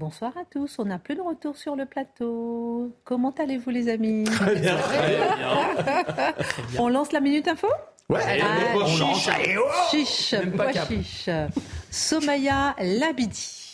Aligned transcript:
Bonsoir 0.00 0.36
à 0.36 0.44
tous. 0.44 0.78
On 0.78 0.84
n'a 0.84 0.98
plus 0.98 1.14
de 1.14 1.22
retour 1.22 1.56
sur 1.56 1.74
le 1.74 1.86
plateau. 1.86 2.92
Comment 3.04 3.30
allez-vous, 3.38 3.70
les 3.70 3.88
amis 3.88 4.24
Très 4.24 4.54
bien. 4.56 4.76
On 6.78 6.88
lance 6.90 7.12
la 7.12 7.20
minute 7.20 7.48
info 7.48 7.66
Ouais, 8.10 8.20
Ah, 8.42 8.74
on 8.74 8.78
lance. 8.80 9.30
Chiche, 9.90 10.34
pas 10.54 10.70
cap. 10.70 10.86
chiche. 10.88 11.30
Somaya 11.90 12.74
Labidi. 12.78 13.65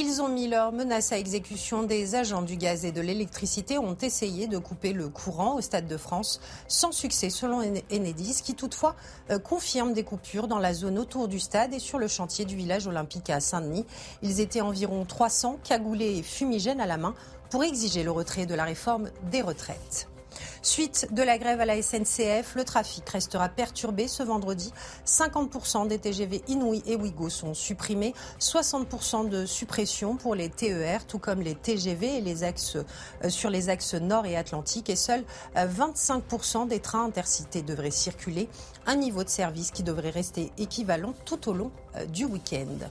Ils 0.00 0.22
ont 0.22 0.28
mis 0.28 0.46
leur 0.46 0.70
menace 0.70 1.10
à 1.10 1.18
exécution. 1.18 1.82
Des 1.82 2.14
agents 2.14 2.42
du 2.42 2.56
gaz 2.56 2.84
et 2.84 2.92
de 2.92 3.00
l'électricité 3.00 3.78
ont 3.78 3.96
essayé 4.00 4.46
de 4.46 4.56
couper 4.56 4.92
le 4.92 5.08
courant 5.08 5.56
au 5.56 5.60
Stade 5.60 5.88
de 5.88 5.96
France 5.96 6.40
sans 6.68 6.92
succès 6.92 7.30
selon 7.30 7.62
Enedis 7.90 8.42
qui 8.44 8.54
toutefois 8.54 8.94
euh, 9.32 9.40
confirme 9.40 9.94
des 9.94 10.04
coupures 10.04 10.46
dans 10.46 10.60
la 10.60 10.72
zone 10.72 11.00
autour 11.00 11.26
du 11.26 11.40
stade 11.40 11.74
et 11.74 11.80
sur 11.80 11.98
le 11.98 12.06
chantier 12.06 12.44
du 12.44 12.54
village 12.54 12.86
olympique 12.86 13.28
à 13.28 13.40
Saint-Denis. 13.40 13.86
Ils 14.22 14.38
étaient 14.38 14.60
environ 14.60 15.04
300 15.04 15.58
cagoulés 15.64 16.18
et 16.18 16.22
fumigènes 16.22 16.80
à 16.80 16.86
la 16.86 16.96
main 16.96 17.16
pour 17.50 17.64
exiger 17.64 18.04
le 18.04 18.12
retrait 18.12 18.46
de 18.46 18.54
la 18.54 18.62
réforme 18.62 19.10
des 19.32 19.42
retraites. 19.42 20.06
Suite 20.62 21.08
de 21.12 21.22
la 21.22 21.38
grève 21.38 21.60
à 21.60 21.66
la 21.66 21.80
SNCF, 21.80 22.54
le 22.54 22.64
trafic 22.64 23.08
restera 23.08 23.48
perturbé 23.48 24.08
ce 24.08 24.22
vendredi. 24.22 24.72
50% 25.06 25.88
des 25.88 25.98
TGV 25.98 26.42
Inouï 26.48 26.82
et 26.86 26.96
Ouigo 26.96 27.28
sont 27.28 27.54
supprimés, 27.54 28.14
60% 28.40 29.28
de 29.28 29.46
suppression 29.46 30.16
pour 30.16 30.34
les 30.34 30.48
TER, 30.48 31.06
tout 31.06 31.18
comme 31.18 31.40
les 31.40 31.54
TGV 31.54 32.18
et 32.18 32.20
les 32.20 32.44
axes, 32.44 32.76
euh, 32.76 33.28
sur 33.28 33.50
les 33.50 33.68
axes 33.68 33.94
nord 33.94 34.26
et 34.26 34.36
atlantique. 34.36 34.90
Et 34.90 34.96
seuls 34.96 35.24
euh, 35.56 35.66
25% 35.66 36.68
des 36.68 36.80
trains 36.80 37.04
intercités 37.04 37.62
devraient 37.62 37.90
circuler, 37.90 38.48
un 38.88 38.96
niveau 38.96 39.22
de 39.22 39.28
service 39.28 39.70
qui 39.70 39.82
devrait 39.82 40.10
rester 40.10 40.50
équivalent 40.56 41.12
tout 41.26 41.50
au 41.50 41.52
long 41.52 41.70
euh, 41.94 42.06
du 42.06 42.24
week-end. 42.24 42.88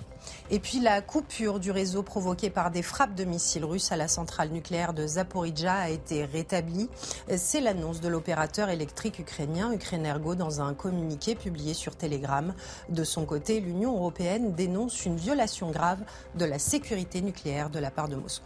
Et 0.52 0.60
puis 0.60 0.80
la 0.80 1.02
coupure 1.02 1.60
du 1.60 1.72
réseau 1.72 2.04
provoquée 2.04 2.52
par 2.52 2.70
des 2.70 2.84
frappes 2.84 3.16
de 3.16 3.24
missiles 3.24 3.66
russes 3.66 3.92
à 3.92 3.98
la 3.98 4.08
centrale 4.08 4.50
nucléaire 4.50 4.94
de 4.94 5.08
Zaporizhzhia 5.08 5.74
a 5.74 5.90
été 5.90 6.24
rétablie. 6.24 6.88
C'est 7.36 7.62
l'annonce 7.62 8.00
de 8.00 8.08
l'opérateur 8.08 8.70
électrique 8.70 9.20
ukrainien 9.20 9.74
Ukrenergo 9.74 10.36
dans 10.36 10.62
un 10.62 10.76
communiqué 10.76 11.34
publié 11.34 11.74
sur 11.74 11.96
Telegram. 11.96 12.54
De 12.90 13.04
son 13.04 13.26
côté, 13.26 13.60
l'Union 13.60 13.96
européenne 13.96 14.54
dénonce 14.54 15.06
une 15.06 15.16
violation 15.16 15.72
grave 15.72 16.04
de 16.36 16.46
la 16.46 16.60
sécurité 16.60 17.22
nucléaire 17.22 17.72
de 17.72 17.80
la 17.80 17.90
part 17.90 18.08
de 18.08 18.18
Moscou. 18.18 18.46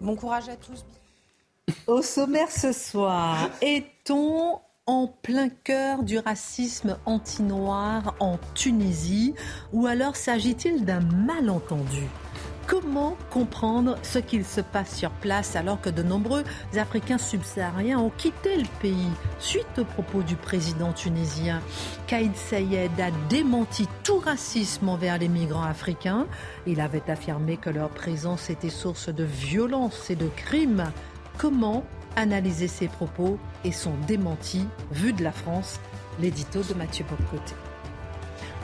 Bon 0.00 0.16
courage 0.16 0.48
à 0.48 0.56
tous. 0.56 0.86
Au 1.86 2.00
sommaire 2.00 2.50
ce 2.50 2.72
soir, 2.72 3.50
est-on 3.60 4.60
en 4.86 5.06
plein 5.06 5.48
cœur 5.48 6.02
du 6.02 6.18
racisme 6.18 6.98
anti-noir 7.06 8.14
en 8.20 8.38
Tunisie 8.54 9.34
ou 9.72 9.86
alors 9.86 10.14
s'agit-il 10.14 10.84
d'un 10.84 11.00
malentendu? 11.00 12.06
Comment 12.66 13.16
comprendre 13.30 13.96
ce 14.02 14.18
qu'il 14.18 14.44
se 14.44 14.60
passe 14.60 14.96
sur 14.96 15.10
place 15.10 15.56
alors 15.56 15.80
que 15.80 15.90
de 15.90 16.02
nombreux 16.02 16.44
Africains 16.76 17.18
subsahariens 17.18 17.98
ont 17.98 18.10
quitté 18.10 18.56
le 18.56 18.66
pays 18.80 19.10
suite 19.38 19.78
aux 19.78 19.84
propos 19.84 20.22
du 20.22 20.36
président 20.36 20.92
tunisien? 20.92 21.60
Kaïd 22.06 22.34
Sayed 22.36 22.98
a 23.00 23.10
démenti 23.28 23.86
tout 24.02 24.18
racisme 24.18 24.88
envers 24.88 25.18
les 25.18 25.28
migrants 25.28 25.62
africains. 25.62 26.26
Il 26.66 26.80
avait 26.80 27.10
affirmé 27.10 27.56
que 27.58 27.70
leur 27.70 27.90
présence 27.90 28.50
était 28.50 28.70
source 28.70 29.08
de 29.08 29.24
violence 29.24 30.10
et 30.10 30.16
de 30.16 30.28
crimes. 30.28 30.90
Comment 31.36 31.84
analyser 32.16 32.68
ces 32.68 32.88
propos 32.88 33.38
et 33.64 33.72
son 33.72 33.92
démenti 34.06 34.66
vu 34.92 35.12
de 35.12 35.22
la 35.22 35.32
France 35.32 35.80
L'édito 36.20 36.62
de 36.62 36.74
Mathieu 36.74 37.04
Bocoté. 37.08 37.54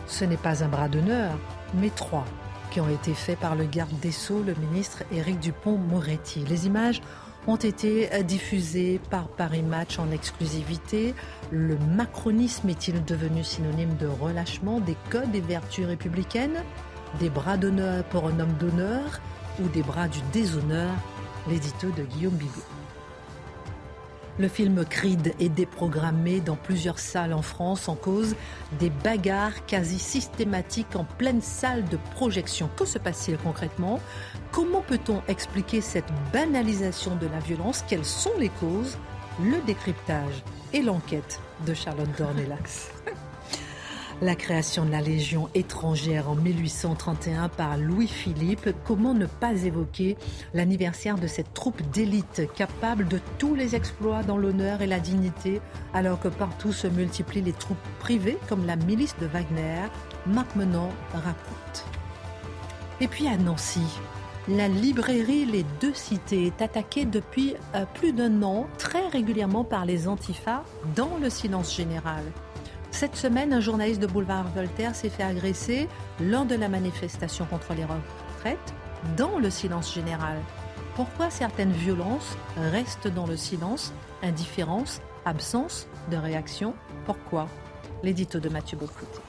Ce 0.06 0.24
n'est 0.24 0.36
pas 0.36 0.62
un 0.62 0.68
bras 0.68 0.88
d'honneur, 0.88 1.32
mais 1.74 1.90
trois 1.90 2.24
qui 2.70 2.80
ont 2.80 2.88
été 2.88 3.14
faits 3.14 3.38
par 3.38 3.56
le 3.56 3.64
garde 3.64 3.98
des 4.00 4.12
Sceaux, 4.12 4.42
le 4.42 4.54
ministre 4.54 5.02
Éric 5.12 5.40
Dupont-Moretti. 5.40 6.44
Les 6.48 6.66
images 6.66 7.00
ont 7.46 7.56
été 7.56 8.08
diffusées 8.22 9.00
par 9.10 9.28
Paris 9.28 9.62
Match 9.62 9.98
en 9.98 10.10
exclusivité. 10.10 11.14
Le 11.50 11.76
macronisme 11.96 12.68
est-il 12.68 13.04
devenu 13.04 13.42
synonyme 13.42 13.96
de 13.96 14.06
relâchement 14.06 14.80
des 14.80 14.96
codes 15.10 15.34
et 15.34 15.40
vertus 15.40 15.86
républicaines 15.86 16.62
Des 17.18 17.30
bras 17.30 17.56
d'honneur 17.56 18.04
pour 18.04 18.26
un 18.26 18.38
homme 18.38 18.54
d'honneur 18.60 19.20
ou 19.60 19.68
des 19.68 19.82
bras 19.82 20.08
du 20.08 20.20
déshonneur? 20.32 20.90
L'édito 21.48 21.90
de 21.90 22.04
Guillaume 22.04 22.34
Bigot. 22.34 22.79
Le 24.40 24.48
film 24.48 24.86
Creed 24.86 25.34
est 25.38 25.50
déprogrammé 25.50 26.40
dans 26.40 26.56
plusieurs 26.56 26.98
salles 26.98 27.34
en 27.34 27.42
France 27.42 27.90
en 27.90 27.94
cause 27.94 28.36
des 28.78 28.88
bagarres 28.88 29.66
quasi 29.66 29.98
systématiques 29.98 30.96
en 30.96 31.04
pleine 31.04 31.42
salle 31.42 31.84
de 31.90 31.98
projection. 32.14 32.70
Que 32.74 32.86
se 32.86 32.98
passe-t-il 32.98 33.36
concrètement? 33.36 34.00
Comment 34.50 34.80
peut-on 34.80 35.20
expliquer 35.28 35.82
cette 35.82 36.10
banalisation 36.32 37.16
de 37.16 37.26
la 37.26 37.38
violence? 37.40 37.84
Quelles 37.86 38.06
sont 38.06 38.32
les 38.38 38.48
causes? 38.48 38.96
Le 39.44 39.60
décryptage 39.66 40.42
et 40.72 40.80
l'enquête 40.80 41.38
de 41.66 41.74
Charlotte 41.74 42.08
Dornelas. 42.16 42.88
La 44.22 44.34
création 44.34 44.84
de 44.84 44.90
la 44.90 45.00
Légion 45.00 45.48
étrangère 45.54 46.28
en 46.28 46.34
1831 46.34 47.48
par 47.48 47.78
Louis-Philippe, 47.78 48.68
comment 48.84 49.14
ne 49.14 49.24
pas 49.24 49.54
évoquer 49.54 50.18
l'anniversaire 50.52 51.16
de 51.16 51.26
cette 51.26 51.54
troupe 51.54 51.80
d'élite 51.90 52.42
capable 52.54 53.08
de 53.08 53.18
tous 53.38 53.54
les 53.54 53.74
exploits 53.74 54.22
dans 54.22 54.36
l'honneur 54.36 54.82
et 54.82 54.86
la 54.86 55.00
dignité, 55.00 55.62
alors 55.94 56.20
que 56.20 56.28
partout 56.28 56.74
se 56.74 56.86
multiplient 56.86 57.40
les 57.40 57.54
troupes 57.54 57.78
privées 57.98 58.36
comme 58.46 58.66
la 58.66 58.76
milice 58.76 59.16
de 59.22 59.26
Wagner, 59.26 59.88
Marc 60.26 60.54
Menant 60.54 60.90
raconte. 61.14 61.86
Et 63.00 63.08
puis 63.08 63.26
à 63.26 63.38
Nancy, 63.38 63.80
la 64.48 64.68
librairie 64.68 65.46
Les 65.46 65.64
Deux 65.80 65.94
Cités 65.94 66.44
est 66.44 66.60
attaquée 66.60 67.06
depuis 67.06 67.54
euh, 67.74 67.86
plus 67.94 68.12
d'un 68.12 68.42
an 68.42 68.66
très 68.76 69.08
régulièrement 69.08 69.64
par 69.64 69.86
les 69.86 70.08
antifas 70.08 70.62
dans 70.94 71.16
le 71.22 71.30
silence 71.30 71.74
général. 71.74 72.24
Cette 72.90 73.16
semaine, 73.16 73.52
un 73.52 73.60
journaliste 73.60 74.00
de 74.00 74.06
Boulevard 74.06 74.48
Voltaire 74.48 74.94
s'est 74.94 75.08
fait 75.08 75.22
agresser 75.22 75.88
lors 76.20 76.44
de 76.44 76.54
la 76.54 76.68
manifestation 76.68 77.46
contre 77.46 77.72
les 77.74 77.84
retraites 77.84 78.74
dans 79.16 79.38
le 79.38 79.48
silence 79.48 79.94
général. 79.94 80.36
Pourquoi 80.96 81.30
certaines 81.30 81.72
violences 81.72 82.36
restent 82.56 83.08
dans 83.08 83.26
le 83.26 83.36
silence? 83.36 83.94
Indifférence 84.22 85.00
Absence 85.24 85.86
de 86.10 86.16
réaction 86.16 86.74
Pourquoi? 87.06 87.46
L'édito 88.02 88.40
de 88.40 88.48
Mathieu 88.48 88.76
Bocoté. 88.76 89.20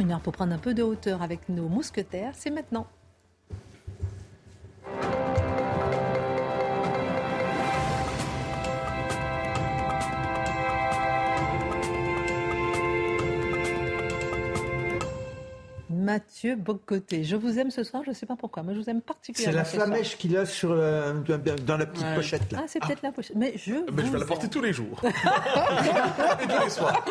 Une 0.00 0.12
heure 0.12 0.20
pour 0.20 0.32
prendre 0.32 0.52
un 0.52 0.58
peu 0.58 0.74
de 0.74 0.82
hauteur 0.82 1.22
avec 1.22 1.48
nos 1.48 1.68
mousquetaires, 1.68 2.32
c'est 2.34 2.50
maintenant. 2.50 2.86
Mathieu 16.12 16.56
Bocoté. 16.56 17.22
Je 17.22 17.36
vous 17.36 17.58
aime 17.58 17.70
ce 17.70 17.84
soir, 17.84 18.02
je 18.02 18.08
ne 18.10 18.14
sais 18.14 18.24
pas 18.24 18.34
pourquoi, 18.34 18.62
mais 18.62 18.74
je 18.74 18.80
vous 18.80 18.88
aime 18.88 19.00
C'est 19.00 19.06
particulièrement. 19.06 19.58
la 19.58 19.64
ce 19.66 19.74
soir. 19.76 19.86
flamèche 19.86 20.16
qu'il 20.16 20.34
a 20.38 20.46
sur 20.46 20.70
euh, 20.72 21.12
dans 21.66 21.76
la 21.76 21.84
petite 21.84 22.02
Ouais. 22.06 22.14
pochette 22.14 22.50
là. 22.50 22.60
Ah, 22.62 22.64
c'est 22.66 22.80
peut-être 22.80 23.02
la 23.02 23.12
pochette. 23.12 23.36
Mais 23.36 23.52
je, 23.56 23.74
Mais 23.92 24.06
je 24.06 24.10
vais 24.12 24.18
la 24.18 24.24
porter 24.24 24.48
tous 24.48 24.62
les 24.62 24.72
jours. 24.72 24.98
Et 25.04 26.46
tous 26.46 26.64
les 26.64 26.70
soirs. 26.70 27.04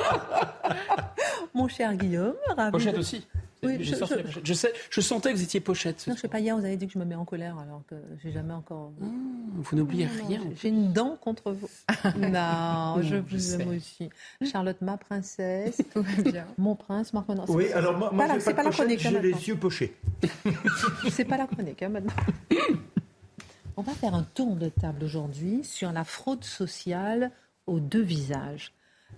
Mon 1.54 1.68
cher 1.68 1.94
Guillaume, 1.96 2.34
ravi 2.56 2.72
Pochette 2.72 2.96
de- 2.96 3.00
aussi. 3.02 3.28
Oui, 3.64 3.78
je- 3.84 3.96
sorti 3.96 4.14
je- 4.14 4.18
la 4.20 4.24
pochette. 4.26 4.46
Je, 4.46 4.54
sais, 4.54 4.74
je 4.90 5.02
sentais 5.02 5.32
que 5.32 5.38
vous 5.38 5.44
étiez 5.44 5.60
pochette. 5.60 6.06
Non, 6.08 6.16
je 6.16 6.22
sais 6.22 6.28
pas, 6.28 6.40
hier, 6.40 6.56
vous 6.58 6.64
avez 6.66 6.78
dit 6.78 6.86
que 6.88 6.94
je 6.94 7.00
me 7.00 7.06
mets 7.06 7.16
en 7.16 7.26
colère, 7.26 7.58
alors 7.58 7.82
que 7.88 7.96
j'ai 8.24 8.32
jamais 8.32 8.54
encore. 8.54 8.92
soir. 9.00 9.10
Vous 9.56 9.76
n'oubliez 9.78 10.06
rien. 10.06 10.42
j'ai- 10.62 10.70
une 10.70 10.94
dent 10.94 11.18
contre 11.20 11.52
vous. 11.52 11.68
non, 12.18 13.02
je 13.02 13.16
Je 13.28 13.36
vous 13.36 13.56
aime 13.62 13.70
aussi. 13.70 14.10
Charlotte, 14.44 14.80
ma 14.82 14.98
princesse. 14.98 15.78
Tout 15.94 16.04
va 16.04 16.22
bien. 16.32 16.46
Mon 16.58 16.76
prince, 16.76 17.14
Marc 17.14 17.28
Menant. 17.30 17.46
Oui, 17.50 17.72
alors 17.74 17.98
moi, 17.98 18.12
moi 18.14 18.28
c'est 18.40 18.54
pas 18.54 18.64
la 18.64 18.70
chronique, 18.72 19.06
hein, 19.06 19.10
j'ai 19.12 19.20
les 19.22 19.48
yeux 19.48 19.56
pochés. 19.58 19.96
C'est 21.10 21.26
pas 21.26 21.38
la 21.38 21.48
chronique, 21.48 21.82
hein, 21.84 21.90
maintenant. 21.90 22.14
On 23.76 23.82
va 23.82 23.94
faire 23.94 24.14
un 24.16 24.24
tour 24.24 24.56
de 24.56 24.70
table 24.70 25.04
aujourd'hui 25.04 25.64
sur 25.64 25.92
la 25.92 26.04
fraude 26.04 26.44
sociale 26.44 27.32
aux 27.68 27.80
deux 27.80 28.02
visages. 28.02 28.72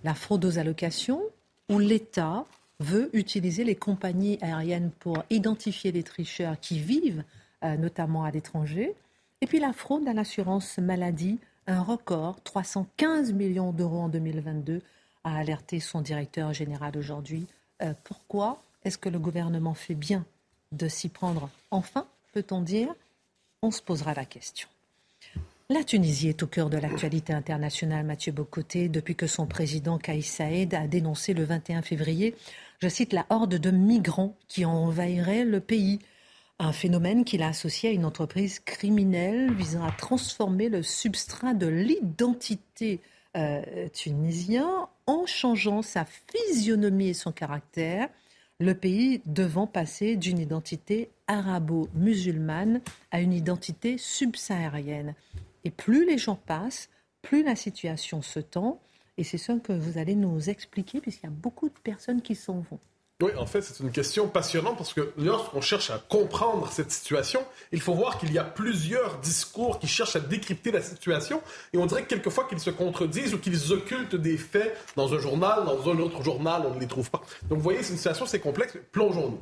La 0.04 0.14
fraude 0.14 0.44
aux 0.44 0.58
allocations, 0.58 1.22
où 1.70 1.78
l'État 1.78 2.44
veut 2.80 3.10
utiliser 3.12 3.62
les 3.62 3.76
compagnies 3.76 4.38
aériennes 4.40 4.90
pour 4.98 5.22
identifier 5.30 5.92
les 5.92 6.02
tricheurs 6.02 6.58
qui 6.58 6.80
vivent 6.80 7.22
euh, 7.62 7.76
notamment 7.76 8.24
à 8.24 8.30
l'étranger. 8.30 8.94
Et 9.42 9.46
puis 9.46 9.60
la 9.60 9.72
fraude 9.72 10.08
à 10.08 10.12
l'assurance 10.12 10.78
maladie, 10.78 11.38
un 11.66 11.82
record, 11.82 12.42
315 12.42 13.32
millions 13.32 13.72
d'euros 13.72 14.00
en 14.00 14.08
2022, 14.08 14.80
a 15.24 15.36
alerté 15.36 15.78
son 15.78 16.00
directeur 16.00 16.52
général 16.54 16.96
aujourd'hui. 16.96 17.46
Euh, 17.82 17.92
pourquoi 18.04 18.62
est-ce 18.84 18.98
que 18.98 19.10
le 19.10 19.18
gouvernement 19.18 19.74
fait 19.74 19.94
bien 19.94 20.24
de 20.72 20.88
s'y 20.88 21.08
prendre 21.08 21.50
enfin, 21.70 22.06
peut-on 22.32 22.62
dire? 22.62 22.94
On 23.62 23.70
se 23.70 23.82
posera 23.82 24.14
la 24.14 24.24
question. 24.24 24.68
La 25.72 25.84
Tunisie 25.84 26.28
est 26.28 26.42
au 26.42 26.48
cœur 26.48 26.68
de 26.68 26.78
l'actualité 26.78 27.32
internationale, 27.32 28.04
Mathieu 28.04 28.32
Bocoté, 28.32 28.88
depuis 28.88 29.14
que 29.14 29.28
son 29.28 29.46
président 29.46 29.98
Kais 29.98 30.20
Saïd 30.20 30.74
a 30.74 30.88
dénoncé 30.88 31.32
le 31.32 31.44
21 31.44 31.82
février, 31.82 32.34
je 32.80 32.88
cite, 32.88 33.12
la 33.12 33.24
horde 33.30 33.54
de 33.54 33.70
migrants 33.70 34.36
qui 34.48 34.64
envahirait 34.64 35.44
le 35.44 35.60
pays. 35.60 36.00
Un 36.58 36.72
phénomène 36.72 37.24
qu'il 37.24 37.40
a 37.44 37.46
associé 37.46 37.90
à 37.90 37.92
une 37.92 38.04
entreprise 38.04 38.58
criminelle 38.58 39.54
visant 39.54 39.84
à 39.84 39.92
transformer 39.92 40.68
le 40.68 40.82
substrat 40.82 41.54
de 41.54 41.68
l'identité 41.68 42.98
euh, 43.36 43.88
tunisien 43.92 44.88
en 45.06 45.24
changeant 45.26 45.82
sa 45.82 46.04
physionomie 46.04 47.10
et 47.10 47.14
son 47.14 47.30
caractère, 47.30 48.08
le 48.58 48.74
pays 48.74 49.22
devant 49.24 49.68
passer 49.68 50.16
d'une 50.16 50.40
identité 50.40 51.10
arabo-musulmane 51.28 52.80
à 53.12 53.20
une 53.20 53.32
identité 53.32 53.98
subsaharienne. 53.98 55.14
Et 55.64 55.70
plus 55.70 56.06
les 56.06 56.18
gens 56.18 56.36
passent, 56.36 56.88
plus 57.22 57.42
la 57.42 57.56
situation 57.56 58.22
se 58.22 58.40
tend. 58.40 58.80
Et 59.18 59.24
c'est 59.24 59.38
ce 59.38 59.52
que 59.52 59.72
vous 59.72 59.98
allez 59.98 60.14
nous 60.14 60.48
expliquer, 60.48 61.00
puisqu'il 61.00 61.26
y 61.26 61.28
a 61.28 61.32
beaucoup 61.32 61.68
de 61.68 61.78
personnes 61.82 62.22
qui 62.22 62.34
s'en 62.34 62.60
vont. 62.70 62.78
Oui, 63.22 63.32
en 63.36 63.44
fait, 63.44 63.60
c'est 63.60 63.80
une 63.80 63.92
question 63.92 64.28
passionnante 64.28 64.78
parce 64.78 64.94
que 64.94 65.12
lorsqu'on 65.18 65.60
cherche 65.60 65.90
à 65.90 65.98
comprendre 65.98 66.72
cette 66.72 66.90
situation, 66.90 67.44
il 67.70 67.82
faut 67.82 67.92
voir 67.92 68.18
qu'il 68.18 68.32
y 68.32 68.38
a 68.38 68.44
plusieurs 68.44 69.18
discours 69.18 69.78
qui 69.78 69.88
cherchent 69.88 70.16
à 70.16 70.20
décrypter 70.20 70.70
la 70.70 70.80
situation 70.80 71.42
et 71.74 71.78
on 71.78 71.84
dirait 71.84 72.04
que 72.04 72.08
quelquefois 72.08 72.44
qu'ils 72.44 72.60
se 72.60 72.70
contredisent 72.70 73.34
ou 73.34 73.38
qu'ils 73.38 73.74
occultent 73.74 74.16
des 74.16 74.38
faits 74.38 74.74
dans 74.96 75.12
un 75.12 75.18
journal, 75.18 75.66
dans 75.66 75.90
un 75.90 75.98
autre 75.98 76.22
journal, 76.22 76.62
on 76.66 76.74
ne 76.74 76.80
les 76.80 76.86
trouve 76.86 77.10
pas. 77.10 77.20
Donc, 77.50 77.58
vous 77.58 77.64
voyez, 77.64 77.82
c'est 77.82 77.92
une 77.92 77.98
situation, 77.98 78.24
c'est 78.24 78.40
complexe. 78.40 78.78
Plongeons-nous. 78.90 79.40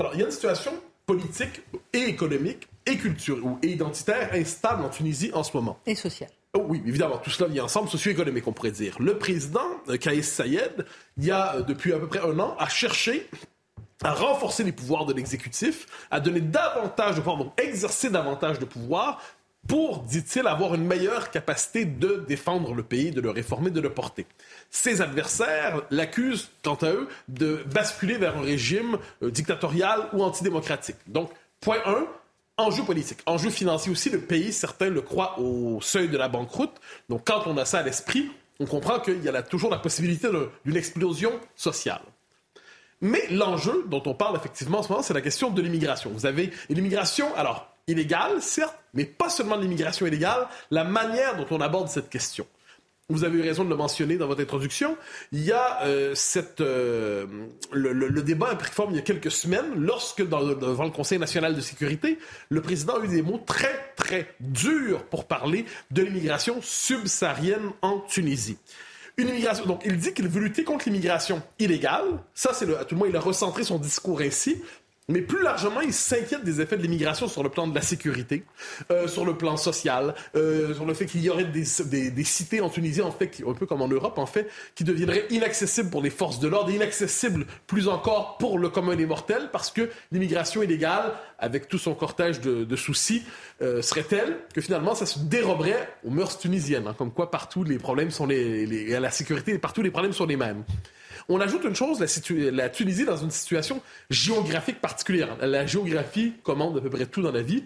Alors, 0.00 0.12
il 0.14 0.20
y 0.20 0.22
a 0.22 0.26
une 0.26 0.32
situation 0.32 0.72
politique 1.06 1.62
et 1.92 2.04
économique 2.08 2.68
et 2.84 2.96
culturelle 2.96 3.42
ou 3.44 3.58
identitaire 3.62 4.30
instable 4.34 4.84
en 4.84 4.88
Tunisie 4.88 5.30
en 5.32 5.44
ce 5.44 5.56
moment. 5.56 5.78
Et 5.86 5.94
sociale. 5.94 6.30
Oh 6.54 6.64
oui, 6.68 6.82
évidemment, 6.86 7.18
tout 7.18 7.30
cela 7.30 7.48
vient 7.48 7.64
ensemble, 7.64 7.88
socio-économique, 7.88 8.46
on 8.46 8.52
pourrait 8.52 8.72
dire. 8.72 8.96
Le 8.98 9.18
président, 9.18 9.66
euh, 9.88 9.96
Kais 9.98 10.22
Sayed, 10.22 10.84
il 11.18 11.24
y 11.24 11.30
a 11.30 11.56
euh, 11.56 11.62
depuis 11.62 11.92
à 11.92 11.98
peu 11.98 12.08
près 12.08 12.20
un 12.20 12.38
an, 12.40 12.56
a 12.58 12.68
cherché 12.68 13.28
à 14.02 14.12
renforcer 14.12 14.64
les 14.64 14.72
pouvoirs 14.72 15.06
de 15.06 15.14
l'exécutif, 15.14 15.86
à 16.10 16.20
donner 16.20 16.40
davantage 16.40 17.16
de 17.16 17.20
pouvoir, 17.20 17.38
donc 17.38 17.60
exercer 17.60 18.10
davantage 18.10 18.58
de 18.58 18.64
pouvoir 18.64 19.22
pour, 19.66 20.02
dit-il, 20.02 20.46
avoir 20.46 20.74
une 20.74 20.86
meilleure 20.86 21.30
capacité 21.30 21.84
de 21.84 22.24
défendre 22.28 22.74
le 22.74 22.82
pays, 22.82 23.10
de 23.10 23.20
le 23.20 23.30
réformer, 23.30 23.70
de 23.70 23.80
le 23.80 23.90
porter. 23.90 24.26
Ses 24.70 25.00
adversaires 25.00 25.82
l'accusent, 25.90 26.50
quant 26.62 26.74
à 26.74 26.90
eux, 26.90 27.08
de 27.28 27.64
basculer 27.72 28.18
vers 28.18 28.36
un 28.36 28.42
régime 28.42 28.98
euh, 29.22 29.30
dictatorial 29.30 30.08
ou 30.12 30.22
antidémocratique. 30.22 30.96
Donc, 31.06 31.30
point 31.60 31.80
1, 31.84 32.06
Enjeu 32.58 32.84
politique, 32.84 33.18
enjeu 33.26 33.50
financier 33.50 33.92
aussi, 33.92 34.08
le 34.08 34.18
pays, 34.18 34.50
certains 34.50 34.88
le 34.88 35.02
croient 35.02 35.38
au 35.38 35.78
seuil 35.82 36.08
de 36.08 36.16
la 36.16 36.28
banqueroute. 36.28 36.72
Donc 37.10 37.26
quand 37.26 37.42
on 37.44 37.58
a 37.58 37.66
ça 37.66 37.80
à 37.80 37.82
l'esprit, 37.82 38.30
on 38.58 38.64
comprend 38.64 38.98
qu'il 38.98 39.22
y 39.22 39.28
a 39.28 39.42
toujours 39.42 39.70
la 39.70 39.76
possibilité 39.76 40.28
d'une 40.64 40.76
explosion 40.76 41.32
sociale. 41.54 42.00
Mais 43.02 43.22
l'enjeu 43.30 43.84
dont 43.88 44.02
on 44.06 44.14
parle 44.14 44.36
effectivement 44.36 44.78
en 44.78 44.82
ce 44.82 44.88
moment, 44.88 45.02
c'est 45.02 45.12
la 45.12 45.20
question 45.20 45.50
de 45.50 45.60
l'immigration. 45.60 46.10
Vous 46.14 46.24
avez 46.24 46.50
l'immigration, 46.70 47.34
alors 47.36 47.75
illégale, 47.86 48.42
certes, 48.42 48.78
mais 48.94 49.04
pas 49.04 49.28
seulement 49.28 49.56
l'immigration 49.56 50.06
illégale, 50.06 50.48
la 50.70 50.84
manière 50.84 51.36
dont 51.36 51.46
on 51.50 51.60
aborde 51.60 51.88
cette 51.88 52.10
question 52.10 52.46
vous 53.08 53.22
avez 53.22 53.38
eu 53.38 53.42
raison 53.42 53.64
de 53.64 53.70
le 53.70 53.76
mentionner 53.76 54.16
dans 54.16 54.26
votre 54.26 54.40
introduction, 54.40 54.96
il 55.30 55.44
y 55.44 55.52
a 55.52 55.82
euh, 55.84 56.12
cette, 56.16 56.60
euh, 56.60 57.26
le, 57.70 58.22
débat 58.22 58.50
a 58.50 58.58
forme 58.64 58.90
il 58.92 58.96
y 58.96 58.98
a 58.98 59.02
quelques 59.02 59.30
semaines 59.30 59.74
lorsque, 59.76 60.26
devant 60.26 60.84
le 60.84 60.90
Conseil 60.90 61.18
national 61.18 61.54
de 61.54 61.60
sécurité, 61.60 62.18
le 62.48 62.60
président 62.60 62.96
a 62.96 63.04
eu 63.04 63.08
des 63.08 63.22
mots 63.22 63.38
très, 63.38 63.92
très 63.94 64.34
durs 64.40 65.04
pour 65.04 65.26
parler 65.26 65.66
de 65.92 66.02
l'immigration 66.02 66.60
subsaharienne 66.62 67.70
en 67.80 68.00
Tunisie. 68.00 68.58
Une 69.18 69.28
immigration, 69.28 69.66
donc 69.66 69.82
il 69.84 69.96
dit 69.96 70.12
qu'il 70.12 70.28
veut 70.28 70.40
lutter 70.40 70.64
contre 70.64 70.86
l'immigration 70.86 71.42
illégale. 71.60 72.18
Ça, 72.34 72.52
c'est 72.52 72.66
le, 72.66 72.76
à 72.76 72.84
tout 72.84 72.96
le 72.96 72.98
moins, 72.98 73.08
il 73.08 73.16
a 73.16 73.20
recentré 73.20 73.62
son 73.62 73.78
discours 73.78 74.20
ainsi. 74.20 74.62
Mais 75.08 75.20
plus 75.20 75.40
largement, 75.40 75.80
il 75.82 75.92
s'inquiète 75.92 76.42
des 76.42 76.60
effets 76.60 76.76
de 76.76 76.82
l'immigration 76.82 77.28
sur 77.28 77.44
le 77.44 77.48
plan 77.48 77.68
de 77.68 77.74
la 77.76 77.80
sécurité, 77.80 78.42
euh, 78.90 79.06
sur 79.06 79.24
le 79.24 79.36
plan 79.36 79.56
social, 79.56 80.16
euh, 80.34 80.74
sur 80.74 80.84
le 80.84 80.94
fait 80.94 81.06
qu'il 81.06 81.22
y 81.22 81.30
aurait 81.30 81.44
des, 81.44 81.64
cités 82.24 82.60
en 82.60 82.68
Tunisie, 82.68 83.02
en 83.02 83.12
fait, 83.12 83.40
un 83.46 83.52
peu 83.52 83.66
comme 83.66 83.82
en 83.82 83.86
Europe, 83.86 84.18
en 84.18 84.26
fait, 84.26 84.50
qui 84.74 84.82
deviendraient 84.82 85.26
inaccessibles 85.30 85.90
pour 85.90 86.02
les 86.02 86.10
forces 86.10 86.40
de 86.40 86.48
l'ordre, 86.48 86.72
inaccessibles 86.72 87.46
plus 87.68 87.86
encore 87.86 88.36
pour 88.38 88.58
le 88.58 88.68
commun 88.68 88.96
des 88.96 89.06
mortels, 89.06 89.50
parce 89.52 89.70
que 89.70 89.88
l'immigration 90.10 90.60
illégale, 90.64 91.12
avec 91.38 91.68
tout 91.68 91.78
son 91.78 91.94
cortège 91.94 92.40
de, 92.40 92.76
soucis, 92.76 93.22
euh, 93.62 93.82
serait 93.82 94.02
telle 94.02 94.38
que 94.52 94.60
finalement, 94.60 94.96
ça 94.96 95.06
se 95.06 95.20
déroberait 95.20 95.88
aux 96.04 96.10
mœurs 96.10 96.36
tunisiennes, 96.36 96.88
hein, 96.88 96.96
comme 96.98 97.12
quoi 97.12 97.30
partout 97.30 97.62
les 97.62 97.78
problèmes 97.78 98.10
sont 98.10 98.26
les, 98.26 98.92
à 98.92 98.98
la 98.98 99.12
sécurité, 99.12 99.56
partout 99.60 99.82
les 99.82 99.92
problèmes 99.92 100.12
sont 100.12 100.26
les 100.26 100.36
mêmes. 100.36 100.64
On 101.28 101.40
ajoute 101.40 101.64
une 101.64 101.74
chose, 101.74 102.00
la, 102.00 102.50
la 102.50 102.68
Tunisie 102.68 103.04
dans 103.04 103.16
une 103.16 103.30
situation 103.30 103.82
géographique 104.10 104.80
particulière. 104.80 105.36
La 105.40 105.66
géographie 105.66 106.34
commande 106.42 106.78
à 106.78 106.80
peu 106.80 106.90
près 106.90 107.06
tout 107.06 107.22
dans 107.22 107.32
la 107.32 107.42
vie. 107.42 107.64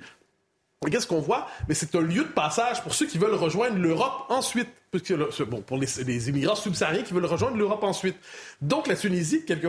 Qu'est-ce 0.90 1.06
qu'on 1.06 1.20
voit? 1.20 1.46
Mais 1.68 1.74
c'est 1.74 1.94
un 1.94 2.00
lieu 2.00 2.24
de 2.24 2.30
passage 2.30 2.82
pour 2.82 2.94
ceux 2.94 3.06
qui 3.06 3.18
veulent 3.18 3.34
rejoindre 3.34 3.76
l'Europe 3.76 4.24
ensuite. 4.30 4.68
Bon, 5.46 5.60
pour 5.60 5.76
les, 5.76 6.28
immigrants 6.30 6.56
subsahariens 6.56 7.02
qui 7.02 7.12
veulent 7.12 7.26
rejoindre 7.26 7.58
l'Europe 7.58 7.84
ensuite. 7.84 8.16
Donc, 8.62 8.88
la 8.88 8.96
Tunisie, 8.96 9.44
quelque 9.44 9.68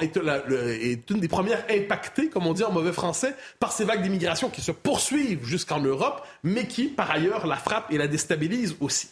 est, 0.00 0.16
est, 0.16 1.10
une 1.10 1.20
des 1.20 1.28
premières 1.28 1.64
impactées, 1.68 2.28
comme 2.28 2.46
on 2.46 2.52
dit 2.52 2.62
en 2.62 2.70
mauvais 2.70 2.92
français, 2.92 3.34
par 3.58 3.72
ces 3.72 3.84
vagues 3.84 4.02
d'immigration 4.02 4.50
qui 4.50 4.62
se 4.62 4.70
poursuivent 4.70 5.44
jusqu'en 5.44 5.80
Europe, 5.80 6.24
mais 6.44 6.68
qui, 6.68 6.84
par 6.84 7.10
ailleurs, 7.10 7.46
la 7.46 7.56
frappent 7.56 7.92
et 7.92 7.98
la 7.98 8.06
déstabilisent 8.06 8.76
aussi. 8.80 9.08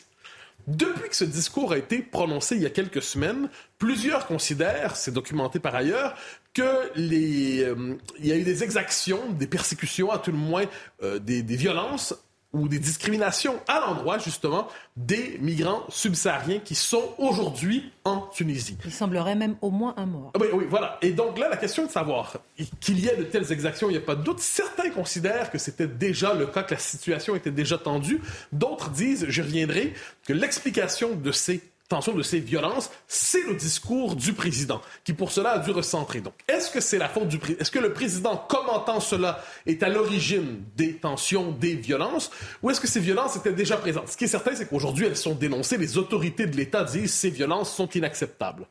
Depuis 0.67 1.09
que 1.09 1.17
ce 1.17 1.25
discours 1.25 1.73
a 1.73 1.79
été 1.79 1.99
prononcé 2.03 2.57
il 2.57 2.62
y 2.62 2.67
a 2.67 2.71
quelques 2.71 3.03
semaines, 3.03 3.49
plusieurs 3.79 4.27
considèrent, 4.27 4.97
c'est 4.97 5.12
documenté 5.12 5.59
par 5.59 5.75
ailleurs, 5.75 6.17
que 6.55 6.91
les, 6.97 7.62
euh, 7.62 7.97
il 8.19 8.27
y 8.27 8.33
a 8.33 8.37
eu 8.37 8.43
des 8.43 8.65
exactions, 8.65 9.31
des 9.33 9.47
persécutions, 9.47 10.11
à 10.11 10.19
tout 10.19 10.33
le 10.33 10.39
moins 10.39 10.65
euh, 11.03 11.19
des, 11.19 11.43
des 11.43 11.57
violences 11.57 12.15
ou 12.52 12.69
des 12.69 12.79
discriminations 12.79 13.61
à 13.69 13.81
l'endroit 13.81 14.19
justement 14.19 14.69
des 14.97 15.38
migrants 15.41 15.85
subsahariens 15.88 16.58
qui 16.58 16.75
sont 16.75 17.14
aujourd'hui 17.19 17.93
en 18.05 18.23
Tunisie. 18.35 18.76
Il 18.85 18.93
semblerait 18.93 19.37
même 19.37 19.56
au 19.61 19.70
moins 19.70 19.94
un 19.97 20.06
mort. 20.06 20.32
Oui, 20.38 20.49
oui, 20.52 20.64
voilà. 20.69 20.99
Et 21.02 21.12
donc 21.12 21.38
là, 21.38 21.49
la 21.49 21.56
question 21.56 21.85
est 21.85 21.87
de 21.87 21.93
savoir 21.93 22.38
qu'il 22.81 22.99
y 22.99 23.08
ait 23.08 23.17
de 23.17 23.25
telles 23.25 23.52
exactions, 23.52 23.88
il 23.88 23.93
n'y 23.93 23.99
a 23.99 24.02
pas 24.02 24.17
de 24.17 24.23
doute. 24.23 24.41
Certains 24.41 24.91
considèrent 24.91 25.50
que 25.50 25.58
c'était 25.58 25.87
déjà 25.87 26.35
le 26.35 26.47
cas, 26.47 26.62
que 26.62 26.75
la 26.75 26.81
situation 26.81 27.37
était 27.37 27.50
déjà 27.50 27.79
tendue. 27.79 28.20
D'autres 28.52 28.91
disent, 28.91 29.26
je 29.29 29.43
reviendrai, 29.43 29.94
que 30.26 30.32
l'explication 30.32 31.14
de 31.14 31.32
ces 31.32 31.62
tension 31.91 32.15
de 32.15 32.23
ces 32.23 32.39
violences, 32.39 32.91
c'est 33.09 33.43
le 33.43 33.55
discours 33.55 34.15
du 34.17 34.33
président, 34.33 34.81
qui 35.05 35.13
pour 35.13 35.33
cela 35.33 35.51
a 35.51 35.59
dû 35.59 35.73
recentrer. 35.73 36.21
Donc, 36.21 36.35
est-ce 36.49 36.71
que 36.71 36.81
c'est 36.81 36.99
la 36.99 37.09
faute 37.09 37.29
du 37.29 37.39
président? 37.39 37.61
Est-ce 37.61 37.71
que 37.71 37.81
le 37.81 37.93
président, 37.93 38.37
commentant 38.49 39.00
cela, 39.00 39.45
est 39.67 39.83
à 39.83 39.88
l'origine 39.88 40.62
des 40.76 40.95
tensions, 40.95 41.50
des 41.50 41.75
violences, 41.75 42.31
ou 42.62 42.71
est-ce 42.71 42.81
que 42.81 42.87
ces 42.87 43.00
violences 43.00 43.37
étaient 43.37 43.53
déjà 43.53 43.76
présentes? 43.76 44.09
Ce 44.09 44.17
qui 44.17 44.25
est 44.25 44.29
certain, 44.29 44.55
c'est 44.55 44.69
qu'aujourd'hui, 44.69 45.07
elles 45.07 45.17
sont 45.17 45.35
dénoncées. 45.35 45.76
Les 45.76 45.99
autorités 45.99 46.47
de 46.47 46.57
l'État 46.57 46.85
disent 46.85 47.12
ces 47.12 47.31
violences 47.31 47.75
sont 47.75 47.88
inacceptables. 47.88 48.67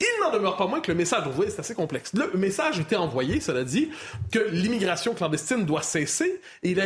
Il 0.00 0.20
n'en 0.20 0.32
demeure 0.32 0.56
pas 0.56 0.66
moins 0.66 0.80
que 0.80 0.90
le 0.90 0.98
message, 0.98 1.24
vous 1.24 1.32
voyez, 1.32 1.50
c'est 1.50 1.60
assez 1.60 1.74
complexe. 1.74 2.12
Le 2.12 2.36
message 2.36 2.80
était 2.80 2.96
envoyé, 2.96 3.40
cela 3.40 3.62
dit, 3.62 3.90
que 4.30 4.40
l'immigration 4.50 5.14
clandestine 5.14 5.64
doit 5.64 5.82
cesser, 5.82 6.42
et 6.62 6.76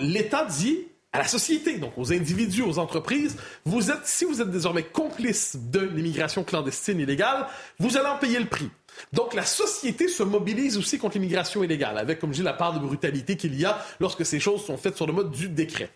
l'État 0.00 0.44
dit 0.44 0.88
à 1.12 1.18
la 1.18 1.28
société, 1.28 1.78
donc 1.78 1.92
aux 1.96 2.12
individus, 2.12 2.62
aux 2.62 2.78
entreprises. 2.78 3.36
Vous 3.64 3.90
êtes, 3.90 4.06
si 4.06 4.24
vous 4.24 4.40
êtes 4.40 4.50
désormais 4.50 4.82
complice 4.82 5.56
de 5.56 5.80
l'immigration 5.80 6.42
clandestine 6.42 7.00
illégale, 7.00 7.46
vous 7.78 7.96
allez 7.96 8.08
en 8.08 8.16
payer 8.16 8.38
le 8.38 8.46
prix. 8.46 8.70
Donc 9.12 9.34
la 9.34 9.44
société 9.44 10.08
se 10.08 10.22
mobilise 10.22 10.78
aussi 10.78 10.98
contre 10.98 11.14
l'immigration 11.16 11.62
illégale, 11.62 11.98
avec, 11.98 12.18
comme 12.18 12.32
je 12.32 12.38
dis, 12.38 12.42
la 12.42 12.54
part 12.54 12.72
de 12.72 12.78
brutalité 12.78 13.36
qu'il 13.36 13.58
y 13.58 13.64
a 13.64 13.84
lorsque 14.00 14.24
ces 14.24 14.40
choses 14.40 14.64
sont 14.64 14.76
faites 14.76 14.96
sur 14.96 15.06
le 15.06 15.12
mode 15.12 15.30
du 15.30 15.48
décret. 15.48 15.90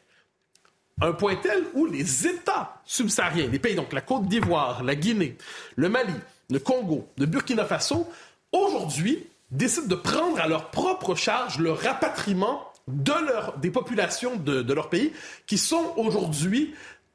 Un 1.00 1.12
point 1.12 1.36
tel 1.36 1.64
où 1.74 1.86
les 1.86 2.26
États 2.26 2.80
subsahariens, 2.84 3.48
les 3.48 3.58
pays, 3.58 3.74
donc 3.74 3.92
la 3.92 4.00
Côte 4.00 4.26
d'Ivoire, 4.28 4.82
la 4.82 4.94
Guinée, 4.94 5.36
le 5.76 5.88
Mali, 5.88 6.14
le 6.50 6.58
Congo, 6.58 7.08
le 7.18 7.26
Burkina 7.26 7.64
Faso, 7.64 8.08
aujourd'hui 8.52 9.26
décident 9.50 9.86
de 9.86 9.94
prendre 9.94 10.40
à 10.40 10.48
leur 10.48 10.70
propre 10.70 11.14
charge 11.14 11.58
le 11.58 11.72
rapatriement 11.72 12.65
de 12.88 13.12
leur, 13.26 13.58
des 13.58 13.70
populations 13.70 14.36
de, 14.36 14.72
leur 14.72 14.88
pays 14.88 15.12
qui 15.46 15.58
sont 15.58 15.92
aujourd'hui 15.96 16.74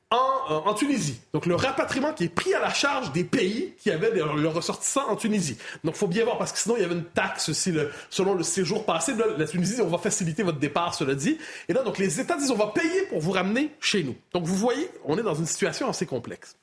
en, 0.10 0.16
euh, 0.50 0.56
en, 0.66 0.74
Tunisie. 0.74 1.22
Donc 1.34 1.46
le 1.46 1.56
rapatriement 1.56 2.12
qui 2.12 2.26
est 2.26 2.30
pris 2.30 2.54
à 2.54 2.60
la 2.60 2.74
charge 2.74 3.14
des 3.14 3.24
pays 3.24 3.74
qui 3.80 3.90
avaient 3.90 4.12
leurs 4.12 4.54
ressortissants 4.54 5.08
en 5.08 5.16
Tunisie. 5.16 5.58
Donc 5.86 5.96
faut 5.96 6.08
bien 6.08 6.26
voir 6.26 6.38
parce 6.38 6.52
que 6.52 6.60
sinon 6.60 6.76
il 6.76 6.82
y 6.82 6.86
avait 6.86 6.96
une 6.96 7.06
taxe 7.06 7.48
aussi 7.48 7.72
le, 7.72 7.90
selon 8.10 8.34
le 8.34 8.44
séjour 8.44 8.86
passé. 8.86 9.14
la 9.38 9.48
Tunisie, 9.48 9.82
on 9.82 9.88
va 9.88 9.98
faciliter 9.98 10.44
votre 10.44 10.60
départ, 10.60 10.94
cela 10.94 11.16
dit. 11.16 11.38
Et 11.70 11.74
là, 11.74 11.84
donc 11.84 11.98
les 11.98 12.20
États 12.20 12.36
disent 12.36 12.52
on 12.52 12.56
va 12.56 12.68
payer 12.68 13.04
pour 13.04 13.22
vous 13.22 13.32
ramener 13.32 13.72
chez 13.80 14.04
nous. 14.04 14.16
Donc 14.34 14.44
vous 14.44 14.56
voyez, 14.56 14.90
on 15.06 15.18
est 15.18 15.24
dans 15.24 15.36
une 15.36 15.46
situation 15.46 15.88
assez 15.88 16.06
complexe. 16.06 16.58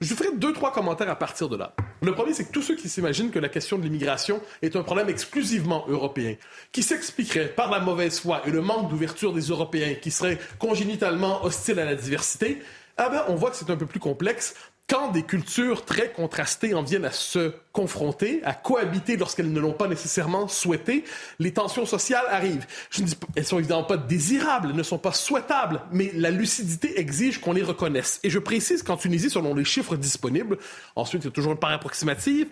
Je 0.00 0.14
ferai 0.14 0.28
deux, 0.36 0.52
trois 0.52 0.72
commentaires 0.72 1.10
à 1.10 1.16
partir 1.16 1.48
de 1.48 1.56
là. 1.56 1.74
Le 2.02 2.14
premier, 2.14 2.32
c'est 2.32 2.44
que 2.44 2.52
tous 2.52 2.62
ceux 2.62 2.76
qui 2.76 2.88
s'imaginent 2.88 3.32
que 3.32 3.40
la 3.40 3.48
question 3.48 3.78
de 3.78 3.82
l'immigration 3.82 4.40
est 4.62 4.76
un 4.76 4.84
problème 4.84 5.08
exclusivement 5.08 5.84
européen, 5.88 6.36
qui 6.70 6.84
s'expliquerait 6.84 7.48
par 7.48 7.68
la 7.68 7.80
mauvaise 7.80 8.20
foi 8.20 8.42
et 8.46 8.52
le 8.52 8.60
manque 8.60 8.90
d'ouverture 8.90 9.32
des 9.32 9.40
Européens, 9.40 9.94
qui 10.00 10.12
seraient 10.12 10.38
congénitalement 10.60 11.44
hostiles 11.44 11.80
à 11.80 11.84
la 11.84 11.96
diversité, 11.96 12.62
ah 12.96 13.08
ben, 13.08 13.24
on 13.26 13.34
voit 13.34 13.50
que 13.50 13.56
c'est 13.56 13.70
un 13.70 13.76
peu 13.76 13.86
plus 13.86 13.98
complexe 13.98 14.54
quand 14.88 15.10
des 15.12 15.22
cultures 15.22 15.84
très 15.84 16.10
contrastées 16.10 16.74
en 16.74 16.82
viennent 16.82 17.04
à 17.04 17.12
se 17.12 17.52
confronter, 17.72 18.40
à 18.44 18.54
cohabiter 18.54 19.16
lorsqu'elles 19.18 19.52
ne 19.52 19.60
l'ont 19.60 19.74
pas 19.74 19.86
nécessairement 19.86 20.48
souhaité, 20.48 21.04
les 21.38 21.52
tensions 21.52 21.84
sociales 21.84 22.24
arrivent. 22.30 22.66
Je 22.90 23.02
ne 23.02 23.08
elles 23.36 23.44
sont 23.44 23.58
évidemment 23.58 23.84
pas 23.84 23.98
désirables, 23.98 24.68
elles 24.70 24.76
ne 24.76 24.82
sont 24.82 24.98
pas 24.98 25.12
souhaitables, 25.12 25.82
mais 25.92 26.10
la 26.14 26.30
lucidité 26.30 26.98
exige 26.98 27.40
qu'on 27.40 27.52
les 27.52 27.62
reconnaisse. 27.62 28.18
Et 28.24 28.30
je 28.30 28.38
précise 28.38 28.82
qu'en 28.82 28.96
Tunisie, 28.96 29.28
selon 29.28 29.54
les 29.54 29.64
chiffres 29.64 29.96
disponibles, 29.96 30.56
ensuite 30.96 31.26
a 31.26 31.30
toujours 31.30 31.52
une 31.52 31.58
part 31.58 31.72
approximative, 31.72 32.48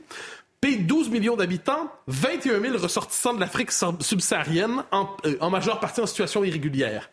pays 0.61 0.79
12 0.79 1.09
millions 1.09 1.37
d'habitants, 1.37 1.91
21 2.09 2.61
000 2.61 2.77
ressortissants 2.77 3.33
de 3.33 3.41
l'Afrique 3.41 3.71
subsaharienne, 3.73 4.85
en, 4.93 5.09
euh, 5.25 5.37
en 5.41 5.49
majeure 5.49 5.81
partie 5.81 6.03
en 6.03 6.07
situation 6.07 6.45
irrégulière 6.45 7.09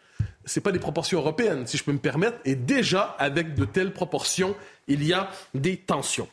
c'est 0.45 0.61
pas 0.61 0.71
des 0.71 0.79
proportions 0.79 1.19
européennes, 1.19 1.67
si 1.67 1.77
je 1.77 1.83
peux 1.83 1.91
me 1.91 1.99
permettre, 1.99 2.37
et 2.45 2.55
déjà, 2.55 3.15
avec 3.19 3.55
de 3.55 3.65
telles 3.65 3.93
proportions, 3.93 4.55
il 4.87 5.03
y 5.03 5.13
a 5.13 5.29
des 5.53 5.77
tensions. 5.77 6.27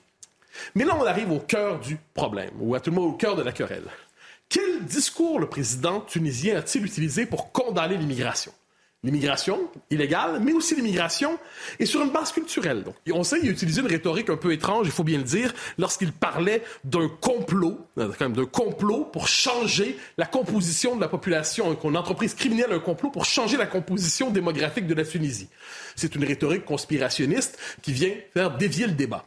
Mais 0.75 0.85
là, 0.85 0.97
on 0.99 1.05
arrive 1.05 1.31
au 1.31 1.39
cœur 1.39 1.81
du 1.81 1.99
problème, 2.15 2.51
ou 2.59 2.75
à 2.75 2.81
tout 2.81 2.91
le 2.91 2.97
moins 2.97 3.07
au 3.07 3.13
cœur 3.13 3.37
de 3.37 3.43
la 3.43 3.53
querelle. 3.53 3.87
Quel 4.49 4.85
discours 4.85 5.39
le 5.39 5.49
président 5.49 6.01
tunisien 6.01 6.59
a-t-il 6.59 6.85
utilisé 6.85 7.25
pour 7.25 7.53
condamner 7.53 7.97
l'immigration? 7.97 8.53
L'immigration 9.03 9.71
illégale, 9.91 10.41
mais 10.45 10.53
aussi 10.53 10.75
l'immigration, 10.75 11.39
et 11.79 11.87
sur 11.87 12.03
une 12.03 12.11
base 12.11 12.33
culturelle. 12.33 12.83
Donc, 12.83 12.95
on 13.13 13.25
sait 13.25 13.41
qu'il 13.41 13.49
a 13.49 13.53
utilisé 13.53 13.81
une 13.81 13.87
rhétorique 13.87 14.29
un 14.29 14.37
peu 14.37 14.53
étrange, 14.53 14.87
il 14.87 14.93
faut 14.93 15.05
bien 15.05 15.19
le 15.19 15.25
dire, 15.25 15.55
lorsqu'il 15.79 16.13
parlait 16.13 16.63
d'un 16.85 17.09
complot, 17.09 17.79
euh, 17.99 18.09
d'un 18.29 18.45
complot 18.45 19.05
pour 19.05 19.27
changer 19.27 19.99
la 20.19 20.27
composition 20.27 20.97
de 20.97 21.01
la 21.01 21.09
population, 21.09 21.75
qu'une 21.77 21.97
entreprise 21.97 22.35
criminelle 22.35 22.73
un 22.73 22.79
complot 22.79 23.11
pour 23.11 23.25
changer 23.25 23.57
la 23.57 23.67
composition 23.67 24.31
démographique 24.31 24.87
de 24.87 24.95
la 24.95 25.05
Tunisie. 25.05 25.49
C'est 25.97 26.15
une 26.15 26.25
rhétorique 26.25 26.65
conspirationniste 26.65 27.59
qui 27.83 27.93
vient 27.93 28.13
faire 28.35 28.57
dévier 28.57 28.87
le 28.87 28.93
débat. 28.93 29.25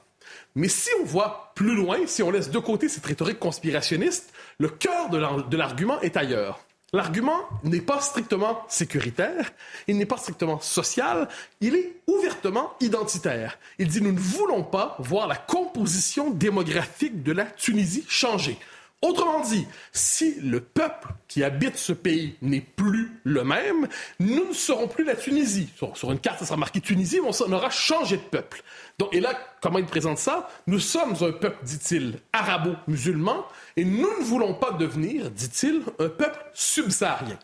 Mais 0.55 0.67
si 0.67 0.89
on 1.01 1.03
voit 1.03 1.51
plus 1.55 1.75
loin, 1.75 1.97
si 2.05 2.21
on 2.21 2.29
laisse 2.29 2.51
de 2.51 2.59
côté 2.59 2.89
cette 2.89 3.05
rhétorique 3.05 3.39
conspirationniste, 3.39 4.31
le 4.59 4.69
cœur 4.69 5.09
de 5.09 5.57
l'argument 5.57 5.99
est 6.01 6.15
ailleurs. 6.15 6.59
L'argument 6.93 7.41
n'est 7.63 7.81
pas 7.81 7.99
strictement 8.01 8.63
sécuritaire, 8.69 9.51
il 9.87 9.97
n'est 9.97 10.05
pas 10.05 10.17
strictement 10.17 10.59
social, 10.59 11.27
il 11.59 11.75
est 11.75 11.95
ouvertement 12.05 12.73
identitaire. 12.81 13.57
Il 13.79 13.87
dit 13.87 13.99
nous 13.99 14.11
ne 14.11 14.19
voulons 14.19 14.63
pas 14.63 14.95
voir 14.99 15.27
la 15.27 15.35
composition 15.35 16.29
démographique 16.29 17.23
de 17.23 17.31
la 17.31 17.45
Tunisie 17.45 18.05
changer. 18.07 18.59
Autrement 19.03 19.41
dit, 19.41 19.67
si 19.91 20.39
le 20.39 20.61
peuple 20.61 21.09
qui 21.27 21.43
habite 21.43 21.77
ce 21.77 21.91
pays 21.91 22.37
n'est 22.41 22.61
plus 22.61 23.19
le 23.25 23.43
même, 23.43 23.89
nous 24.21 24.47
ne 24.47 24.53
serons 24.53 24.87
plus 24.87 25.03
la 25.03 25.17
Tunisie. 25.17 25.67
Sur, 25.75 26.09
une 26.13 26.19
carte, 26.19 26.39
ça 26.39 26.45
sera 26.45 26.55
marqué 26.55 26.79
Tunisie, 26.79 27.19
mais 27.21 27.29
on, 27.45 27.51
aura 27.51 27.69
changé 27.69 28.15
de 28.15 28.21
peuple. 28.21 28.63
Donc, 28.97 29.13
et 29.13 29.19
là, 29.19 29.37
comment 29.61 29.77
il 29.77 29.85
présente 29.85 30.19
ça? 30.19 30.49
Nous 30.67 30.79
sommes 30.79 31.15
un 31.19 31.33
peuple, 31.33 31.57
dit-il, 31.65 32.19
arabo-musulman, 32.31 33.45
et 33.75 33.83
nous 33.83 34.07
ne 34.19 34.23
voulons 34.23 34.53
pas 34.53 34.71
devenir, 34.71 35.29
dit-il, 35.31 35.81
un 35.99 36.07
peuple 36.07 36.39
subsaharien. 36.53 37.37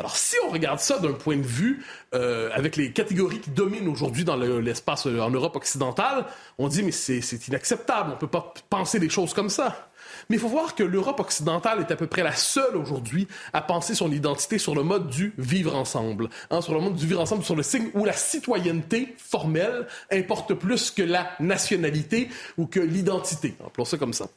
Alors, 0.00 0.16
si 0.16 0.34
on 0.46 0.50
regarde 0.50 0.80
ça 0.80 0.98
d'un 0.98 1.12
point 1.12 1.36
de 1.36 1.46
vue 1.46 1.84
euh, 2.14 2.50
avec 2.54 2.74
les 2.74 2.92
catégories 2.92 3.40
qui 3.40 3.50
dominent 3.50 3.88
aujourd'hui 3.88 4.24
dans 4.24 4.36
l'espace 4.36 5.06
euh, 5.06 5.20
en 5.20 5.30
Europe 5.30 5.54
occidentale, 5.54 6.26
on 6.58 6.66
dit 6.66 6.82
mais 6.82 6.92
c'est 6.92 7.48
inacceptable, 7.48 8.10
on 8.10 8.14
ne 8.14 8.18
peut 8.18 8.26
pas 8.26 8.52
penser 8.68 8.98
des 8.98 9.08
choses 9.08 9.32
comme 9.32 9.48
ça. 9.48 9.87
Mais 10.30 10.36
il 10.36 10.40
faut 10.40 10.48
voir 10.48 10.74
que 10.74 10.82
l'Europe 10.82 11.20
occidentale 11.20 11.80
est 11.80 11.90
à 11.90 11.96
peu 11.96 12.06
près 12.06 12.22
la 12.22 12.34
seule 12.34 12.76
aujourd'hui 12.76 13.26
à 13.54 13.62
penser 13.62 13.94
son 13.94 14.12
identité 14.12 14.58
sur 14.58 14.74
le 14.74 14.82
mode 14.82 15.08
du 15.08 15.32
vivre 15.38 15.74
ensemble, 15.74 16.28
hein, 16.50 16.60
sur 16.60 16.74
le 16.74 16.80
mode 16.80 16.96
du 16.96 17.06
vivre 17.06 17.22
ensemble, 17.22 17.44
sur 17.44 17.56
le 17.56 17.62
signe 17.62 17.88
où 17.94 18.04
la 18.04 18.12
citoyenneté 18.12 19.14
formelle 19.16 19.86
importe 20.10 20.52
plus 20.52 20.90
que 20.90 21.02
la 21.02 21.30
nationalité 21.40 22.28
ou 22.58 22.66
que 22.66 22.78
l'identité. 22.78 23.54
Appelons 23.64 23.86
ça 23.86 23.96
comme 23.96 24.12
ça. 24.12 24.28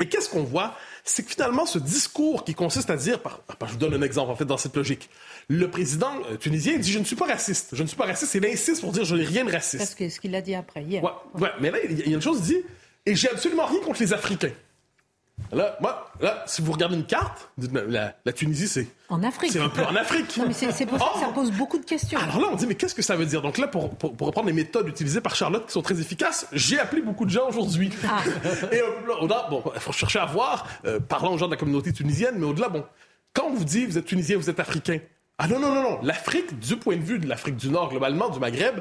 Et 0.00 0.06
qu'est-ce 0.06 0.28
qu'on 0.28 0.42
voit? 0.42 0.76
C'est 1.04 1.24
que 1.24 1.30
finalement, 1.30 1.66
ce 1.66 1.78
discours 1.78 2.44
qui 2.44 2.54
consiste 2.54 2.90
à 2.90 2.96
dire, 2.96 3.20
par, 3.20 3.40
je 3.66 3.72
vous 3.72 3.78
donne 3.78 3.94
un 3.94 4.02
exemple 4.02 4.32
en 4.32 4.36
fait 4.36 4.44
dans 4.44 4.56
cette 4.56 4.76
logique, 4.76 5.10
le 5.48 5.68
président 5.70 6.12
euh, 6.30 6.36
tunisien 6.36 6.76
dit 6.76 6.90
je 6.90 6.98
ne 6.98 7.04
suis 7.04 7.16
pas 7.16 7.26
raciste, 7.26 7.70
je 7.72 7.82
ne 7.82 7.88
suis 7.88 7.96
pas 7.96 8.06
raciste, 8.06 8.34
il 8.34 8.46
insiste 8.46 8.80
pour 8.80 8.90
dire 8.92 9.04
je 9.04 9.14
n'ai 9.14 9.24
rien 9.24 9.44
de 9.44 9.52
raciste. 9.52 9.78
Parce 9.78 9.94
que 9.94 10.08
ce 10.08 10.18
qu'il 10.20 10.34
a 10.34 10.42
dit 10.42 10.54
après 10.54 10.82
hier. 10.82 11.02
Ouais, 11.02 11.10
ouais. 11.40 11.50
mais 11.60 11.70
là 11.70 11.78
il 11.88 11.98
y 11.98 12.12
a 12.12 12.16
une 12.16 12.22
chose, 12.22 12.42
dit 12.42 12.58
et 13.06 13.14
j'ai 13.14 13.30
absolument 13.30 13.66
rien 13.66 13.80
contre 13.80 14.00
les 14.00 14.12
Africains. 14.12 14.52
Là, 15.52 15.76
moi, 15.80 16.10
là, 16.20 16.44
si 16.46 16.62
vous 16.62 16.72
regardez 16.72 16.96
une 16.96 17.06
carte, 17.06 17.50
la, 17.72 18.14
la 18.24 18.32
Tunisie, 18.32 18.68
c'est. 18.68 18.86
En 19.08 19.22
Afrique. 19.22 19.52
C'est 19.52 19.60
un 19.60 19.68
peu 19.68 19.82
en 19.82 19.96
Afrique. 19.96 20.38
mais 20.46 20.52
c'est 20.52 20.86
pour 20.86 20.98
ça 20.98 21.10
que 21.14 21.20
ça 21.20 21.26
oh! 21.30 21.34
pose 21.34 21.50
beaucoup 21.52 21.78
de 21.78 21.84
questions. 21.84 22.18
Alors 22.18 22.40
là, 22.40 22.48
on 22.52 22.56
dit, 22.56 22.66
mais 22.66 22.76
qu'est-ce 22.76 22.94
que 22.94 23.02
ça 23.02 23.16
veut 23.16 23.26
dire? 23.26 23.42
Donc 23.42 23.58
là, 23.58 23.66
pour, 23.66 23.90
pour, 23.90 24.26
reprendre 24.26 24.46
les 24.46 24.52
méthodes 24.52 24.88
utilisées 24.88 25.20
par 25.20 25.34
Charlotte 25.34 25.66
qui 25.66 25.72
sont 25.72 25.82
très 25.82 26.00
efficaces, 26.00 26.46
j'ai 26.52 26.78
appelé 26.78 27.02
beaucoup 27.02 27.24
de 27.24 27.30
gens 27.30 27.48
aujourd'hui. 27.48 27.90
Ah. 28.04 28.22
Et 28.72 28.80
au-delà, 29.20 29.46
bon, 29.50 29.62
il 29.74 29.80
faut 29.80 29.92
chercher 29.92 30.20
à 30.20 30.26
voir, 30.26 30.66
euh, 30.84 31.00
parlant 31.00 31.32
aux 31.32 31.38
gens 31.38 31.46
de 31.46 31.52
la 31.52 31.56
communauté 31.56 31.92
tunisienne, 31.92 32.36
mais 32.38 32.46
au-delà, 32.46 32.68
bon, 32.68 32.84
quand 33.32 33.46
on 33.46 33.54
vous 33.54 33.64
dit, 33.64 33.86
vous 33.86 33.98
êtes 33.98 34.06
tunisien, 34.06 34.36
vous 34.36 34.50
êtes 34.50 34.60
africain, 34.60 34.98
ah 35.42 35.48
non, 35.48 35.58
non, 35.58 35.74
non, 35.74 35.82
non. 35.82 36.00
L'Afrique, 36.02 36.58
du 36.58 36.76
point 36.76 36.96
de 36.96 37.02
vue 37.02 37.18
de 37.18 37.26
l'Afrique 37.26 37.56
du 37.56 37.70
Nord, 37.70 37.88
globalement, 37.88 38.28
du 38.28 38.38
Maghreb, 38.38 38.80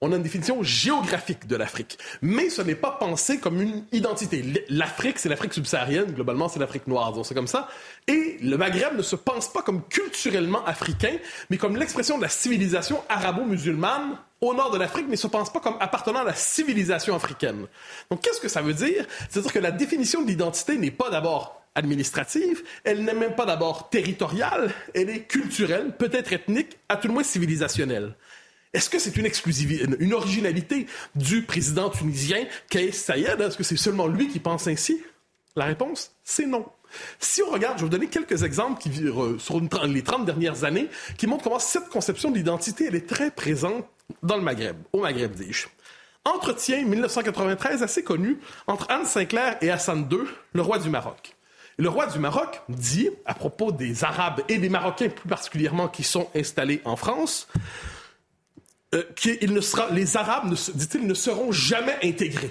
on 0.00 0.10
a 0.10 0.16
une 0.16 0.24
définition 0.24 0.60
géographique 0.60 1.46
de 1.46 1.54
l'Afrique. 1.54 1.98
Mais 2.20 2.50
ce 2.50 2.62
n'est 2.62 2.74
pas 2.74 2.90
pensé 2.90 3.38
comme 3.38 3.60
une 3.60 3.84
identité. 3.92 4.42
L'Afrique, 4.68 5.20
c'est 5.20 5.28
l'Afrique 5.28 5.54
subsaharienne. 5.54 6.10
Globalement, 6.10 6.48
c'est 6.48 6.58
l'Afrique 6.58 6.88
noire, 6.88 7.12
disons 7.12 7.22
c'est 7.22 7.36
comme 7.36 7.46
ça. 7.46 7.68
Et 8.08 8.38
le 8.42 8.56
Maghreb 8.56 8.96
ne 8.96 9.02
se 9.02 9.14
pense 9.14 9.52
pas 9.52 9.62
comme 9.62 9.86
culturellement 9.86 10.64
africain, 10.64 11.16
mais 11.48 11.58
comme 11.58 11.76
l'expression 11.76 12.16
de 12.16 12.22
la 12.22 12.28
civilisation 12.28 13.04
arabo-musulmane 13.08 14.18
au 14.40 14.52
nord 14.52 14.72
de 14.72 14.78
l'Afrique, 14.78 15.04
mais 15.04 15.12
ne 15.12 15.16
se 15.16 15.28
pense 15.28 15.52
pas 15.52 15.60
comme 15.60 15.76
appartenant 15.78 16.22
à 16.22 16.24
la 16.24 16.34
civilisation 16.34 17.14
africaine. 17.14 17.66
Donc, 18.10 18.20
qu'est-ce 18.20 18.40
que 18.40 18.48
ça 18.48 18.62
veut 18.62 18.74
dire? 18.74 19.06
C'est-à-dire 19.28 19.52
que 19.52 19.60
la 19.60 19.70
définition 19.70 20.22
de 20.22 20.26
l'identité 20.26 20.76
n'est 20.76 20.90
pas 20.90 21.10
d'abord 21.10 21.59
administrative, 21.74 22.62
elle 22.84 23.04
n'est 23.04 23.14
même 23.14 23.34
pas 23.34 23.46
d'abord 23.46 23.88
territoriale, 23.90 24.72
elle 24.94 25.10
est 25.10 25.22
culturelle, 25.22 25.94
peut-être 25.96 26.32
ethnique, 26.32 26.78
à 26.88 26.96
tout 26.96 27.08
le 27.08 27.14
moins 27.14 27.22
civilisationnelle. 27.22 28.14
Est-ce 28.72 28.88
que 28.88 28.98
c'est 28.98 29.16
une 29.16 29.26
exclusivité, 29.26 29.84
une 29.98 30.12
originalité 30.12 30.86
du 31.16 31.42
président 31.42 31.90
tunisien 31.90 32.46
Kais 32.68 32.92
Sayed? 32.92 33.40
Est-ce 33.40 33.56
que 33.56 33.64
c'est 33.64 33.76
seulement 33.76 34.06
lui 34.06 34.28
qui 34.28 34.38
pense 34.38 34.68
ainsi? 34.68 35.02
La 35.56 35.64
réponse, 35.64 36.14
c'est 36.22 36.46
non. 36.46 36.66
Si 37.18 37.42
on 37.42 37.50
regarde, 37.50 37.78
je 37.78 37.80
vais 37.80 37.86
vous 37.86 37.96
donner 37.96 38.08
quelques 38.08 38.42
exemples 38.42 38.80
qui, 38.80 38.90
euh, 39.04 39.38
sur 39.38 39.60
les 39.60 40.02
30 40.02 40.24
dernières 40.24 40.64
années 40.64 40.88
qui 41.18 41.26
montrent 41.26 41.44
comment 41.44 41.58
cette 41.58 41.88
conception 41.88 42.30
de 42.30 42.36
l'identité, 42.36 42.86
elle 42.86 42.94
est 42.94 43.08
très 43.08 43.30
présente 43.30 43.86
dans 44.22 44.36
le 44.36 44.42
Maghreb, 44.42 44.76
au 44.92 45.00
Maghreb, 45.00 45.34
dis-je. 45.34 45.66
Entretien 46.24 46.84
1993 46.84 47.82
assez 47.82 48.04
connu 48.04 48.38
entre 48.66 48.90
Anne 48.90 49.06
Sinclair 49.06 49.56
et 49.62 49.70
Hassan 49.70 50.08
II, 50.10 50.18
le 50.52 50.62
roi 50.62 50.78
du 50.78 50.90
Maroc. 50.90 51.34
Le 51.80 51.88
roi 51.88 52.06
du 52.06 52.18
Maroc 52.18 52.60
dit, 52.68 53.08
à 53.24 53.32
propos 53.32 53.72
des 53.72 54.04
Arabes 54.04 54.42
et 54.50 54.58
des 54.58 54.68
Marocains 54.68 55.08
plus 55.08 55.26
particulièrement 55.26 55.88
qui 55.88 56.02
sont 56.02 56.28
installés 56.34 56.82
en 56.84 56.94
France, 56.94 57.48
euh, 58.94 59.02
ne 59.48 59.60
sera, 59.62 59.88
les 59.90 60.18
Arabes, 60.18 60.54
dit-il, 60.74 61.06
ne 61.06 61.14
seront 61.14 61.52
jamais 61.52 61.96
intégrés. 62.02 62.50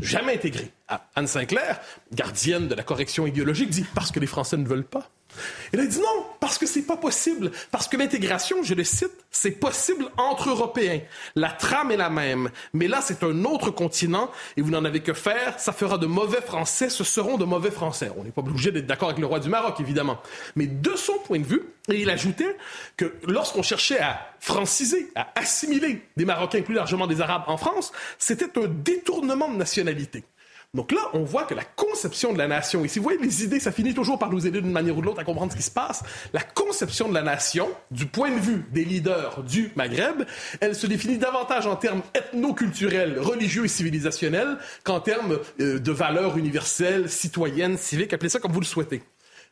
Jamais 0.00 0.34
intégrés. 0.34 0.70
Ah, 0.86 1.08
Anne 1.16 1.26
Sinclair, 1.26 1.80
gardienne 2.12 2.68
de 2.68 2.76
la 2.76 2.84
correction 2.84 3.26
idéologique, 3.26 3.70
dit 3.70 3.84
parce 3.96 4.12
que 4.12 4.20
les 4.20 4.28
Français 4.28 4.56
ne 4.56 4.68
veulent 4.68 4.84
pas. 4.84 5.10
Il 5.72 5.80
a 5.80 5.86
dit 5.86 5.98
non, 5.98 6.26
parce 6.40 6.58
que 6.58 6.66
c'est 6.66 6.82
pas 6.82 6.96
possible. 6.96 7.50
Parce 7.70 7.88
que 7.88 7.96
l'intégration, 7.96 8.62
je 8.62 8.74
le 8.74 8.84
cite, 8.84 9.12
c'est 9.30 9.52
possible 9.52 10.06
entre 10.16 10.50
Européens. 10.50 11.00
La 11.34 11.50
trame 11.50 11.90
est 11.90 11.96
la 11.96 12.10
même. 12.10 12.50
Mais 12.72 12.88
là, 12.88 13.00
c'est 13.02 13.22
un 13.22 13.44
autre 13.44 13.70
continent 13.70 14.30
et 14.56 14.62
vous 14.62 14.70
n'en 14.70 14.84
avez 14.84 15.00
que 15.00 15.12
faire. 15.12 15.58
Ça 15.58 15.72
fera 15.72 15.98
de 15.98 16.06
mauvais 16.06 16.40
Français, 16.40 16.88
ce 16.88 17.04
seront 17.04 17.36
de 17.36 17.44
mauvais 17.44 17.70
Français. 17.70 18.10
On 18.16 18.24
n'est 18.24 18.30
pas 18.30 18.40
obligé 18.40 18.72
d'être 18.72 18.86
d'accord 18.86 19.08
avec 19.08 19.20
le 19.20 19.26
roi 19.26 19.40
du 19.40 19.48
Maroc, 19.48 19.80
évidemment. 19.80 20.20
Mais 20.56 20.66
de 20.66 20.94
son 20.96 21.18
point 21.18 21.38
de 21.38 21.46
vue, 21.46 21.62
et 21.90 22.00
il 22.00 22.10
ajoutait 22.10 22.56
que 22.96 23.14
lorsqu'on 23.26 23.62
cherchait 23.62 23.98
à 23.98 24.34
franciser, 24.40 25.10
à 25.14 25.28
assimiler 25.34 26.02
des 26.16 26.24
Marocains, 26.24 26.62
plus 26.62 26.74
largement 26.74 27.06
des 27.06 27.20
Arabes 27.20 27.44
en 27.46 27.56
France, 27.56 27.92
c'était 28.18 28.58
un 28.58 28.68
détournement 28.68 29.50
de 29.50 29.56
nationalité. 29.56 30.24
Donc 30.74 30.92
là, 30.92 31.00
on 31.14 31.24
voit 31.24 31.44
que 31.44 31.54
la 31.54 31.64
conception 31.64 32.34
de 32.34 32.38
la 32.38 32.46
nation, 32.46 32.84
et 32.84 32.88
si 32.88 32.98
vous 32.98 33.04
voyez 33.04 33.18
les 33.18 33.42
idées, 33.42 33.58
ça 33.58 33.72
finit 33.72 33.94
toujours 33.94 34.18
par 34.18 34.30
nous 34.30 34.46
aider 34.46 34.60
d'une 34.60 34.70
manière 34.70 34.98
ou 34.98 35.00
de 35.00 35.06
l'autre 35.06 35.20
à 35.20 35.24
comprendre 35.24 35.50
ce 35.50 35.56
qui 35.56 35.62
se 35.62 35.70
passe, 35.70 36.02
la 36.34 36.42
conception 36.42 37.08
de 37.08 37.14
la 37.14 37.22
nation, 37.22 37.70
du 37.90 38.04
point 38.04 38.30
de 38.30 38.38
vue 38.38 38.66
des 38.70 38.84
leaders 38.84 39.42
du 39.44 39.72
Maghreb, 39.76 40.24
elle 40.60 40.74
se 40.74 40.86
définit 40.86 41.16
davantage 41.16 41.66
en 41.66 41.76
termes 41.76 42.02
ethno-culturels, 42.14 43.18
religieux 43.18 43.64
et 43.64 43.68
civilisationnels 43.68 44.58
qu'en 44.84 45.00
termes 45.00 45.38
euh, 45.60 45.78
de 45.78 45.92
valeurs 45.92 46.36
universelles, 46.36 47.08
citoyennes, 47.08 47.78
civiques, 47.78 48.12
appelez 48.12 48.28
ça 48.28 48.38
comme 48.38 48.52
vous 48.52 48.60
le 48.60 48.66
souhaitez. 48.66 49.02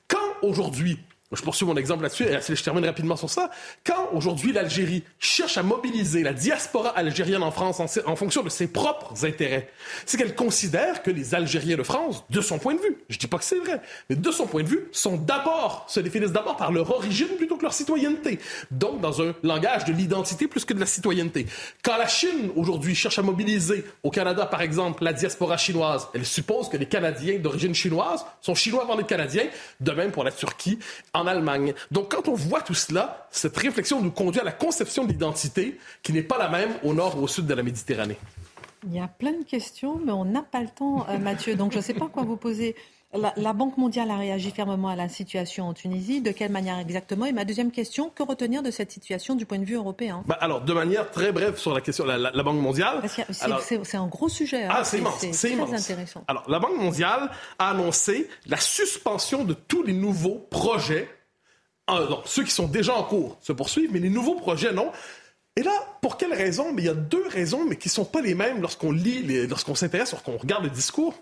Quand 0.09 0.19
aujourd'hui, 0.43 0.99
je 1.33 1.43
poursuis 1.43 1.67
mon 1.67 1.77
exemple 1.77 2.03
là-dessus 2.03 2.25
et 2.25 2.55
je 2.55 2.63
termine 2.63 2.85
rapidement 2.85 3.17
sur 3.17 3.29
ça. 3.29 3.51
Quand 3.85 4.11
aujourd'hui 4.13 4.53
l'Algérie 4.53 5.03
cherche 5.19 5.59
à 5.59 5.63
mobiliser 5.65 6.23
la 6.23 6.33
diaspora 6.33 6.91
algérienne 6.91 7.43
en 7.43 7.51
France 7.51 7.81
en, 7.81 8.17
fonction 8.17 8.43
de 8.43 8.49
ses 8.49 8.69
propres 8.69 9.25
intérêts, 9.25 9.69
c'est 10.05 10.19
qu'elle 10.19 10.37
considère 10.37 11.03
que 11.03 11.11
les 11.11 11.35
Algériens 11.35 11.77
de 11.77 11.83
France, 11.83 12.25
de 12.31 12.41
son 12.41 12.59
point 12.59 12.75
de 12.75 12.81
vue, 12.81 12.99
je 13.09 13.19
dis 13.19 13.27
pas 13.27 13.39
que 13.39 13.45
c'est 13.45 13.59
vrai, 13.59 13.81
mais 14.09 14.17
de 14.17 14.31
son 14.31 14.47
point 14.47 14.63
de 14.63 14.69
vue, 14.69 14.89
sont 14.93 15.17
d'abord, 15.17 15.85
se 15.89 15.99
définissent 15.99 16.33
d'abord 16.33 16.57
par 16.57 16.71
leur 16.71 16.91
origine 16.91 17.29
plutôt 17.37 17.57
que 17.57 17.63
leur 17.63 17.75
citoyenneté. 17.75 18.39
Donc 18.71 19.01
dans 19.01 19.21
un 19.21 19.35
langage 19.43 19.85
de 19.85 19.93
l'identité 19.93 20.47
plus 20.47 20.65
que 20.65 20.75
de 20.75 20.81
la 20.81 20.87
citoyenneté. 20.87 21.47
Quand 21.83 21.97
la 21.97 22.07
Chine 22.07 22.51
aujourd'hui 22.55 22.95
cherche 22.95 23.19
à 23.19 23.23
mobiliser 23.23 23.85
au 24.05 24.11
Canada 24.11 24.47
par 24.47 24.63
exemple 24.63 25.03
la 25.03 25.13
diaspora 25.13 25.57
chinoise, 25.57 26.09
elle 26.15 26.25
suppose 26.25 26.69
que 26.69 26.77
les 26.77 26.87
Canadiens 26.87 27.39
d'origine 27.39 27.75
chinoise 27.75 28.25
sont 28.41 28.55
chinois 28.55 28.83
avant 28.83 28.95
d'être 28.95 29.07
canadiens, 29.07 29.47
de 29.81 29.93
même 29.93 30.13
pour 30.13 30.25
la 30.25 30.33
Turquie 30.33 30.79
en 31.19 31.27
Allemagne. 31.27 31.75
Donc 31.91 32.11
quand 32.11 32.29
on 32.29 32.35
voit 32.35 32.61
tout 32.61 32.75
cela, 32.75 33.29
cette 33.31 33.57
réflexion 33.57 34.01
nous 34.01 34.11
conduit 34.11 34.41
à 34.41 34.45
la 34.45 34.53
conception 34.53 35.05
de 35.05 35.13
l'identité 35.13 35.79
qui 36.03 36.13
n'est 36.13 36.23
pas 36.23 36.39
la 36.39 36.49
même 36.49 36.71
au 36.83 36.95
nord 36.95 37.19
ou 37.19 37.25
au 37.25 37.29
sud 37.29 37.47
de 37.47 37.55
la 37.55 37.63
Méditerranée. 37.63 38.19
Il 38.87 38.95
y 38.95 39.01
a 39.01 39.09
plein 39.09 39.33
de 39.33 39.45
questions, 39.45 39.99
mais 40.05 40.13
on 40.13 40.25
n'a 40.25 40.43
pas 40.43 40.61
le 40.61 40.69
temps, 40.69 41.07
euh, 41.09 41.19
Mathieu. 41.19 41.57
Donc 41.57 41.73
je 41.73 41.79
ne 41.79 41.83
sais 41.83 41.95
pas 41.95 42.09
quoi 42.09 42.23
vous 42.23 42.37
poser. 42.37 42.77
La, 43.37 43.53
Banque 43.53 43.77
mondiale 43.77 44.11
a 44.11 44.17
réagi 44.17 44.51
fermement 44.51 44.89
à 44.89 44.97
la 44.97 45.09
situation 45.09 45.69
en 45.69 45.75
Tunisie. 45.75 46.21
De 46.21 46.31
quelle 46.33 46.51
manière 46.51 46.79
exactement? 46.79 47.27
Et 47.27 47.33
ma 47.33 47.45
deuxième 47.45 47.71
question, 47.71 48.11
que 48.11 48.23
retenir 48.23 48.63
de 48.63 48.71
cette 48.71 48.93
situation 48.93 49.35
du 49.35 49.47
point 49.47 49.59
de 49.59 49.65
vue 49.65 49.77
européen? 49.77 50.23
Bah, 50.27 50.39
Alors, 50.41 50.61
de 50.61 50.73
manière 50.73 51.11
très 51.11 51.33
brève 51.33 51.57
sur 51.57 51.75
la 51.75 51.81
question, 51.81 52.05
la, 52.05 52.19
la, 52.19 52.43
Banque 52.43 52.61
mondiale. 52.61 53.03
C'est 53.31 53.97
un 53.97 54.07
gros 54.07 54.29
sujet. 54.29 54.65
Hein. 54.65 54.73
Ah, 54.73 54.85
c'est 54.85 54.99
immense. 54.99 55.25
C'est 55.33 55.57
très 55.57 55.75
intéressant. 55.75 56.25
Alors, 56.29 56.45
la 56.49 56.59
Banque 56.59 56.77
mondiale 56.77 57.31
a 57.59 57.71
annoncé 57.71 58.29
la 58.47 58.59
suspension 58.59 59.45
de 59.45 59.55
tous 59.55 59.83
les 59.83 59.93
nouveaux 59.93 60.47
projets 60.51 61.09
ah, 61.89 62.01
ceux 62.25 62.43
qui 62.43 62.51
sont 62.51 62.67
déjà 62.67 62.95
en 62.95 63.05
cours 63.05 63.39
se 63.41 63.53
poursuivent, 63.53 63.91
mais 63.93 64.01
les 64.01 64.11
nouveaux 64.11 64.35
projets, 64.35 64.73
non. 64.73 64.91
Et 65.55 65.63
là, 65.63 65.73
pour 66.03 66.17
quelles 66.17 66.35
raisons 66.35 66.73
Mais 66.73 66.83
il 66.83 66.87
y 66.87 66.91
a 66.91 66.95
deux 66.95 67.27
raisons, 67.29 67.65
mais 67.65 67.77
qui 67.77 67.89
ne 67.89 67.93
sont 67.93 68.05
pas 68.05 68.21
les 68.21 68.35
mêmes 68.35 68.61
lorsqu'on 68.61 68.91
lit, 68.91 69.47
lorsqu'on 69.47 69.75
s'intéresse, 69.75 70.11
lorsqu'on 70.11 70.37
regarde 70.37 70.65
le 70.65 70.71
discours. 70.71 71.15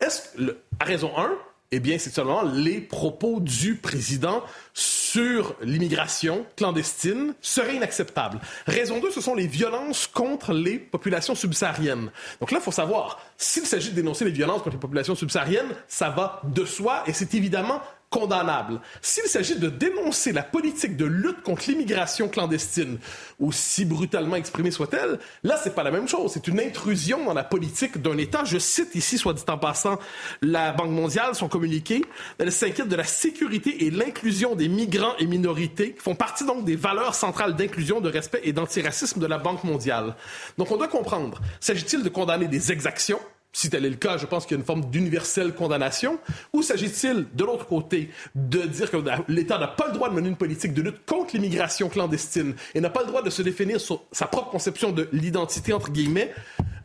Est-ce 0.00 0.36
que, 0.36 0.56
à 0.78 0.84
raison 0.84 1.16
1, 1.16 1.30
eh 1.70 1.80
bien, 1.80 1.98
c'est 1.98 2.10
seulement 2.10 2.42
les 2.42 2.80
propos 2.80 3.40
du 3.40 3.74
président 3.74 4.42
sur 4.72 5.54
l'immigration 5.60 6.46
clandestine 6.56 7.34
seraient 7.42 7.76
inacceptables. 7.76 8.40
Raison 8.66 9.00
2, 9.00 9.10
ce 9.10 9.20
sont 9.20 9.34
les 9.34 9.46
violences 9.46 10.06
contre 10.06 10.54
les 10.54 10.78
populations 10.78 11.34
subsahariennes. 11.34 12.10
Donc 12.40 12.52
là, 12.52 12.58
il 12.58 12.64
faut 12.64 12.72
savoir, 12.72 13.20
s'il 13.36 13.66
s'agit 13.66 13.90
de 13.90 13.96
dénoncer 13.96 14.24
les 14.24 14.30
violences 14.30 14.62
contre 14.62 14.76
les 14.76 14.80
populations 14.80 15.14
subsahariennes, 15.14 15.74
ça 15.88 16.08
va 16.08 16.40
de 16.44 16.64
soi 16.64 17.02
et 17.06 17.12
c'est 17.12 17.34
évidemment 17.34 17.82
condamnable. 18.10 18.80
S'il 19.02 19.24
s'agit 19.24 19.56
de 19.56 19.68
dénoncer 19.68 20.32
la 20.32 20.42
politique 20.42 20.96
de 20.96 21.04
lutte 21.04 21.42
contre 21.42 21.64
l'immigration 21.68 22.28
clandestine, 22.28 22.98
aussi 23.38 23.84
brutalement 23.84 24.36
exprimée 24.36 24.70
soit-elle, 24.70 25.18
là, 25.42 25.58
c'est 25.62 25.74
pas 25.74 25.82
la 25.82 25.90
même 25.90 26.08
chose. 26.08 26.32
C'est 26.32 26.48
une 26.48 26.60
intrusion 26.60 27.24
dans 27.24 27.34
la 27.34 27.44
politique 27.44 28.00
d'un 28.00 28.16
État. 28.16 28.44
Je 28.44 28.58
cite 28.58 28.94
ici, 28.94 29.18
soit 29.18 29.34
dit 29.34 29.42
en 29.48 29.58
passant, 29.58 29.98
la 30.42 30.72
Banque 30.72 30.90
mondiale, 30.90 31.34
son 31.34 31.48
communiqué. 31.48 32.04
Elle 32.38 32.52
s'inquiète 32.52 32.88
de 32.88 32.96
la 32.96 33.04
sécurité 33.04 33.84
et 33.84 33.90
l'inclusion 33.90 34.54
des 34.54 34.68
migrants 34.68 35.16
et 35.18 35.26
minorités, 35.26 35.92
qui 35.94 36.00
font 36.00 36.14
partie 36.14 36.46
donc 36.46 36.64
des 36.64 36.76
valeurs 36.76 37.14
centrales 37.14 37.56
d'inclusion, 37.56 38.00
de 38.00 38.08
respect 38.08 38.40
et 38.44 38.52
d'antiracisme 38.52 39.20
de 39.20 39.26
la 39.26 39.38
Banque 39.38 39.64
mondiale. 39.64 40.16
Donc, 40.56 40.70
on 40.70 40.76
doit 40.76 40.88
comprendre. 40.88 41.40
S'agit-il 41.60 42.02
de 42.02 42.08
condamner 42.08 42.48
des 42.48 42.72
exactions? 42.72 43.20
Si 43.58 43.70
tel 43.70 43.84
est 43.84 43.90
le 43.90 43.96
cas, 43.96 44.16
je 44.18 44.26
pense 44.26 44.46
qu'il 44.46 44.56
y 44.56 44.58
a 44.58 44.60
une 44.60 44.64
forme 44.64 44.88
d'universelle 44.88 45.52
condamnation. 45.52 46.20
Ou 46.52 46.62
s'agit-il, 46.62 47.26
de 47.34 47.44
l'autre 47.44 47.66
côté, 47.66 48.10
de 48.36 48.60
dire 48.60 48.88
que 48.88 48.98
l'État 49.26 49.58
n'a 49.58 49.66
pas 49.66 49.88
le 49.88 49.94
droit 49.94 50.08
de 50.08 50.14
mener 50.14 50.28
une 50.28 50.36
politique 50.36 50.74
de 50.74 50.82
lutte 50.82 51.04
contre 51.04 51.34
l'immigration 51.34 51.88
clandestine 51.88 52.54
et 52.76 52.80
n'a 52.80 52.88
pas 52.88 53.00
le 53.00 53.08
droit 53.08 53.20
de 53.20 53.30
se 53.30 53.42
définir 53.42 53.80
sur 53.80 54.04
sa 54.12 54.26
propre 54.26 54.50
conception 54.50 54.92
de 54.92 55.08
l'identité, 55.12 55.72
entre 55.72 55.90
guillemets, 55.90 56.32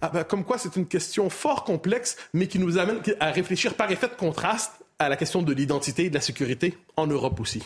ah 0.01 0.09
ben, 0.11 0.23
comme 0.23 0.43
quoi 0.43 0.57
c'est 0.57 0.75
une 0.75 0.87
question 0.87 1.29
fort 1.29 1.63
complexe, 1.63 2.17
mais 2.33 2.47
qui 2.47 2.57
nous 2.57 2.79
amène 2.79 3.01
à 3.19 3.29
réfléchir 3.29 3.75
par 3.75 3.91
effet 3.91 4.07
de 4.07 4.15
contraste 4.15 4.71
à 4.97 5.09
la 5.09 5.15
question 5.15 5.43
de 5.43 5.53
l'identité 5.53 6.05
et 6.05 6.09
de 6.09 6.15
la 6.15 6.21
sécurité 6.21 6.75
en 6.97 7.05
Europe 7.05 7.39
aussi. 7.39 7.61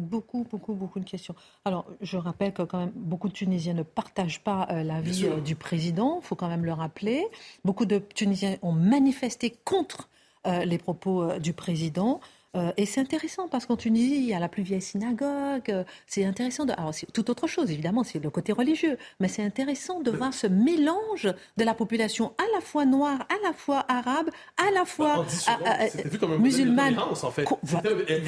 Beaucoup, 0.00 0.46
beaucoup, 0.50 0.74
beaucoup 0.74 0.98
de 0.98 1.04
questions. 1.04 1.34
Alors, 1.64 1.86
je 2.00 2.16
rappelle 2.16 2.52
que 2.52 2.62
quand 2.62 2.78
même 2.78 2.92
beaucoup 2.94 3.28
de 3.28 3.32
Tunisiens 3.32 3.74
ne 3.74 3.82
partagent 3.82 4.42
pas 4.42 4.66
euh, 4.70 4.82
l'avis 4.82 5.26
euh, 5.26 5.40
du 5.40 5.54
président. 5.54 6.20
Il 6.22 6.26
faut 6.26 6.36
quand 6.36 6.48
même 6.48 6.64
le 6.64 6.72
rappeler. 6.72 7.26
Beaucoup 7.64 7.84
de 7.84 7.98
Tunisiens 7.98 8.56
ont 8.62 8.72
manifesté 8.72 9.54
contre 9.64 10.08
euh, 10.46 10.64
les 10.64 10.78
propos 10.78 11.38
du 11.38 11.52
président. 11.52 12.20
Euh, 12.56 12.72
et 12.76 12.84
c'est 12.84 13.00
intéressant 13.00 13.46
parce 13.46 13.66
qu'en 13.66 13.76
Tunisie, 13.76 14.16
il 14.16 14.24
y 14.24 14.34
a 14.34 14.40
la 14.40 14.48
plus 14.48 14.64
vieille 14.64 14.82
synagogue. 14.82 15.70
Euh, 15.70 15.84
c'est 16.06 16.24
intéressant. 16.24 16.64
De... 16.64 16.72
Alors, 16.72 16.92
c'est 16.92 17.10
tout 17.12 17.30
autre 17.30 17.46
chose, 17.46 17.70
évidemment, 17.70 18.02
c'est 18.02 18.18
le 18.18 18.28
côté 18.28 18.52
religieux. 18.52 18.98
Mais 19.20 19.28
c'est 19.28 19.44
intéressant 19.44 20.00
de 20.00 20.10
voir 20.10 20.34
ce 20.34 20.48
mélange 20.48 21.32
de 21.56 21.64
la 21.64 21.74
population 21.74 22.32
à 22.38 22.44
la 22.54 22.60
fois 22.60 22.84
noire, 22.84 23.20
à 23.28 23.46
la 23.46 23.52
fois 23.52 23.84
arabe, 23.88 24.30
à 24.56 24.70
la 24.72 24.84
fois 24.84 25.24
musulmane. 26.38 26.98
En 26.98 27.30
fait. 27.30 27.44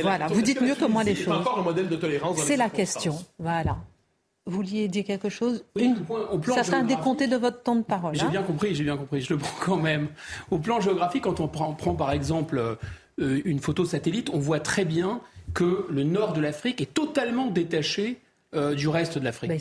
Voilà, 0.01 0.29
vous 0.29 0.43
dites 0.43 0.61
mieux 0.61 0.77
que 0.77 0.85
moi 0.85 1.03
les 1.03 1.17
choses. 1.17 1.35
encore 1.35 1.59
un 1.59 1.63
modèle 1.63 1.89
de 1.89 1.97
tolérance. 1.97 2.39
C'est 2.43 2.57
la 2.57 2.71
question. 2.71 3.17
Voilà. 3.39 3.77
Vous 4.45 4.57
vouliez 4.57 4.89
dire 4.89 5.05
quelque 5.05 5.29
chose 5.29 5.65
oui, 5.77 5.95
au 6.33 6.39
plan 6.39 6.57
Ça 6.57 6.65
sera 6.65 6.83
décompté 6.83 7.29
de 7.29 7.37
votre 7.37 7.63
temps 7.63 7.77
de 7.77 7.83
parole. 7.83 8.17
J'ai 8.17 8.23
hein. 8.23 8.31
bien 8.31 8.43
compris, 8.43 8.75
j'ai 8.75 8.83
bien 8.83 8.97
compris. 8.97 9.21
Je 9.21 9.35
le 9.35 9.39
prends 9.39 9.65
quand 9.65 9.77
même. 9.77 10.09
Au 10.51 10.59
plan 10.59 10.81
géographique, 10.81 11.23
quand 11.23 11.39
on 11.39 11.47
prend, 11.47 11.73
prend 11.75 11.95
par 11.95 12.11
exemple 12.11 12.59
euh, 12.59 12.75
euh, 12.75 12.77
une 13.45 13.61
photo 13.61 13.85
satellite, 13.85 14.31
on 14.33 14.39
voit 14.39 14.61
très 14.61 14.85
bien 14.85 15.21
que 15.55 15.87
le 15.91 16.05
nord 16.05 16.33
de 16.33 16.41
l'Afrique 16.41 16.81
est 16.81 16.95
totalement 16.95 17.47
détaché 17.47 18.19
euh, 18.55 18.75
du 18.75 18.89
reste 18.89 19.19
de 19.19 19.25
l'Afrique. 19.25 19.51
ils, 19.55 19.61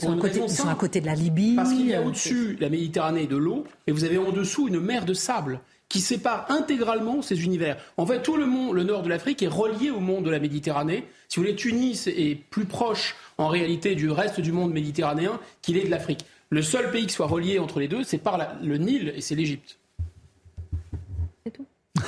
sont 0.49 0.67
à 0.67 0.75
côté 0.75 0.99
de 0.99 1.05
la 1.05 1.15
Libye. 1.15 1.55
Parce 1.55 1.71
qu'il 1.71 1.87
y 1.87 1.93
a 1.93 2.01
euh, 2.01 2.05
au-dessus 2.05 2.57
la 2.59 2.69
Méditerranée 2.69 3.25
de 3.25 3.37
l'eau, 3.37 3.65
et 3.87 3.93
vous 3.93 4.03
avez 4.03 4.17
en 4.17 4.31
dessous 4.31 4.67
une 4.67 4.81
mer 4.81 5.05
de 5.05 5.13
sable 5.13 5.61
qui 5.87 6.01
sépare 6.01 6.45
intégralement 6.49 7.21
ces 7.21 7.43
univers. 7.43 7.77
En 7.97 8.05
fait, 8.05 8.21
tout 8.21 8.35
le, 8.35 8.45
monde, 8.45 8.75
le 8.75 8.83
nord 8.83 9.01
de 9.03 9.09
l'Afrique 9.09 9.43
est 9.43 9.47
relié 9.47 9.91
au 9.91 9.99
monde 9.99 10.25
de 10.25 10.29
la 10.29 10.39
Méditerranée. 10.39 11.05
Si 11.29 11.37
vous 11.37 11.43
voulez, 11.43 11.55
Tunis 11.55 12.07
est 12.07 12.35
plus 12.49 12.65
proche 12.65 13.15
en 13.37 13.47
réalité 13.47 13.95
du 13.95 14.09
reste 14.09 14.39
du 14.41 14.51
monde 14.51 14.73
méditerranéen 14.73 15.39
qu'il 15.61 15.77
est 15.77 15.85
de 15.85 15.89
l'Afrique. 15.89 16.25
Le 16.49 16.61
seul 16.61 16.91
pays 16.91 17.07
qui 17.07 17.13
soit 17.13 17.27
relié 17.27 17.59
entre 17.59 17.79
les 17.79 17.87
deux, 17.87 18.03
c'est 18.03 18.17
par 18.17 18.57
le 18.61 18.77
Nil 18.77 19.13
et 19.15 19.21
c'est 19.21 19.35
l'Égypte. 19.35 19.77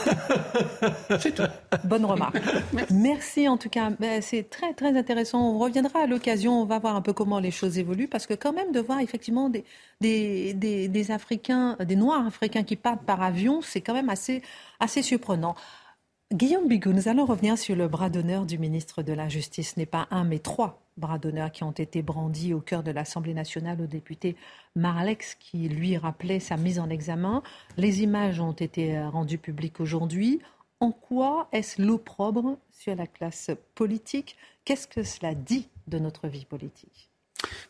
C'est 1.19 1.35
tout. 1.35 1.43
Bonne 1.83 2.05
remarque. 2.05 2.37
Merci 2.91 3.47
en 3.47 3.57
tout 3.57 3.69
cas. 3.69 3.89
Ben, 3.99 4.21
c'est 4.21 4.49
très 4.49 4.73
très 4.73 4.97
intéressant. 4.97 5.41
On 5.41 5.59
reviendra 5.59 6.01
à 6.01 6.07
l'occasion. 6.07 6.61
On 6.61 6.65
va 6.65 6.79
voir 6.79 6.95
un 6.95 7.01
peu 7.01 7.13
comment 7.13 7.39
les 7.39 7.51
choses 7.51 7.77
évoluent 7.77 8.07
parce 8.07 8.27
que 8.27 8.33
quand 8.33 8.53
même 8.53 8.71
de 8.71 8.79
voir 8.79 8.99
effectivement 8.99 9.49
des, 9.49 9.63
des, 10.01 10.53
des, 10.53 11.11
Africains, 11.11 11.77
des 11.79 11.95
Noirs 11.95 12.27
africains 12.27 12.63
qui 12.63 12.75
partent 12.75 13.03
par 13.03 13.21
avion, 13.21 13.61
c'est 13.61 13.81
quand 13.81 13.93
même 13.93 14.09
assez, 14.09 14.41
assez 14.79 15.01
surprenant. 15.01 15.55
Guillaume 16.33 16.67
Bigou, 16.67 16.93
nous 16.93 17.07
allons 17.07 17.25
revenir 17.25 17.57
sur 17.57 17.75
le 17.75 17.87
bras 17.87 18.09
d'honneur 18.09 18.45
du 18.45 18.57
ministre 18.57 19.03
de 19.03 19.13
la 19.13 19.29
Justice. 19.29 19.73
Ce 19.75 19.79
n'est 19.79 19.85
pas 19.85 20.07
un, 20.09 20.23
mais 20.23 20.39
trois 20.39 20.82
bras 20.97 21.17
d'honneur 21.17 21.51
qui 21.51 21.63
ont 21.63 21.71
été 21.71 22.01
brandis 22.01 22.53
au 22.53 22.59
cœur 22.59 22.83
de 22.83 22.91
l'Assemblée 22.91 23.33
nationale 23.33 23.81
au 23.81 23.87
député 23.87 24.35
Marlex 24.75 25.35
qui 25.35 25.69
lui 25.69 25.97
rappelait 25.97 26.39
sa 26.39 26.57
mise 26.57 26.79
en 26.79 26.89
examen. 26.89 27.43
Les 27.77 28.03
images 28.03 28.39
ont 28.39 28.53
été 28.53 29.01
rendues 29.01 29.37
publiques 29.37 29.79
aujourd'hui. 29.79 30.39
En 30.79 30.91
quoi 30.91 31.47
est-ce 31.51 31.81
l'opprobre 31.81 32.57
sur 32.71 32.95
la 32.95 33.07
classe 33.07 33.51
politique? 33.75 34.35
Qu'est-ce 34.65 34.87
que 34.87 35.03
cela 35.03 35.33
dit 35.33 35.69
de 35.87 35.99
notre 35.99 36.27
vie 36.27 36.45
politique? 36.45 37.09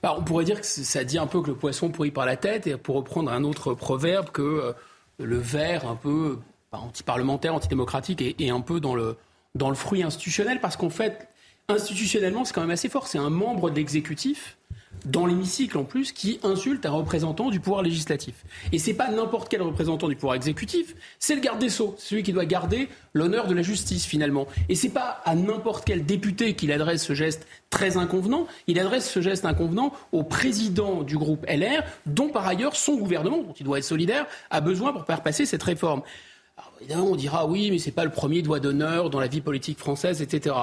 Bah, 0.02 0.16
On 0.18 0.24
pourrait 0.24 0.46
dire 0.46 0.62
que 0.62 0.66
ça 0.66 1.04
dit 1.04 1.18
un 1.18 1.28
peu 1.28 1.42
que 1.42 1.48
le 1.48 1.56
poisson 1.56 1.90
pourrit 1.90 2.12
par 2.12 2.26
la 2.26 2.38
tête, 2.38 2.68
et 2.68 2.78
pour 2.78 2.96
reprendre 2.96 3.32
un 3.32 3.44
autre 3.44 3.74
proverbe, 3.74 4.30
que 4.30 4.42
euh, 4.42 4.74
le 5.20 5.38
verre 5.38 5.88
un 5.88 5.96
peu 5.96 6.40
anti-parlementaire, 6.72 7.54
antidémocratique 7.54 8.22
et, 8.22 8.36
et, 8.40 8.50
un 8.50 8.62
peu 8.62 8.80
dans 8.80 8.96
le, 8.96 9.18
dans 9.56 9.70
le 9.70 9.76
fruit 9.76 10.04
institutionnel, 10.04 10.60
parce 10.60 10.76
qu'en 10.76 10.90
fait, 10.90 11.30
institutionnellement, 11.70 12.46
c'est 12.46 12.54
quand 12.54 12.62
même 12.62 12.72
assez 12.72 12.90
fort. 12.90 13.08
C'est 13.08 13.18
un 13.18 13.30
membre 13.30 13.70
de 13.70 13.76
l'exécutif 13.76 14.58
dans 15.06 15.26
l'hémicycle 15.26 15.78
en 15.78 15.84
plus, 15.84 16.12
qui 16.12 16.40
insulte 16.44 16.86
un 16.86 16.92
représentant 16.92 17.50
du 17.50 17.60
pouvoir 17.60 17.82
législatif. 17.82 18.46
Et 18.72 18.80
c'est 18.80 18.94
pas 18.94 19.10
n'importe 19.10 19.50
quel 19.50 19.62
représentant 19.62 20.08
du 20.08 20.16
pouvoir 20.16 20.36
exécutif, 20.36 20.96
c'est 21.20 21.36
le 21.36 21.42
garde 21.42 21.60
des 21.60 21.70
Sceaux, 21.70 21.96
celui 21.98 22.24
qui 22.24 22.32
doit 22.32 22.46
garder 22.46 22.90
l'honneur 23.14 23.48
de 23.48 23.54
la 23.54 23.62
justice 23.62 24.06
finalement. 24.06 24.48
Et 24.70 24.76
c'est 24.76 24.90
pas 24.90 25.22
à 25.26 25.36
n'importe 25.36 25.86
quel 25.86 26.06
député 26.06 26.54
qu'il 26.56 26.72
adresse 26.72 27.04
ce 27.04 27.14
geste 27.14 27.48
très 27.70 27.98
inconvenant, 27.98 28.48
il 28.68 28.80
adresse 28.80 29.10
ce 29.10 29.22
geste 29.22 29.46
inconvenant 29.46 29.94
au 30.12 30.24
président 30.24 31.04
du 31.04 31.18
groupe 31.18 31.46
LR, 31.48 31.84
dont 32.06 32.30
par 32.30 32.48
ailleurs 32.48 32.76
son 32.76 32.96
gouvernement, 32.96 33.40
dont 33.40 33.54
il 33.60 33.66
doit 33.66 33.80
être 33.80 33.84
solidaire, 33.84 34.26
a 34.52 34.62
besoin 34.62 34.94
pour 34.94 35.06
faire 35.06 35.22
passer 35.22 35.46
cette 35.46 35.64
réforme. 35.64 36.04
Alors, 36.56 36.72
évidemment, 36.82 37.08
on 37.08 37.16
dira 37.16 37.48
oui, 37.48 37.72
mais 37.72 37.80
c'est 37.80 37.92
pas 37.92 38.06
le 38.06 38.12
premier 38.12 38.44
doigt 38.44 38.60
d'honneur 38.60 39.10
dans 39.10 39.20
la 39.20 39.28
vie 39.28 39.42
politique 39.42 39.80
française, 39.80 40.22
etc. 40.22 40.56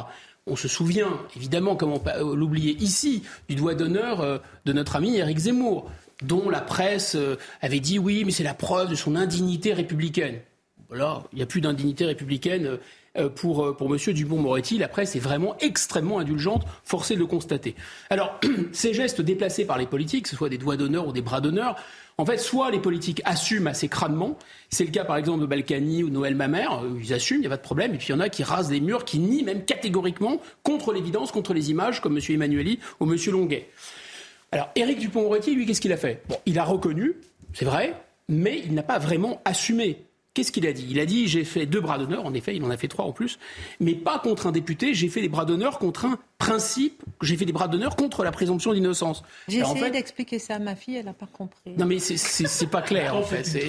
On 0.46 0.56
se 0.56 0.68
souvient, 0.68 1.20
évidemment, 1.36 1.76
comment 1.76 2.02
l'oublier 2.34 2.76
ici, 2.80 3.22
du 3.48 3.54
doigt 3.54 3.74
d'honneur 3.74 4.20
euh, 4.20 4.38
de 4.64 4.72
notre 4.72 4.96
ami 4.96 5.16
Éric 5.16 5.38
Zemmour, 5.38 5.90
dont 6.22 6.48
la 6.48 6.60
presse 6.60 7.14
euh, 7.14 7.36
avait 7.60 7.80
dit 7.80 7.98
oui, 7.98 8.24
mais 8.24 8.32
c'est 8.32 8.44
la 8.44 8.54
preuve 8.54 8.90
de 8.90 8.94
son 8.94 9.16
indignité 9.16 9.72
républicaine. 9.72 10.40
là, 10.90 11.22
il 11.32 11.36
n'y 11.36 11.42
a 11.42 11.46
plus 11.46 11.60
d'indignité 11.60 12.04
républicaine 12.04 12.66
euh, 12.66 12.76
pour, 13.14 13.64
euh, 13.64 13.76
pour 13.76 13.92
M. 13.94 13.98
Dupont-Moretti. 14.12 14.78
La 14.78 14.88
presse 14.88 15.16
est 15.16 15.20
vraiment 15.20 15.56
extrêmement 15.60 16.18
indulgente, 16.18 16.64
forcé 16.84 17.14
de 17.14 17.20
le 17.20 17.26
constater. 17.26 17.74
Alors, 18.10 18.38
ces 18.72 18.94
gestes 18.94 19.20
déplacés 19.20 19.64
par 19.64 19.78
les 19.78 19.86
politiques, 19.86 20.24
que 20.24 20.30
ce 20.30 20.36
soit 20.36 20.48
des 20.48 20.58
doigts 20.58 20.76
d'honneur 20.76 21.08
ou 21.08 21.12
des 21.12 21.22
bras 21.22 21.40
d'honneur, 21.40 21.76
en 22.20 22.26
fait, 22.26 22.36
soit 22.36 22.70
les 22.70 22.80
politiques 22.80 23.22
assument 23.24 23.68
assez 23.68 23.88
crânement, 23.88 24.36
c'est 24.68 24.84
le 24.84 24.90
cas 24.90 25.04
par 25.04 25.16
exemple 25.16 25.40
de 25.40 25.46
Balkany 25.46 26.02
ou 26.02 26.10
Noël 26.10 26.34
Mamère, 26.34 26.84
euh, 26.84 26.98
ils 27.02 27.14
assument, 27.14 27.38
il 27.38 27.40
n'y 27.40 27.46
a 27.46 27.50
pas 27.50 27.56
de 27.56 27.62
problème, 27.62 27.94
et 27.94 27.96
puis 27.96 28.08
il 28.08 28.12
y 28.12 28.14
en 28.14 28.20
a 28.20 28.28
qui 28.28 28.42
rasent 28.42 28.70
les 28.70 28.80
murs, 28.80 29.06
qui 29.06 29.18
nient 29.18 29.42
même 29.42 29.64
catégoriquement 29.64 30.38
contre 30.62 30.92
l'évidence, 30.92 31.32
contre 31.32 31.54
les 31.54 31.70
images, 31.70 32.02
comme 32.02 32.18
M. 32.18 32.22
Emmanueli 32.28 32.78
ou 33.00 33.10
M. 33.10 33.16
Longuet. 33.28 33.70
Alors, 34.52 34.68
Éric 34.76 34.98
Dupont-Moretti, 34.98 35.54
lui, 35.54 35.64
qu'est-ce 35.64 35.80
qu'il 35.80 35.94
a 35.94 35.96
fait? 35.96 36.22
Bon, 36.28 36.36
il 36.44 36.58
a 36.58 36.64
reconnu, 36.64 37.14
c'est 37.54 37.64
vrai, 37.64 37.94
mais 38.28 38.60
il 38.66 38.74
n'a 38.74 38.82
pas 38.82 38.98
vraiment 38.98 39.40
assumé. 39.46 40.04
Qu'est-ce 40.40 40.52
qu'il 40.52 40.66
a 40.66 40.72
dit? 40.72 40.86
Il 40.88 40.98
a 40.98 41.04
dit 41.04 41.28
j'ai 41.28 41.44
fait 41.44 41.66
deux 41.66 41.82
bras 41.82 41.98
d'honneur, 41.98 42.24
en 42.24 42.32
effet, 42.32 42.56
il 42.56 42.64
en 42.64 42.70
a 42.70 42.78
fait 42.78 42.88
trois 42.88 43.04
en 43.04 43.12
plus, 43.12 43.38
mais 43.78 43.92
pas 43.92 44.18
contre 44.18 44.46
un 44.46 44.52
député, 44.52 44.94
j'ai 44.94 45.10
fait 45.10 45.20
des 45.20 45.28
bras 45.28 45.44
d'honneur 45.44 45.78
contre 45.78 46.06
un 46.06 46.18
principe, 46.40 47.02
j'ai 47.22 47.36
fait 47.36 47.44
des 47.44 47.52
bras 47.52 47.68
d'honneur 47.68 47.94
contre 47.94 48.24
la 48.24 48.32
présomption 48.32 48.72
d'innocence. 48.72 49.22
J'ai 49.46 49.58
essayé 49.58 49.90
d'expliquer 49.90 50.38
ça 50.38 50.54
à 50.54 50.58
ma 50.58 50.74
fille, 50.74 50.96
elle 50.96 51.04
n'a 51.04 51.12
pas 51.12 51.28
compris. 51.30 51.72
Non 51.76 51.86
mais 51.86 51.98
c'est 52.00 52.66
pas 52.66 52.82
clair 52.82 53.14
en 53.14 53.22
fait. 53.22 53.44
C'est 53.44 53.68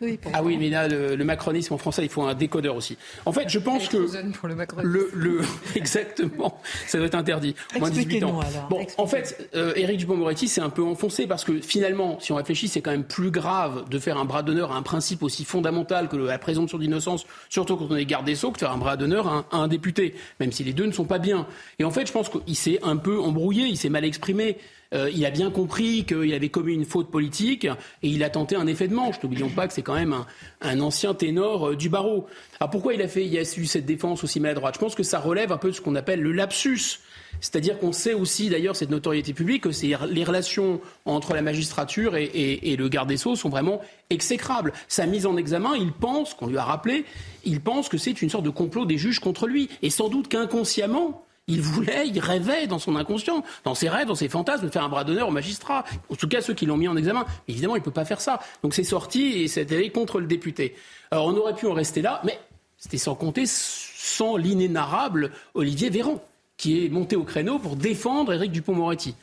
oui, 0.00 0.20
ah 0.32 0.42
oui, 0.44 0.56
mais 0.58 0.68
là 0.68 0.86
le, 0.86 1.24
macronisme 1.24 1.74
en 1.74 1.78
français, 1.78 2.04
il 2.04 2.08
faut 2.08 2.22
un 2.22 2.34
décodeur 2.34 2.76
aussi. 2.76 2.96
En 3.24 3.32
fait, 3.32 3.48
je 3.48 3.58
pense 3.58 3.88
que 3.88 3.96
pour 4.32 4.48
le, 4.48 4.54
le, 4.82 5.10
le, 5.14 5.40
exactement, 5.74 6.60
ça 6.86 6.98
doit 6.98 7.08
être 7.08 7.16
interdit. 7.16 7.56
Moins 7.78 7.90
18 7.90 8.22
ans. 8.24 8.40
Alors. 8.40 8.68
Bon, 8.68 8.86
en 8.98 9.06
fait, 9.06 9.48
euh, 9.56 9.72
Éric 9.74 9.96
Dupond-Moretti, 9.98 10.46
c'est 10.46 10.60
un 10.60 10.70
peu 10.70 10.84
enfoncé 10.84 11.26
parce 11.26 11.44
que 11.44 11.60
finalement, 11.60 12.20
si 12.20 12.30
on 12.30 12.36
réfléchit, 12.36 12.68
c'est 12.68 12.82
quand 12.82 12.90
même 12.92 13.04
plus 13.04 13.30
grave 13.30 13.88
de 13.88 13.98
faire 13.98 14.18
un 14.18 14.24
bras 14.24 14.42
d'honneur 14.42 14.70
à 14.70 14.76
un 14.76 14.82
principe 14.82 15.22
aussi 15.22 15.44
fondamental 15.44 16.08
que 16.08 16.16
la 16.16 16.38
présomption 16.38 16.78
d'innocence, 16.78 17.26
surtout 17.48 17.76
quand 17.76 17.86
on 17.90 17.96
est 17.96 18.04
garde 18.04 18.26
des 18.26 18.34
sceaux, 18.34 18.50
que 18.50 18.56
de 18.56 18.60
faire 18.60 18.72
un 18.72 18.78
bras 18.78 18.96
d'honneur 18.96 19.26
à, 19.26 19.46
à, 19.50 19.56
un 19.56 19.68
député, 19.68 20.14
même 20.38 20.52
si 20.52 20.62
les 20.62 20.74
deux 20.74 20.86
ne 20.86 20.92
sont 20.92 21.06
pas 21.06 21.18
bien. 21.18 21.46
Et 21.78 21.85
en 21.86 21.90
fait, 21.90 22.06
je 22.06 22.12
pense 22.12 22.28
qu'il 22.28 22.56
s'est 22.56 22.78
un 22.82 22.96
peu 22.96 23.20
embrouillé, 23.20 23.66
il 23.66 23.76
s'est 23.76 23.88
mal 23.88 24.04
exprimé. 24.04 24.58
Euh, 24.94 25.10
il 25.12 25.24
a 25.26 25.30
bien 25.30 25.50
compris 25.50 26.04
qu'il 26.04 26.32
avait 26.32 26.48
commis 26.48 26.72
une 26.72 26.84
faute 26.84 27.10
politique 27.10 27.64
et 27.64 28.08
il 28.08 28.22
a 28.22 28.30
tenté 28.30 28.54
un 28.56 28.66
effet 28.66 28.88
de 28.88 28.94
manche. 28.94 29.20
N'oublions 29.22 29.48
pas 29.48 29.66
que 29.66 29.74
c'est 29.74 29.82
quand 29.82 29.94
même 29.94 30.14
un, 30.60 30.80
ancien 30.80 31.14
ténor 31.14 31.70
euh, 31.70 31.76
du 31.76 31.88
barreau. 31.88 32.26
Alors 32.60 32.70
pourquoi 32.70 32.94
il 32.94 33.02
a 33.02 33.08
fait, 33.08 33.26
il 33.26 33.36
a 33.36 33.42
eu 33.42 33.66
cette 33.66 33.86
défense 33.86 34.22
aussi 34.22 34.38
maladroite? 34.38 34.74
Je 34.74 34.80
pense 34.80 34.94
que 34.94 35.02
ça 35.02 35.18
relève 35.18 35.50
un 35.52 35.58
peu 35.58 35.70
de 35.70 35.74
ce 35.74 35.80
qu'on 35.80 35.96
appelle 35.96 36.20
le 36.20 36.32
lapsus. 36.32 37.00
C'est-à-dire 37.40 37.78
qu'on 37.78 37.92
sait 37.92 38.14
aussi, 38.14 38.48
d'ailleurs, 38.48 38.76
cette 38.76 38.90
notoriété 38.90 39.34
publique, 39.34 39.64
que 39.64 40.06
les 40.06 40.24
relations 40.24 40.80
entre 41.04 41.34
la 41.34 41.42
magistrature 41.42 42.16
et, 42.16 42.76
le 42.78 42.88
garde 42.88 43.10
des 43.10 43.18
Sceaux 43.18 43.36
sont 43.36 43.50
vraiment 43.50 43.82
exécrables. 44.08 44.72
Sa 44.88 45.04
mise 45.04 45.26
en 45.26 45.36
examen, 45.36 45.74
il 45.76 45.92
pense, 45.92 46.32
qu'on 46.32 46.46
lui 46.46 46.56
a 46.56 46.64
rappelé, 46.64 47.04
il 47.44 47.60
pense 47.60 47.90
que 47.90 47.98
c'est 47.98 48.22
une 48.22 48.30
sorte 48.30 48.44
de 48.44 48.50
complot 48.50 48.86
des 48.86 48.96
juges 48.96 49.20
contre 49.20 49.46
lui. 49.46 49.68
Et 49.82 49.90
sans 49.90 50.08
doute 50.08 50.28
qu'inconsciemment, 50.28 51.25
il 51.48 51.60
voulait, 51.60 52.08
il 52.08 52.18
rêvait 52.18 52.66
dans 52.66 52.78
son 52.78 52.96
inconscient, 52.96 53.44
dans 53.62 53.74
ses 53.74 53.88
rêves, 53.88 54.08
dans 54.08 54.16
ses 54.16 54.28
fantasmes, 54.28 54.66
de 54.66 54.70
faire 54.70 54.82
un 54.82 54.88
bras 54.88 55.04
d'honneur 55.04 55.28
au 55.28 55.30
magistrat. 55.30 55.84
En 56.10 56.16
tout 56.16 56.26
cas, 56.26 56.40
ceux 56.40 56.54
qui 56.54 56.66
l'ont 56.66 56.76
mis 56.76 56.88
en 56.88 56.96
examen. 56.96 57.24
évidemment, 57.46 57.76
il 57.76 57.80
ne 57.80 57.84
peut 57.84 57.92
pas 57.92 58.04
faire 58.04 58.20
ça. 58.20 58.40
Donc 58.62 58.74
c'est 58.74 58.84
sorti 58.84 59.42
et 59.42 59.48
c'est 59.48 59.70
allé 59.70 59.90
contre 59.90 60.18
le 60.18 60.26
député. 60.26 60.74
Alors 61.10 61.26
on 61.26 61.36
aurait 61.36 61.54
pu 61.54 61.66
en 61.66 61.72
rester 61.72 62.02
là, 62.02 62.20
mais 62.24 62.38
c'était 62.78 62.98
sans 62.98 63.14
compter 63.14 63.44
sans 63.46 64.36
l'inénarrable 64.36 65.30
Olivier 65.54 65.88
Véran, 65.88 66.22
qui 66.56 66.84
est 66.84 66.88
monté 66.88 67.14
au 67.14 67.24
créneau 67.24 67.58
pour 67.58 67.76
défendre 67.76 68.32
Éric 68.32 68.50
Dupont-Moretti. 68.50 69.14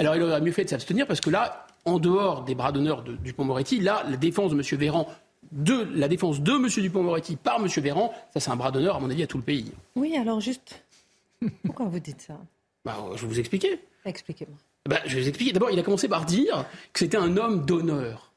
Alors 0.00 0.16
il 0.16 0.22
aurait 0.22 0.40
mieux 0.40 0.52
fait 0.52 0.64
de 0.64 0.70
s'abstenir 0.70 1.06
parce 1.06 1.20
que 1.20 1.30
là, 1.30 1.66
en 1.84 1.98
dehors 1.98 2.42
des 2.42 2.56
bras 2.56 2.72
d'honneur 2.72 3.02
de 3.02 3.12
Dupont-Moretti, 3.12 3.78
là, 3.78 4.04
la 4.10 4.16
défense 4.16 4.50
de 4.50 4.56
M. 4.56 4.78
Véran 4.78 5.08
de 5.52 5.88
la 5.94 6.08
défense 6.08 6.40
de 6.40 6.52
M. 6.52 6.68
Dupont-Moretti 6.68 7.36
par 7.36 7.56
M. 7.56 7.68
Véran, 7.68 8.12
ça 8.34 8.40
c'est 8.40 8.50
un 8.50 8.56
bras 8.56 8.70
d'honneur, 8.70 8.96
à 8.96 9.00
mon 9.00 9.10
avis, 9.10 9.22
à 9.22 9.26
tout 9.26 9.38
le 9.38 9.44
pays. 9.44 9.72
Oui, 9.96 10.16
alors 10.16 10.40
juste 10.40 10.82
pourquoi 11.64 11.86
vous 11.86 12.00
dites 12.00 12.20
ça? 12.22 12.38
Bah, 12.84 12.96
Je 13.16 13.22
vais 13.22 13.28
vous 13.28 13.40
expliquer. 13.40 13.80
Expliquez-moi. 14.04 14.56
Bah, 14.88 15.00
je 15.04 15.14
vais 15.16 15.22
vous 15.22 15.28
expliquer. 15.28 15.52
D'abord, 15.52 15.70
il 15.70 15.78
a 15.78 15.82
commencé 15.82 16.08
par 16.08 16.24
dire 16.24 16.64
que 16.92 17.00
c'était 17.00 17.16
un 17.16 17.36
homme 17.36 17.64
d'honneur. 17.64 18.32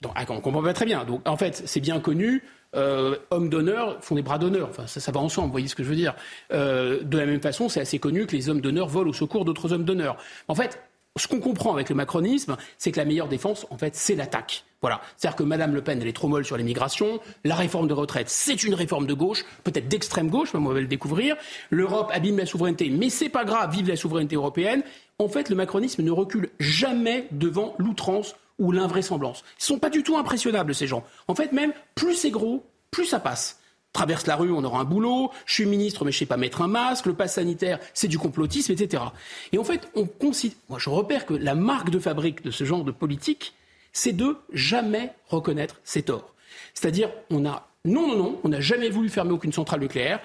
Donc, 0.00 0.12
ah, 0.14 0.24
on 0.28 0.40
comprend 0.40 0.62
pas 0.62 0.72
très 0.72 0.84
bien. 0.84 1.04
Donc, 1.04 1.26
en 1.26 1.36
fait, 1.36 1.62
c'est 1.66 1.80
bien 1.80 2.00
connu. 2.00 2.42
Euh, 2.74 3.16
hommes 3.30 3.48
d'honneur 3.48 4.02
font 4.02 4.14
des 4.14 4.22
bras 4.22 4.38
d'honneur. 4.38 4.68
Enfin, 4.68 4.86
ça, 4.86 5.00
ça, 5.00 5.10
va 5.10 5.20
ensemble, 5.20 5.46
vous 5.46 5.52
voyez 5.52 5.68
ce 5.68 5.74
que 5.74 5.82
je 5.82 5.88
veux 5.88 5.96
dire. 5.96 6.14
Euh, 6.52 7.02
de 7.02 7.18
la 7.18 7.26
même 7.26 7.40
façon, 7.40 7.68
c'est 7.68 7.80
assez 7.80 7.98
connu 7.98 8.26
que 8.26 8.36
les 8.36 8.48
hommes 8.48 8.60
d'honneur 8.60 8.88
volent 8.88 9.10
au 9.10 9.14
secours 9.14 9.44
d'autres 9.44 9.72
hommes 9.72 9.84
d'honneur. 9.84 10.16
En 10.46 10.54
fait, 10.54 10.80
ce 11.16 11.26
qu'on 11.26 11.40
comprend 11.40 11.72
avec 11.72 11.88
le 11.88 11.94
macronisme, 11.94 12.56
c'est 12.76 12.92
que 12.92 12.98
la 12.98 13.04
meilleure 13.04 13.28
défense, 13.28 13.66
en 13.70 13.78
fait, 13.78 13.96
c'est 13.96 14.14
l'attaque. 14.14 14.64
Voilà. 14.80 15.00
C'est-à-dire 15.16 15.36
que 15.36 15.42
Mme 15.42 15.74
Le 15.74 15.82
Pen, 15.82 16.00
elle 16.00 16.08
est 16.08 16.12
trop 16.12 16.28
molle 16.28 16.44
sur 16.44 16.56
l'immigration. 16.56 17.20
La 17.44 17.56
réforme 17.56 17.88
de 17.88 17.94
retraite, 17.94 18.28
c'est 18.28 18.62
une 18.62 18.74
réforme 18.74 19.06
de 19.06 19.14
gauche, 19.14 19.44
peut-être 19.64 19.88
d'extrême 19.88 20.30
gauche, 20.30 20.54
mais 20.54 20.60
on 20.60 20.72
va 20.72 20.80
le 20.80 20.86
découvrir. 20.86 21.36
L'Europe 21.70 22.10
abîme 22.12 22.38
la 22.38 22.46
souveraineté, 22.46 22.90
mais 22.90 23.10
c'est 23.10 23.28
pas 23.28 23.44
grave, 23.44 23.72
vive 23.72 23.88
la 23.88 23.96
souveraineté 23.96 24.36
européenne. 24.36 24.82
En 25.18 25.28
fait, 25.28 25.48
le 25.50 25.56
macronisme 25.56 26.02
ne 26.02 26.10
recule 26.10 26.50
jamais 26.60 27.26
devant 27.32 27.74
l'outrance 27.78 28.36
ou 28.58 28.70
l'invraisemblance. 28.72 29.44
Ils 29.58 29.64
sont 29.64 29.78
pas 29.78 29.90
du 29.90 30.02
tout 30.02 30.16
impressionnables, 30.16 30.74
ces 30.74 30.86
gens. 30.86 31.04
En 31.26 31.34
fait, 31.34 31.52
même, 31.52 31.72
plus 31.94 32.14
c'est 32.14 32.30
gros, 32.30 32.64
plus 32.90 33.06
ça 33.06 33.20
passe 33.20 33.60
traverse 33.92 34.26
la 34.26 34.36
rue, 34.36 34.52
on 34.52 34.62
aura 34.64 34.80
un 34.80 34.84
boulot, 34.84 35.30
je 35.46 35.54
suis 35.54 35.66
ministre, 35.66 36.04
mais 36.04 36.12
je 36.12 36.18
sais 36.18 36.26
pas 36.26 36.36
mettre 36.36 36.62
un 36.62 36.68
masque, 36.68 37.06
le 37.06 37.14
pass 37.14 37.34
sanitaire, 37.34 37.78
c'est 37.94 38.06
du 38.06 38.18
complotisme, 38.18 38.72
etc. 38.72 39.02
Et 39.50 39.58
en 39.58 39.64
fait, 39.64 39.88
on 39.94 40.06
considère, 40.06 40.58
moi 40.68 40.78
je 40.78 40.90
repère 40.90 41.26
que 41.26 41.34
la 41.34 41.54
marque 41.54 41.90
de 41.90 41.98
fabrique 41.98 42.44
de 42.44 42.50
ce 42.50 42.64
genre 42.64 42.84
de 42.84 42.92
politique, 42.92 43.54
c'est 43.98 44.12
de 44.12 44.36
jamais 44.52 45.10
reconnaître 45.26 45.80
ses 45.82 46.02
torts. 46.02 46.32
C'est-à-dire, 46.72 47.10
on 47.30 47.44
a, 47.44 47.68
non, 47.84 48.06
non, 48.06 48.16
non, 48.16 48.40
on 48.44 48.48
n'a 48.48 48.60
jamais 48.60 48.90
voulu 48.90 49.08
fermer 49.08 49.32
aucune 49.32 49.52
centrale 49.52 49.80
nucléaire. 49.80 50.20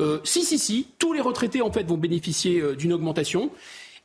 Euh, 0.00 0.20
si, 0.24 0.42
si, 0.42 0.58
si, 0.58 0.88
tous 0.98 1.14
les 1.14 1.22
retraités 1.22 1.62
en 1.62 1.72
fait 1.72 1.84
vont 1.84 1.96
bénéficier 1.96 2.60
euh, 2.60 2.76
d'une 2.76 2.92
augmentation. 2.92 3.50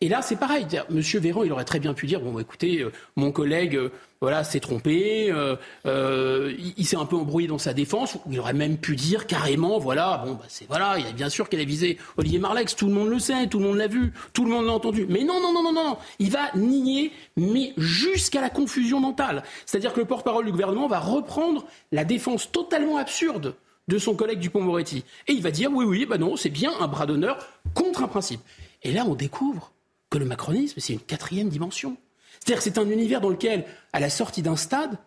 Et 0.01 0.07
là, 0.07 0.21
c'est 0.21 0.38
pareil. 0.38 0.65
Monsieur 0.89 1.19
Véran, 1.19 1.43
il 1.43 1.51
aurait 1.51 1.65
très 1.65 1.79
bien 1.79 1.93
pu 1.93 2.07
dire 2.07 2.21
bon, 2.21 2.39
écoutez, 2.39 2.79
euh, 2.79 2.91
mon 3.17 3.33
collègue, 3.33 3.75
euh, 3.75 3.91
voilà, 4.21 4.45
s'est 4.45 4.62
trompé, 4.62 5.29
euh, 5.29 6.53
il, 6.77 6.85
s'est 6.85 6.95
un 6.95 7.03
peu 7.03 7.17
embrouillé 7.17 7.49
dans 7.49 7.57
sa 7.57 7.73
défense. 7.73 8.17
il 8.31 8.39
aurait 8.39 8.53
même 8.53 8.77
pu 8.77 8.95
dire 8.95 9.27
carrément, 9.27 9.77
voilà, 9.77 10.23
bon, 10.25 10.35
bah, 10.35 10.45
c'est 10.47 10.65
voilà, 10.69 10.95
bien 11.13 11.27
sûr 11.27 11.49
qu'elle 11.49 11.59
a 11.59 11.65
visé 11.65 11.97
Olivier 12.15 12.39
Marlex. 12.39 12.77
Tout 12.77 12.88
le 12.88 12.93
monde 12.93 13.09
le 13.09 13.19
sait, 13.19 13.47
tout 13.47 13.59
le 13.59 13.65
monde 13.65 13.75
l'a 13.75 13.88
vu, 13.88 14.13
tout 14.31 14.45
le 14.45 14.51
monde 14.51 14.67
l'a 14.67 14.71
entendu. 14.71 15.05
Mais 15.09 15.25
non, 15.25 15.41
non, 15.41 15.51
non, 15.51 15.63
non, 15.63 15.73
non, 15.73 15.97
il 16.19 16.31
va 16.31 16.49
nier, 16.55 17.12
mais 17.35 17.73
jusqu'à 17.75 18.39
la 18.39 18.49
confusion 18.49 19.01
mentale. 19.01 19.43
C'est-à-dire 19.65 19.91
que 19.91 19.99
le 19.99 20.05
porte-parole 20.05 20.45
du 20.45 20.51
gouvernement 20.51 20.88
va 20.88 20.99
reprendre 20.99 21.65
la 21.91 22.05
défense 22.05 22.49
totalement 22.53 22.95
absurde 22.95 23.55
de 23.89 23.97
son 23.97 24.15
collègue 24.15 24.39
Dupont-Moretti. 24.39 25.03
Et 25.27 25.33
il 25.33 25.41
va 25.41 25.51
dire 25.51 25.69
oui, 25.73 25.83
oui, 25.83 26.05
bah 26.05 26.17
non, 26.17 26.38
c'est 26.38 26.49
bien 26.49 26.71
un 26.79 26.88
bras 26.88 27.05
d'honneur 27.05 27.38
contre 27.73 28.01
un 28.01 28.07
principe. 28.07 28.39
Et 28.83 28.93
là, 28.93 29.03
on 29.05 29.15
découvre 29.15 29.73
que 30.09 30.17
le 30.17 30.25
macronisme, 30.25 30.79
c'est 30.79 30.93
une 30.93 30.99
quatrième 30.99 31.49
dimension. 31.49 31.97
C'est-à-dire 32.39 32.57
que 32.57 32.63
c'est 32.63 32.77
un 32.77 32.89
univers 32.89 33.21
dans 33.21 33.29
lequel, 33.29 33.65
à 33.93 33.99
la 33.99 34.09
sortie 34.09 34.41
d'un 34.41 34.55
stade, 34.55 34.97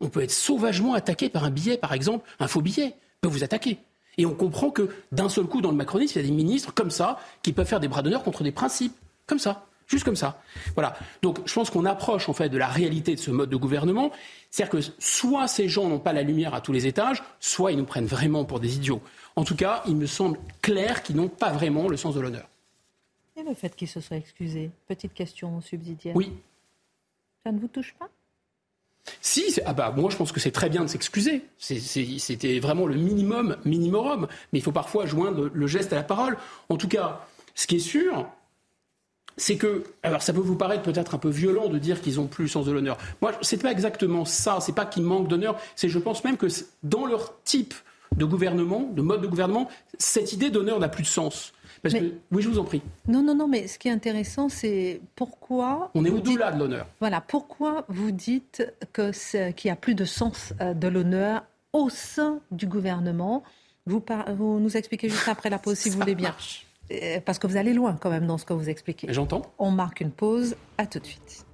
on 0.00 0.08
peut 0.08 0.22
être 0.22 0.30
sauvagement 0.30 0.94
attaqué 0.94 1.28
par 1.28 1.44
un 1.44 1.50
billet, 1.50 1.76
par 1.76 1.92
exemple, 1.92 2.28
un 2.40 2.48
faux 2.48 2.60
billet 2.60 2.94
peut 3.20 3.28
vous 3.28 3.44
attaquer. 3.44 3.78
Et 4.16 4.26
on 4.26 4.34
comprend 4.34 4.70
que 4.70 4.88
d'un 5.12 5.28
seul 5.28 5.46
coup, 5.46 5.60
dans 5.60 5.70
le 5.70 5.76
macronisme, 5.76 6.18
il 6.18 6.22
y 6.22 6.24
a 6.24 6.28
des 6.28 6.34
ministres 6.34 6.74
comme 6.74 6.90
ça 6.90 7.18
qui 7.42 7.52
peuvent 7.52 7.66
faire 7.66 7.80
des 7.80 7.88
bras 7.88 8.02
d'honneur 8.02 8.24
contre 8.24 8.42
des 8.42 8.50
principes, 8.50 8.94
comme 9.26 9.38
ça, 9.38 9.66
juste 9.86 10.04
comme 10.04 10.16
ça. 10.16 10.42
Voilà. 10.74 10.96
Donc, 11.22 11.38
je 11.46 11.52
pense 11.52 11.70
qu'on 11.70 11.84
approche 11.84 12.28
en 12.28 12.32
fait 12.32 12.48
de 12.48 12.58
la 12.58 12.66
réalité 12.66 13.14
de 13.14 13.20
ce 13.20 13.30
mode 13.30 13.50
de 13.50 13.56
gouvernement. 13.56 14.10
C'est-à-dire 14.50 14.80
que 14.80 14.86
soit 14.98 15.46
ces 15.46 15.68
gens 15.68 15.88
n'ont 15.88 16.00
pas 16.00 16.12
la 16.12 16.22
lumière 16.22 16.54
à 16.54 16.60
tous 16.60 16.72
les 16.72 16.86
étages, 16.86 17.22
soit 17.38 17.70
ils 17.70 17.78
nous 17.78 17.84
prennent 17.84 18.06
vraiment 18.06 18.44
pour 18.44 18.58
des 18.58 18.74
idiots. 18.74 19.02
En 19.36 19.44
tout 19.44 19.56
cas, 19.56 19.82
il 19.86 19.96
me 19.96 20.06
semble 20.06 20.38
clair 20.62 21.02
qu'ils 21.04 21.16
n'ont 21.16 21.28
pas 21.28 21.50
vraiment 21.50 21.88
le 21.88 21.96
sens 21.96 22.14
de 22.16 22.20
l'honneur. 22.20 22.48
Et 23.38 23.42
le 23.44 23.54
fait 23.54 23.74
qu'il 23.76 23.88
se 23.88 24.00
soit 24.00 24.16
excusé 24.16 24.70
Petite 24.88 25.14
question 25.14 25.60
subsidiaire. 25.60 26.16
Oui. 26.16 26.32
Ça 27.44 27.52
ne 27.52 27.58
vous 27.58 27.68
touche 27.68 27.94
pas? 27.98 28.08
Si, 29.20 29.58
ah 29.64 29.72
bah 29.72 29.94
moi 29.96 30.10
je 30.10 30.16
pense 30.16 30.32
que 30.32 30.40
c'est 30.40 30.50
très 30.50 30.68
bien 30.68 30.82
de 30.82 30.88
s'excuser. 30.88 31.42
C'était 31.58 32.58
vraiment 32.58 32.86
le 32.86 32.96
minimum, 32.96 33.56
minimum. 33.64 34.26
Mais 34.52 34.58
il 34.58 34.62
faut 34.62 34.72
parfois 34.72 35.06
joindre 35.06 35.50
le 35.52 35.66
geste 35.66 35.92
à 35.92 35.96
la 35.96 36.02
parole. 36.02 36.36
En 36.68 36.76
tout 36.76 36.88
cas, 36.88 37.24
ce 37.54 37.66
qui 37.66 37.76
est 37.76 37.80
sûr, 37.80 38.28
c'est 39.36 39.56
que, 39.56 39.84
alors 40.02 40.20
ça 40.20 40.32
peut 40.32 40.40
vous 40.40 40.56
paraître 40.56 40.82
peut-être 40.82 41.14
un 41.14 41.18
peu 41.18 41.30
violent 41.30 41.68
de 41.68 41.78
dire 41.78 42.02
qu'ils 42.02 42.18
ont 42.18 42.26
plus 42.26 42.44
le 42.44 42.48
sens 42.48 42.66
de 42.66 42.72
l'honneur. 42.72 42.98
Moi, 43.22 43.32
c'est 43.40 43.62
pas 43.62 43.70
exactement 43.70 44.24
ça. 44.24 44.58
C'est 44.60 44.74
pas 44.74 44.84
qu'ils 44.84 45.04
manquent 45.04 45.28
d'honneur. 45.28 45.58
C'est, 45.76 45.88
je 45.88 45.98
pense 45.98 46.24
même 46.24 46.36
que 46.36 46.48
dans 46.82 47.06
leur 47.06 47.40
type 47.44 47.74
de 48.16 48.24
gouvernement, 48.24 48.90
de 48.92 49.00
mode 49.00 49.22
de 49.22 49.26
gouvernement, 49.26 49.68
cette 49.96 50.32
idée 50.32 50.50
d'honneur 50.50 50.80
n'a 50.80 50.88
plus 50.88 51.04
de 51.04 51.08
sens 51.08 51.52
oui, 51.84 52.42
je 52.42 52.48
vous 52.48 52.58
en 52.58 52.64
prie. 52.64 52.82
Non, 53.06 53.22
non, 53.22 53.34
non, 53.34 53.48
mais 53.48 53.66
ce 53.66 53.78
qui 53.78 53.88
est 53.88 53.92
intéressant, 53.92 54.48
c'est 54.48 55.00
pourquoi. 55.14 55.90
On 55.94 56.04
est 56.04 56.10
au-delà 56.10 56.52
de 56.52 56.58
l'honneur. 56.58 56.86
Voilà, 57.00 57.20
pourquoi 57.20 57.84
vous 57.88 58.10
dites 58.10 58.62
qu'il 58.94 59.54
n'y 59.64 59.70
a 59.70 59.76
plus 59.76 59.94
de 59.94 60.04
sens 60.04 60.52
euh, 60.60 60.74
de 60.74 60.88
l'honneur 60.88 61.44
au 61.72 61.88
sein 61.88 62.40
du 62.50 62.66
gouvernement? 62.66 63.42
Vous, 63.86 64.04
vous, 64.36 64.60
nous 64.60 64.76
expliquez 64.76 65.08
juste 65.08 65.28
après 65.28 65.50
la 65.50 65.58
pause, 65.58 65.78
si 65.78 65.90
vous 65.90 65.98
voulez 65.98 66.14
bien. 66.14 66.34
Euh, 66.90 67.20
parce 67.24 67.38
que 67.38 67.46
vous 67.46 67.56
allez 67.56 67.74
loin 67.74 67.96
quand 68.00 68.10
même 68.10 68.26
dans 68.26 68.38
ce 68.38 68.44
que 68.44 68.52
vous 68.52 68.68
expliquez. 68.68 69.12
J'entends. 69.12 69.42
On 69.58 69.70
marque 69.70 70.00
une 70.00 70.10
pause. 70.10 70.56
À 70.78 70.86
tout 70.86 70.98
de 70.98 71.06
suite. 71.06 71.44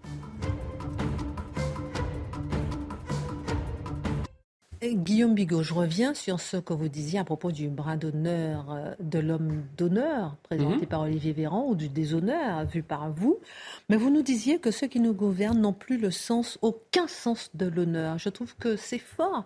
Guillaume 4.93 5.35
Bigot, 5.35 5.63
je 5.63 5.73
reviens 5.73 6.13
sur 6.13 6.41
ce 6.41 6.59
que 6.59 6.75
vous 6.75 6.89
disiez 6.89 7.19
à 7.19 7.25
propos 7.25 7.51
du 7.51 7.69
bras 7.69 7.97
d'honneur 7.97 8.67
euh, 8.71 8.95
de 9.01 9.19
l'homme 9.19 9.63
d'honneur 9.77 10.37
présenté 10.43 10.83
mhm. 10.83 10.87
par 10.87 11.01
Olivier 11.03 11.33
Véran 11.33 11.67
ou 11.69 11.75
du 11.75 11.89
déshonneur 11.89 12.67
vu 12.67 12.83
par 12.83 13.11
vous. 13.11 13.39
Mais 13.89 13.97
vous 13.97 14.11
nous 14.11 14.23
disiez 14.23 14.59
que 14.59 14.71
ceux 14.71 14.87
qui 14.87 15.01
nous 15.01 15.15
gouvernent 15.15 15.61
n'ont 15.61 15.73
plus 15.73 15.97
le 15.97 16.11
sens, 16.11 16.59
aucun 16.61 17.07
sens 17.07 17.51
de 17.55 17.67
l'honneur. 17.67 18.19
Je 18.19 18.29
trouve 18.29 18.55
que 18.57 18.77
c'est 18.77 18.99
fort. 18.99 19.45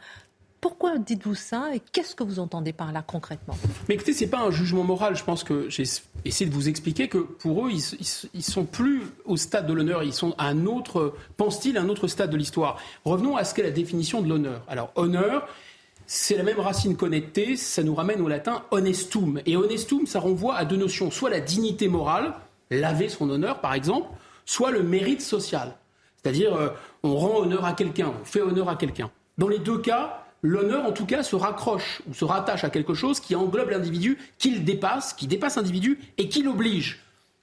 Pourquoi 0.60 0.98
dites-vous 0.98 1.36
ça 1.36 1.70
et 1.74 1.80
qu'est-ce 1.92 2.16
que 2.16 2.24
vous 2.24 2.40
entendez 2.40 2.72
par 2.72 2.90
là 2.92 3.02
concrètement? 3.06 3.56
Mais 3.88 3.94
écoutez, 3.94 4.12
c'est 4.12 4.26
pas 4.26 4.40
un 4.40 4.50
jugement 4.50 4.82
moral. 4.82 5.16
Je 5.16 5.22
pense 5.22 5.44
que 5.44 5.68
j'ai 5.70 5.84
essayé 6.24 6.50
de 6.50 6.54
vous 6.54 6.68
expliquer 6.68 7.08
que 7.08 7.18
pour 7.18 7.66
eux, 7.66 7.70
ils, 7.70 8.28
ils, 8.34 8.42
sont 8.42 8.64
plus 8.64 9.02
au 9.24 9.36
stade 9.36 9.66
de 9.68 9.72
l'honneur. 9.72 10.02
Ils 10.02 10.12
sont 10.12 10.34
à 10.36 10.46
un 10.46 10.66
autre, 10.66 11.14
pense-t-il, 11.36 11.78
un 11.78 11.88
autre 11.88 12.08
stade 12.08 12.30
de 12.30 12.36
l'histoire. 12.36 12.78
Revenons 13.04 13.36
à 13.36 13.44
ce 13.44 13.54
qu'est 13.54 13.62
la 13.62 13.70
définition 13.70 14.20
de 14.20 14.28
l'honneur. 14.28 14.62
Alors, 14.66 14.90
honneur, 14.96 15.48
c'est 16.06 16.36
la 16.36 16.42
même 16.42 16.58
racine 16.58 16.96
connectée. 16.96 17.56
Ça 17.56 17.84
nous 17.84 17.94
ramène 17.94 18.20
au 18.20 18.28
latin 18.28 18.64
honestum. 18.72 19.40
Et 19.46 19.56
honestum, 19.56 20.06
ça 20.06 20.18
renvoie 20.18 20.56
à 20.56 20.64
deux 20.64 20.76
notions. 20.76 21.12
Soit 21.12 21.30
la 21.30 21.40
dignité 21.40 21.86
morale, 21.86 22.34
laver 22.70 23.08
son 23.08 23.30
honneur, 23.30 23.60
par 23.60 23.74
exemple, 23.74 24.08
soit 24.44 24.72
le 24.72 24.82
mérite 24.82 25.20
social. 25.20 25.76
C'est-à-dire, 26.16 26.56
euh, 26.56 26.70
on 27.02 27.16
rend 27.16 27.38
honneur 27.38 27.64
à 27.64 27.74
quelqu'un, 27.74 28.12
on 28.20 28.24
fait 28.24 28.40
honneur 28.40 28.68
à 28.68 28.76
quelqu'un. 28.76 29.10
Dans 29.36 29.48
les 29.48 29.60
deux 29.60 29.78
cas, 29.78 30.24
l'honneur, 30.42 30.84
en 30.84 30.92
tout 30.92 31.06
cas, 31.06 31.22
se 31.22 31.36
raccroche 31.36 32.02
ou 32.08 32.14
se 32.14 32.24
rattache 32.24 32.64
à 32.64 32.70
quelque 32.70 32.94
chose 32.94 33.20
qui 33.20 33.34
englobe 33.34 33.70
l'individu, 33.70 34.18
qu'il 34.38 34.64
dépasse, 34.64 35.12
qui 35.12 35.26
dépasse 35.26 35.56
l'individu 35.56 35.98
et 36.18 36.28
qui 36.28 36.42
l'oblige. 36.42 37.00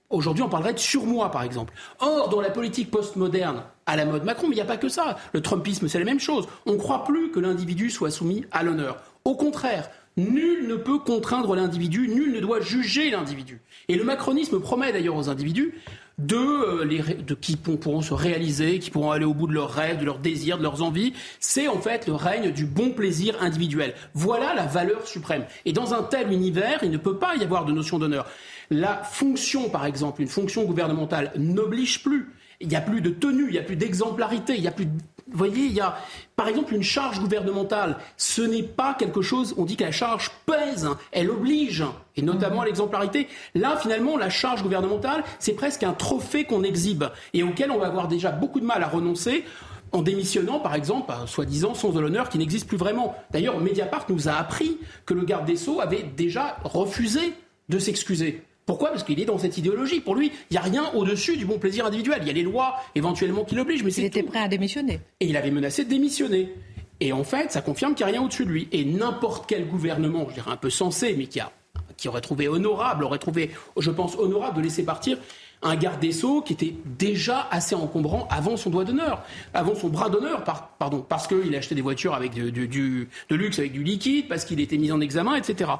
Aujourd'hui, 0.09 0.43
on 0.43 0.49
parlerait 0.49 0.73
de 0.73 0.79
surmoi, 0.79 1.31
par 1.31 1.43
exemple. 1.43 1.73
Or, 1.99 2.29
dans 2.29 2.39
la 2.39 2.51
politique 2.51 2.91
postmoderne, 2.91 3.63
à 3.85 3.95
la 3.95 4.05
mode 4.05 4.23
Macron, 4.23 4.47
il 4.51 4.55
n'y 4.55 4.61
a 4.61 4.65
pas 4.65 4.77
que 4.77 4.87
ça. 4.87 5.17
Le 5.33 5.41
Trumpisme, 5.41 5.87
c'est 5.87 5.99
la 5.99 6.05
même 6.05 6.19
chose. 6.19 6.47
On 6.65 6.73
ne 6.73 6.77
croit 6.77 7.03
plus 7.03 7.31
que 7.31 7.39
l'individu 7.39 7.89
soit 7.89 8.11
soumis 8.11 8.45
à 8.51 8.63
l'honneur. 8.63 9.01
Au 9.25 9.35
contraire, 9.35 9.89
nul 10.15 10.67
ne 10.67 10.75
peut 10.75 10.99
contraindre 10.99 11.55
l'individu, 11.55 12.07
nul 12.07 12.31
ne 12.31 12.39
doit 12.39 12.61
juger 12.61 13.09
l'individu. 13.09 13.61
Et 13.87 13.95
le 13.95 14.03
macronisme 14.03 14.59
promet 14.59 14.91
d'ailleurs 14.91 15.15
aux 15.15 15.29
individus 15.29 15.73
de, 16.17 16.35
euh, 16.35 16.85
les, 16.85 17.01
de 17.01 17.33
qui 17.33 17.57
pourront 17.57 18.01
se 18.01 18.13
réaliser, 18.13 18.79
qui 18.79 18.89
pourront 18.89 19.11
aller 19.11 19.25
au 19.25 19.33
bout 19.33 19.47
de 19.47 19.53
leurs 19.53 19.71
rêves, 19.71 19.99
de 19.99 20.05
leurs 20.05 20.19
désirs, 20.19 20.57
de 20.57 20.63
leurs 20.63 20.81
envies. 20.81 21.13
C'est 21.39 21.67
en 21.67 21.79
fait 21.79 22.07
le 22.07 22.13
règne 22.13 22.51
du 22.51 22.65
bon 22.65 22.91
plaisir 22.91 23.35
individuel. 23.41 23.93
Voilà 24.13 24.53
la 24.53 24.65
valeur 24.65 25.07
suprême. 25.07 25.45
Et 25.65 25.73
dans 25.73 25.93
un 25.93 26.03
tel 26.03 26.31
univers, 26.31 26.79
il 26.83 26.91
ne 26.91 26.97
peut 26.97 27.17
pas 27.17 27.35
y 27.35 27.43
avoir 27.43 27.65
de 27.65 27.71
notion 27.71 27.99
d'honneur. 27.99 28.27
La 28.69 29.03
fonction, 29.03 29.69
par 29.69 29.85
exemple, 29.85 30.21
une 30.21 30.27
fonction 30.27 30.63
gouvernementale 30.63 31.31
n'oblige 31.37 32.01
plus. 32.01 32.29
Il 32.61 32.67
n'y 32.67 32.75
a 32.75 32.81
plus 32.81 33.01
de 33.01 33.09
tenue, 33.09 33.47
il 33.47 33.51
n'y 33.51 33.59
a 33.59 33.63
plus 33.63 33.75
d'exemplarité, 33.75 34.55
il 34.55 34.61
n'y 34.61 34.67
a 34.67 34.71
plus 34.71 34.87
vous 35.31 35.37
voyez, 35.37 35.65
il 35.65 35.73
y 35.73 35.81
a, 35.81 35.97
par 36.35 36.47
exemple, 36.47 36.75
une 36.75 36.83
charge 36.83 37.19
gouvernementale. 37.19 37.97
Ce 38.15 38.43
n'est 38.43 38.63
pas 38.63 38.93
quelque 38.93 39.21
chose, 39.21 39.55
on 39.57 39.65
dit 39.65 39.75
que 39.75 39.83
la 39.83 39.91
charge 39.91 40.29
pèse, 40.45 40.87
elle 41.11 41.31
oblige, 41.31 41.83
et 42.15 42.21
notamment 42.21 42.61
à 42.61 42.65
l'exemplarité. 42.65 43.27
Là, 43.55 43.75
finalement, 43.77 44.17
la 44.17 44.29
charge 44.29 44.61
gouvernementale, 44.61 45.23
c'est 45.39 45.53
presque 45.53 45.83
un 45.83 45.93
trophée 45.93 46.43
qu'on 46.43 46.63
exhibe, 46.63 47.05
et 47.33 47.41
auquel 47.41 47.71
on 47.71 47.79
va 47.79 47.87
avoir 47.87 48.07
déjà 48.07 48.31
beaucoup 48.31 48.59
de 48.59 48.65
mal 48.65 48.83
à 48.83 48.87
renoncer 48.87 49.45
en 49.91 50.01
démissionnant, 50.01 50.59
par 50.59 50.75
exemple, 50.75 51.11
un 51.11 51.25
soi-disant 51.25 51.73
sens 51.73 51.93
de 51.93 51.99
l'honneur 51.99 52.29
qui 52.29 52.37
n'existe 52.37 52.67
plus 52.67 52.77
vraiment. 52.77 53.15
D'ailleurs, 53.31 53.59
Mediapart 53.59 54.05
nous 54.09 54.27
a 54.27 54.33
appris 54.33 54.77
que 55.05 55.13
le 55.13 55.23
garde 55.23 55.45
des 55.45 55.55
Sceaux 55.55 55.79
avait 55.79 56.03
déjà 56.03 56.57
refusé 56.63 57.33
de 57.69 57.79
s'excuser. 57.79 58.43
Pourquoi? 58.65 58.89
Parce 58.89 59.03
qu'il 59.03 59.19
est 59.19 59.25
dans 59.25 59.37
cette 59.37 59.57
idéologie. 59.57 59.99
Pour 59.99 60.15
lui, 60.15 60.31
il 60.49 60.53
n'y 60.53 60.57
a 60.57 60.61
rien 60.61 60.91
au-dessus 60.93 61.37
du 61.37 61.45
bon 61.45 61.59
plaisir 61.59 61.85
individuel. 61.85 62.19
Il 62.21 62.27
y 62.27 62.31
a 62.31 62.33
les 62.33 62.43
lois 62.43 62.75
éventuellement 62.95 63.43
qui 63.43 63.55
l'obligent, 63.55 63.83
mais 63.83 63.93
Il 63.93 64.05
était 64.05 64.23
prêt 64.23 64.39
à 64.39 64.47
démissionner. 64.47 64.99
Et 65.19 65.27
il 65.27 65.37
avait 65.37 65.51
menacé 65.51 65.83
de 65.83 65.89
démissionner. 65.89 66.51
Et 66.99 67.13
en 67.13 67.23
fait, 67.23 67.51
ça 67.51 67.61
confirme 67.61 67.93
qu'il 67.93 68.05
n'y 68.05 68.11
a 68.11 68.15
rien 68.15 68.23
au-dessus 68.23 68.45
de 68.45 68.49
lui. 68.49 68.67
Et 68.71 68.85
n'importe 68.85 69.45
quel 69.47 69.67
gouvernement, 69.67 70.25
je 70.29 70.35
dirais 70.35 70.51
un 70.51 70.57
peu 70.57 70.69
sensé, 70.69 71.13
mais 71.17 71.27
qui, 71.27 71.39
a, 71.39 71.51
qui 71.97 72.07
aurait 72.07 72.21
trouvé 72.21 72.47
honorable, 72.47 73.03
aurait 73.03 73.19
trouvé, 73.19 73.51
je 73.77 73.91
pense, 73.91 74.15
honorable 74.15 74.57
de 74.57 74.61
laisser 74.61 74.83
partir 74.83 75.17
un 75.61 75.75
garde 75.75 75.99
des 75.99 76.11
Sceaux 76.11 76.41
qui 76.41 76.53
était 76.53 76.75
déjà 76.85 77.47
assez 77.49 77.75
encombrant 77.75 78.27
avant 78.29 78.55
son 78.55 78.69
doigt 78.69 78.83
d'honneur, 78.83 79.23
avant 79.53 79.75
son 79.75 79.89
bras 79.89 80.09
d'honneur, 80.09 80.43
pardon, 80.43 81.03
parce 81.07 81.27
qu'il 81.27 81.55
achetait 81.55 81.75
des 81.75 81.81
voitures 81.81 82.13
avec 82.13 82.33
du, 82.33 82.51
de 82.51 83.35
luxe, 83.35 83.59
avec 83.59 83.71
du 83.71 83.83
liquide, 83.83 84.27
parce 84.27 84.45
qu'il 84.45 84.59
était 84.59 84.77
mis 84.77 84.91
en 84.91 85.01
examen, 85.01 85.35
etc. 85.35 85.71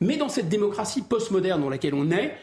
Mais 0.00 0.16
dans 0.16 0.28
cette 0.28 0.48
démocratie 0.48 1.02
postmoderne 1.02 1.60
dans 1.60 1.68
laquelle 1.68 1.94
on 1.94 2.10
est, 2.10 2.34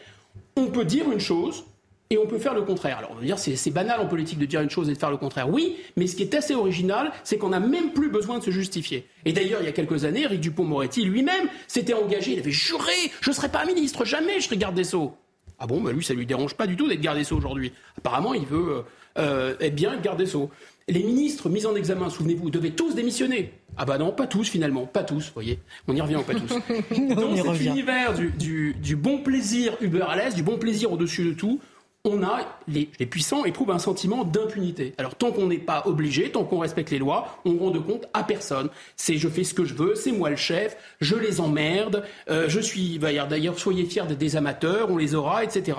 on 0.56 0.66
peut 0.66 0.84
dire 0.84 1.10
une 1.10 1.20
chose 1.20 1.64
et 2.10 2.18
on 2.18 2.26
peut 2.26 2.38
faire 2.38 2.54
le 2.54 2.62
contraire. 2.62 2.98
Alors 2.98 3.10
on 3.12 3.16
va 3.16 3.22
dire 3.22 3.38
c'est 3.38 3.70
banal 3.70 4.00
en 4.00 4.06
politique 4.06 4.38
de 4.38 4.46
dire 4.46 4.60
une 4.60 4.70
chose 4.70 4.88
et 4.88 4.94
de 4.94 4.98
faire 4.98 5.10
le 5.10 5.16
contraire. 5.16 5.50
Oui, 5.50 5.76
mais 5.96 6.06
ce 6.06 6.16
qui 6.16 6.22
est 6.22 6.34
assez 6.34 6.54
original, 6.54 7.12
c'est 7.24 7.36
qu'on 7.36 7.50
n'a 7.50 7.60
même 7.60 7.92
plus 7.92 8.10
besoin 8.10 8.38
de 8.38 8.44
se 8.44 8.50
justifier. 8.50 9.06
Et 9.24 9.32
d'ailleurs, 9.32 9.60
il 9.60 9.66
y 9.66 9.68
a 9.68 9.72
quelques 9.72 10.04
années, 10.04 10.22
Eric 10.22 10.40
Dupont-Moretti 10.40 11.04
lui-même 11.04 11.48
s'était 11.66 11.94
engagé, 11.94 12.32
il 12.32 12.38
avait 12.38 12.50
juré, 12.50 12.92
je 13.20 13.30
ne 13.30 13.34
serai 13.34 13.48
pas 13.48 13.64
ministre, 13.64 14.04
jamais 14.04 14.40
je 14.40 14.46
serai 14.46 14.56
garde 14.56 14.74
des 14.74 14.84
Sceaux. 14.84 15.14
Ah 15.58 15.66
bon, 15.66 15.80
bah 15.80 15.92
lui, 15.92 16.04
ça 16.04 16.14
lui 16.14 16.26
dérange 16.26 16.54
pas 16.54 16.66
du 16.66 16.76
tout 16.76 16.88
d'être 16.88 17.00
garde 17.00 17.18
des 17.18 17.24
Sceaux 17.24 17.36
aujourd'hui. 17.36 17.72
Apparemment, 17.96 18.34
il 18.34 18.46
veut 18.46 18.76
euh, 18.76 18.82
euh, 19.18 19.54
être 19.60 19.74
bien 19.74 19.92
être 19.92 20.02
garde 20.02 20.18
des 20.18 20.26
Sceaux. 20.26 20.50
Les 20.86 21.02
ministres 21.02 21.48
mis 21.48 21.66
en 21.66 21.74
examen, 21.74 22.08
souvenez-vous, 22.08 22.48
devaient 22.48 22.70
tous 22.70 22.94
démissionner. 22.94 23.52
Ah 23.76 23.84
bah 23.84 23.98
non, 23.98 24.12
pas 24.12 24.26
tous 24.26 24.48
finalement, 24.48 24.86
pas 24.86 25.04
tous, 25.04 25.26
vous 25.26 25.34
voyez. 25.34 25.58
On 25.86 25.94
y 25.94 26.00
revient, 26.00 26.20
pas 26.26 26.34
tous. 26.34 26.48
Dans 27.14 27.36
cet 27.36 27.60
univers 27.60 28.14
du, 28.14 28.74
du, 28.74 28.96
bon 28.96 29.18
plaisir 29.18 29.76
Uber 29.80 30.04
à 30.08 30.16
l'aise, 30.16 30.34
du 30.34 30.42
bon 30.42 30.56
plaisir 30.56 30.92
au-dessus 30.92 31.24
de 31.24 31.32
tout, 31.32 31.60
on 32.04 32.22
a 32.22 32.40
les, 32.68 32.86
puissants 32.86 33.44
éprouvent 33.44 33.70
un 33.72 33.78
sentiment 33.78 34.24
d'impunité. 34.24 34.94
Alors 34.98 35.14
tant 35.16 35.32
qu'on 35.32 35.46
n'est 35.46 35.58
pas 35.58 35.82
obligé, 35.86 36.30
tant 36.30 36.44
qu'on 36.44 36.60
respecte 36.60 36.90
les 36.90 36.98
lois, 36.98 37.40
on 37.44 37.56
rend 37.58 37.70
de 37.70 37.78
compte 37.78 38.06
à 38.14 38.22
personne. 38.22 38.68
C'est 38.96 39.16
je 39.16 39.28
fais 39.28 39.42
ce 39.42 39.52
que 39.52 39.64
je 39.64 39.74
veux, 39.74 39.94
c'est 39.94 40.12
moi 40.12 40.30
le 40.30 40.36
chef, 40.36 40.76
je 41.00 41.16
les 41.16 41.40
emmerde, 41.40 42.04
euh, 42.30 42.48
je 42.48 42.60
suis 42.60 42.98
d'ailleurs 42.98 43.58
soyez 43.58 43.84
fiers 43.84 44.06
des 44.06 44.36
amateurs, 44.36 44.90
on 44.90 44.96
les 44.96 45.14
aura, 45.14 45.42
etc. 45.42 45.76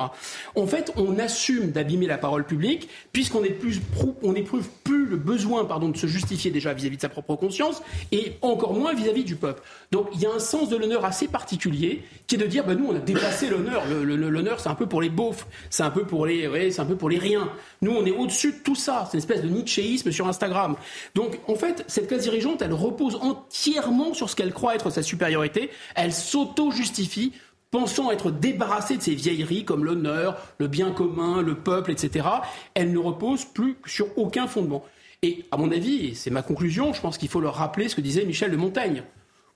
En 0.56 0.68
fait, 0.68 0.92
on 0.98 1.18
assume 1.20 1.72
d'abîmer 1.72 2.06
la 2.06 2.18
parole 2.18 2.46
publique 2.46 2.90
puisqu'on 3.14 3.42
n'éprouve 3.42 4.70
plus 4.84 5.06
le 5.06 5.18
besoin 5.18 5.66
pardon 5.66 5.90
de 5.90 5.98
se 5.98 6.08
justifier 6.08 6.52
déjà 6.52 6.74
vis-à-vis 6.74 6.98
de 6.98 7.02
sa 7.02 7.10
propre 7.10 7.36
conscience 7.36 7.82
et 8.12 8.34
encore 8.42 8.74
moins 8.74 8.94
vis-à-vis 8.94 9.24
du 9.24 9.36
peuple. 9.36 9.64
Donc 9.92 10.10
il 10.14 10.22
y 10.22 10.26
a 10.26 10.32
un 10.32 10.40
sens 10.40 10.70
de 10.70 10.76
l'honneur 10.76 11.06
assez 11.06 11.28
particulier 11.28 12.04
qui 12.28 12.36
est 12.36 12.38
de 12.38 12.46
dire 12.46 12.66
ben, 12.66 12.78
nous 12.78 12.88
on 12.90 12.96
a 12.96 13.00
dépassé 13.00 13.50
l'honneur. 13.50 13.84
L'honneur 13.88 14.60
c'est 14.60 14.70
un 14.70 14.76
peu 14.76 14.86
pour 14.86 15.02
les 15.02 15.10
beaufs, 15.10 15.48
c'est 15.70 15.84
un 15.84 15.92
peu 15.92 16.06
pour 16.10 16.26
les, 16.26 16.72
c'est 16.72 16.82
un 16.82 16.86
peu 16.86 16.96
pour 16.96 17.10
les 17.10 17.18
riens. 17.18 17.50
Nous, 17.82 17.92
on 17.92 18.06
est 18.06 18.12
au-dessus 18.12 18.52
de 18.52 18.58
tout 18.58 18.76
ça. 18.76 19.06
C'est 19.06 19.14
une 19.14 19.20
espèce 19.20 19.42
de 19.42 19.50
nietzschéisme 19.50 20.12
sur 20.12 20.28
Instagram. 20.28 20.76
Donc, 21.16 21.40
en 21.48 21.56
fait, 21.56 21.86
cette 21.88 22.08
classe 22.08 22.24
dirigeante, 22.24 22.62
elle 22.62 22.74
repose 22.74 23.16
entièrement 23.22 24.14
sur 24.14 24.30
ce 24.30 24.36
qu'elle 24.36 24.54
croit 24.54 24.76
être 24.76 24.90
sa 24.90 25.04
supériorité. 25.04 25.70
Elle 25.96 26.14
s'auto-justifie 26.14 27.34
pensant 27.72 28.12
être 28.12 28.32
débarrassée 28.32 28.98
de 28.98 29.02
ces 29.02 29.16
vieilleries 29.16 29.64
comme 29.64 29.86
l'honneur, 29.86 30.38
le 30.58 30.68
bien 30.68 30.92
commun, 30.92 31.42
le 31.42 31.56
peuple, 31.56 31.92
etc., 31.92 32.28
elle 32.74 32.92
ne 32.92 32.98
repose 32.98 33.46
plus 33.46 33.78
sur 33.86 34.18
aucun 34.18 34.48
fondement. 34.48 34.84
Et 35.22 35.46
à 35.52 35.58
mon 35.58 35.72
avis, 35.72 36.08
et 36.08 36.16
c'est 36.16 36.32
ma 36.32 36.42
conclusion, 36.42 36.94
je 36.94 37.02
pense 37.02 37.18
qu'il 37.18 37.30
faut 37.30 37.42
leur 37.42 37.56
rappeler 37.56 37.90
ce 37.90 37.96
que 37.96 38.02
disait 38.02 38.26
Michel 38.26 38.52
de 38.52 38.58
Montaigne. 38.58 39.04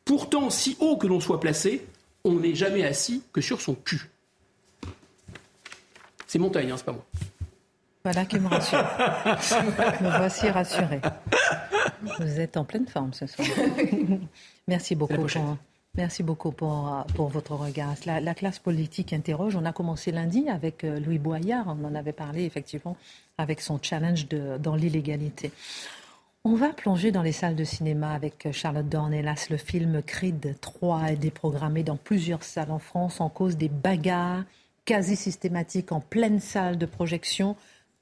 Pourtant, 0.06 0.50
si 0.50 0.76
haut 0.80 0.98
que 0.98 1.08
l'on 1.08 1.22
soit 1.22 1.39
placé, 1.39 1.86
on 2.24 2.34
n'est 2.34 2.56
jamais 2.56 2.84
assis 2.84 3.24
que 3.32 3.42
sur 3.42 3.62
son 3.62 3.74
cul. 3.74 4.12
C'est 6.34 6.39
Montaigne, 6.39 6.72
hein, 6.72 6.78
c'est 6.78 6.86
pas 6.86 6.93
moi. 6.93 7.06
Voilà 8.04 8.26
qui 8.26 8.39
me 8.39 8.48
rassure. 8.48 8.80
me 10.02 10.17
voici 10.17 10.50
rassuré. 10.50 11.00
Vous 12.02 12.39
êtes 12.39 12.58
en 12.58 12.65
pleine 12.65 12.88
forme 12.88 13.13
ce 13.13 13.28
soir. 13.28 13.48
Merci 14.67 14.96
beaucoup. 14.96 15.13
Pour, 15.13 15.58
merci 15.93 16.24
beaucoup 16.24 16.52
pour, 16.52 17.06
pour 17.13 17.28
votre 17.28 17.54
regard. 17.54 17.93
La, 18.08 18.34
classe 18.34 18.58
politique 18.58 19.13
interroge. 19.13 19.56
On 19.56 19.63
a 19.63 19.74
commencé 19.74 20.12
lundi 20.12 20.50
avec 20.50 20.84
euh, 20.84 21.00
Louis 21.00 21.19
Boyard. 21.19 21.67
On 21.67 21.86
en 21.86 21.93
avait 21.93 22.13
parlé 22.13 22.46
effectivement 22.46 22.98
avec 23.38 23.62
son 23.62 23.78
challenge 23.80 24.28
de, 24.28 24.58
dans 24.58 24.76
l'illégalité. 24.76 25.52
On 26.46 26.56
va 26.56 26.69
plonger 26.69 27.12
dans 27.12 27.22
les 27.22 27.32
salles 27.32 27.56
de 27.56 27.63
cinéma 27.63 28.12
avec 28.12 28.48
Charlotte 28.54 28.89
Dornelas. 28.89 29.50
Le 29.52 29.58
film 29.58 30.02
Creed 30.02 30.56
3 30.60 31.12
est 31.12 31.15
déprogrammé 31.15 31.84
dans 31.84 31.96
plusieurs 31.96 32.41
salles 32.41 32.72
en 32.72 32.80
France 32.80 33.22
en 33.22 33.30
cause 33.30 33.56
des 33.56 33.69
bagarres 33.69 34.46
quasi 34.86 35.15
systématique 35.15 35.91
en 35.91 36.00
pleine 36.00 36.39
salle 36.39 36.78
de 36.78 36.86
projection. 36.86 37.56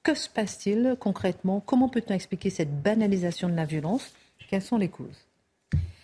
Que 0.03 0.15
se 0.15 0.29
passe-t-il 0.29 0.95
concrètement? 0.99 1.59
Comment 1.59 1.89
peut-on 1.89 2.13
expliquer 2.13 2.49
cette 2.49 2.81
banalisation 2.81 3.49
de 3.49 3.55
la 3.55 3.65
violence? 3.65 4.13
Quelles 4.49 4.61
sont 4.61 4.77
les 4.77 4.89
causes? 4.89 5.27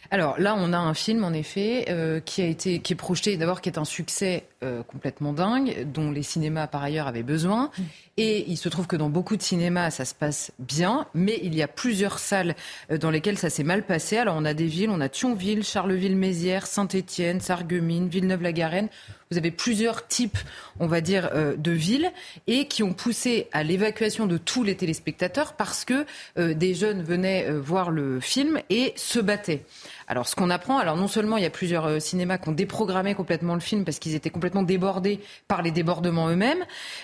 Alors 0.10 0.40
là, 0.40 0.56
on 0.58 0.72
a 0.72 0.78
un 0.78 0.94
film 0.94 1.24
en 1.24 1.34
effet 1.34 1.86
euh, 1.90 2.22
qui 2.22 2.42
a 2.42 2.46
été 2.46 2.80
qui 2.80 2.94
est 2.94 2.98
projeté 2.98 3.36
d'abord 3.36 3.60
qui 3.60 3.70
est 3.70 3.78
un 3.78 3.86
succès 3.86 4.46
euh, 4.64 4.82
complètement 4.84 5.34
dingue, 5.34 5.86
dont 5.94 6.12
les 6.12 6.24
cinémas 6.24 6.68
par 6.68 6.84
ailleurs 6.84 7.08
avaient 7.08 7.24
besoin. 7.24 7.70
Mm. 7.78 7.84
Et 8.18 8.50
il 8.50 8.58
se 8.58 8.70
trouve 8.70 8.88
que 8.88 8.96
dans 8.96 9.10
beaucoup 9.10 9.38
de 9.38 9.42
cinémas, 9.42 9.92
ça 9.92 10.04
se 10.04 10.16
passe 10.16 10.52
bien, 10.58 11.06
mais 11.14 11.40
il 11.44 11.54
y 11.54 11.62
a 11.62 11.68
plusieurs 11.68 12.18
salles 12.18 12.56
euh, 12.92 12.98
dans 12.98 13.12
lesquelles 13.12 13.38
ça 13.38 13.50
s'est 13.50 13.64
mal 13.64 13.84
passé. 13.84 14.18
Alors 14.18 14.36
on 14.38 14.46
a 14.46 14.54
des 14.54 14.66
villes, 14.66 14.90
on 14.90 15.02
a 15.02 15.10
Thionville, 15.10 15.64
Charleville-Mézières, 15.64 16.66
Saint-Étienne, 16.66 17.40
Sarreguemines, 17.40 18.08
Villeneuve-la-Garenne 18.08 18.90
vous 19.32 19.38
avez 19.38 19.52
plusieurs 19.52 20.08
types, 20.08 20.38
on 20.80 20.88
va 20.88 21.02
dire, 21.02 21.30
euh, 21.34 21.56
de 21.58 21.72
villes 21.72 22.12
et 22.48 22.68
qui 22.68 22.82
ont 22.84 22.94
poussé 22.94 23.48
à 23.52 23.64
l'évacuation 23.64 24.26
de 24.26 24.38
tous 24.38 24.64
les 24.64 24.76
téléspectateurs 24.76 25.54
parce 25.54 25.84
que 25.84 26.06
euh, 26.38 26.54
des 26.54 26.74
jeunes 26.74 27.04
venaient 27.04 27.50
euh, 27.50 27.60
voir 27.60 27.92
le 27.92 28.22
film 28.22 28.60
et 28.70 28.94
se 28.96 29.20
battaient. 29.20 29.64
Alors, 30.08 30.28
ce 30.28 30.36
qu'on 30.36 30.50
apprend, 30.50 30.78
alors 30.78 30.96
non 30.96 31.08
seulement 31.08 31.36
il 31.38 31.44
y 31.44 31.46
a 31.46 31.50
plusieurs 31.50 32.02
cinémas 32.02 32.38
qui 32.38 32.48
ont 32.48 32.54
déprogrammé 32.54 33.14
complètement 33.14 33.56
le 33.56 33.60
film 33.60 33.84
parce 33.84 34.00
qu'ils 34.00 34.16
étaient 34.16 34.30
complètement 34.30 34.64
débordés 34.64 35.20
par 35.48 35.62
les 35.62 35.72
débordements 35.72 36.30
eux-mêmes, 36.30 36.64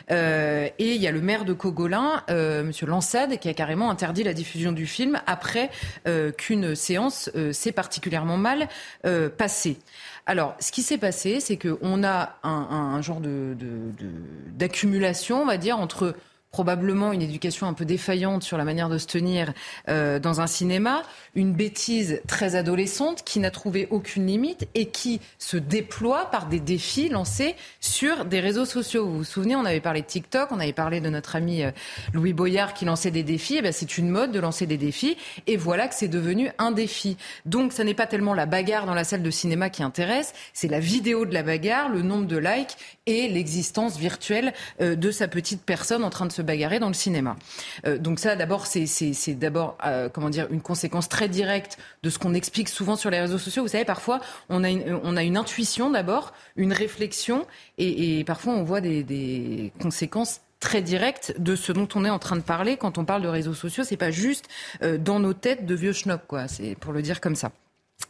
et 0.10 0.74
il 0.78 1.02
y 1.02 1.08
a 1.08 1.12
le 1.12 1.22
maire 1.22 1.44
de 1.44 1.52
Cogolin, 1.52 2.24
Monsieur 2.30 2.88
Lansade, 2.88 3.40
qui 3.40 3.50
a 3.50 3.54
carrément 3.54 3.90
interdit 3.90 4.24
la 4.24 4.34
diffusion 4.34 4.72
du 4.72 4.88
film 4.88 5.20
après 5.28 5.70
qu'une 6.38 6.76
séance 6.76 7.30
s'est 7.52 7.74
particulièrement 7.74 8.38
mal 8.38 8.70
passée. 9.38 9.78
Alors, 10.26 10.56
ce 10.60 10.72
qui 10.72 10.84
s'est 10.84 10.98
passé, 10.98 11.42
c'est 11.42 11.58
qu'on 11.58 12.04
a 12.06 12.38
un, 12.44 12.50
un 12.50 13.02
genre 13.02 13.20
d'accumulation, 14.56 15.40
de, 15.40 15.42
de, 15.42 15.44
on 15.44 15.48
va 15.48 15.58
dire, 15.58 15.78
entre 15.78 16.16
probablement 16.54 17.12
une 17.12 17.24
éducation 17.24 17.68
un 17.68 17.74
peu 17.74 17.84
défaillante 17.84 18.44
sur 18.44 18.58
la 18.58 18.64
manière 18.64 18.88
de 18.88 19.00
se 19.00 19.08
tenir 19.08 19.54
euh, 19.90 20.20
dans 20.20 20.40
un 20.40 20.46
cinéma, 20.46 21.02
une 21.34 21.52
bêtise 21.52 22.22
très 22.28 22.56
adolescente 22.56 23.24
qui 23.26 23.40
n'a 23.40 23.50
trouvé 23.50 23.88
aucune 23.90 24.28
limite 24.28 24.68
et 24.76 24.86
qui 24.86 25.20
se 25.40 25.58
déploie 25.58 26.30
par 26.30 26.46
des 26.46 26.60
défis 26.60 27.10
lancés 27.10 27.56
sur 27.80 28.26
des 28.26 28.40
réseaux 28.40 28.66
sociaux. 28.66 29.08
Vous 29.08 29.18
vous 29.18 29.24
souvenez, 29.24 29.56
on 29.56 29.66
avait 29.66 29.80
parlé 29.80 30.02
de 30.02 30.06
TikTok, 30.06 30.52
on 30.52 30.60
avait 30.60 30.74
parlé 30.74 31.02
de 31.02 31.10
notre 31.10 31.36
ami 31.36 31.64
euh, 31.64 31.72
Louis 32.14 32.34
Boyard 32.34 32.76
qui 32.76 32.86
lançait 32.86 33.10
des 33.10 33.24
défis. 33.24 33.56
Eh 33.58 33.62
ben, 33.64 33.74
c'est 33.74 33.98
une 33.98 34.10
mode 34.10 34.32
de 34.32 34.40
lancer 34.40 34.68
des 34.68 34.78
défis 34.78 35.18
et 35.48 35.58
voilà 35.58 35.88
que 35.88 35.96
c'est 35.96 36.08
devenu 36.08 36.52
un 36.60 36.70
défi. 36.70 37.18
Donc, 37.48 37.74
ce 37.74 37.82
n'est 37.82 37.96
pas 37.96 38.06
tellement 38.06 38.36
la 38.36 38.46
bagarre 38.46 38.86
dans 38.86 38.94
la 38.94 39.04
salle 39.04 39.24
de 39.24 39.32
cinéma 39.32 39.72
qui 39.72 39.82
intéresse, 39.82 40.34
c'est 40.54 40.68
la 40.68 40.80
vidéo 40.80 41.26
de 41.26 41.34
la 41.34 41.42
bagarre, 41.42 41.90
le 41.90 42.04
nombre 42.04 42.28
de 42.28 42.38
likes 42.38 42.78
et 43.08 43.28
l'existence 43.28 43.98
virtuelle 43.98 44.54
euh, 44.82 44.96
de 44.96 45.10
sa 45.10 45.28
petite 45.28 45.64
personne 45.64 46.04
en 46.04 46.12
train 46.12 46.28
de 46.28 46.32
se 46.32 46.43
bagarrer 46.44 46.80
dans 46.80 46.88
le 46.88 46.94
cinéma. 46.94 47.36
Euh, 47.86 47.98
donc 47.98 48.20
ça, 48.20 48.36
d'abord, 48.36 48.66
c'est 48.66 49.34
d'abord 49.36 49.78
euh, 49.86 50.10
comment 50.10 50.30
dire 50.30 50.48
une 50.52 50.62
conséquence 50.62 51.10
très 51.10 51.30
directe 51.30 51.78
de 52.04 52.10
ce 52.10 52.20
qu'on 52.20 52.34
explique 52.34 52.70
souvent 52.70 52.96
sur 52.96 53.10
les 53.10 53.20
réseaux 53.20 53.38
sociaux. 53.38 53.64
Vous 53.64 53.70
savez, 53.70 53.86
parfois, 53.86 54.20
on 54.50 54.64
a 54.64 54.70
une, 54.70 55.38
intuition 55.38 55.90
d'abord, 55.90 56.34
une 56.56 56.74
réflexion, 56.74 57.46
et, 57.78 58.24
parfois 58.26 58.54
on 58.54 58.64
voit 58.64 58.82
des, 58.82 59.04
des 59.04 59.72
conséquences 59.82 60.42
très 60.64 60.82
directes 60.82 61.36
de 61.40 61.56
ce 61.58 61.74
dont 61.74 61.90
on 61.94 62.06
est 62.06 62.10
en 62.10 62.20
train 62.20 62.38
de 62.38 62.42
parler 62.42 62.78
quand 62.78 62.98
on 62.98 63.04
parle 63.04 63.22
de 63.22 63.28
réseaux 63.28 63.54
sociaux. 63.54 63.84
C'est 63.84 63.98
pas 63.98 64.12
juste 64.12 64.48
euh, 64.82 64.98
dans 64.98 65.20
nos 65.20 65.34
têtes 65.34 65.66
de 65.66 65.76
vieux 65.76 65.92
schnock, 65.94 66.22
quoi. 66.26 66.48
C'est 66.48 66.76
pour 66.76 66.94
le 66.94 67.02
dire 67.02 67.20
comme 67.20 67.36
ça. 67.36 67.52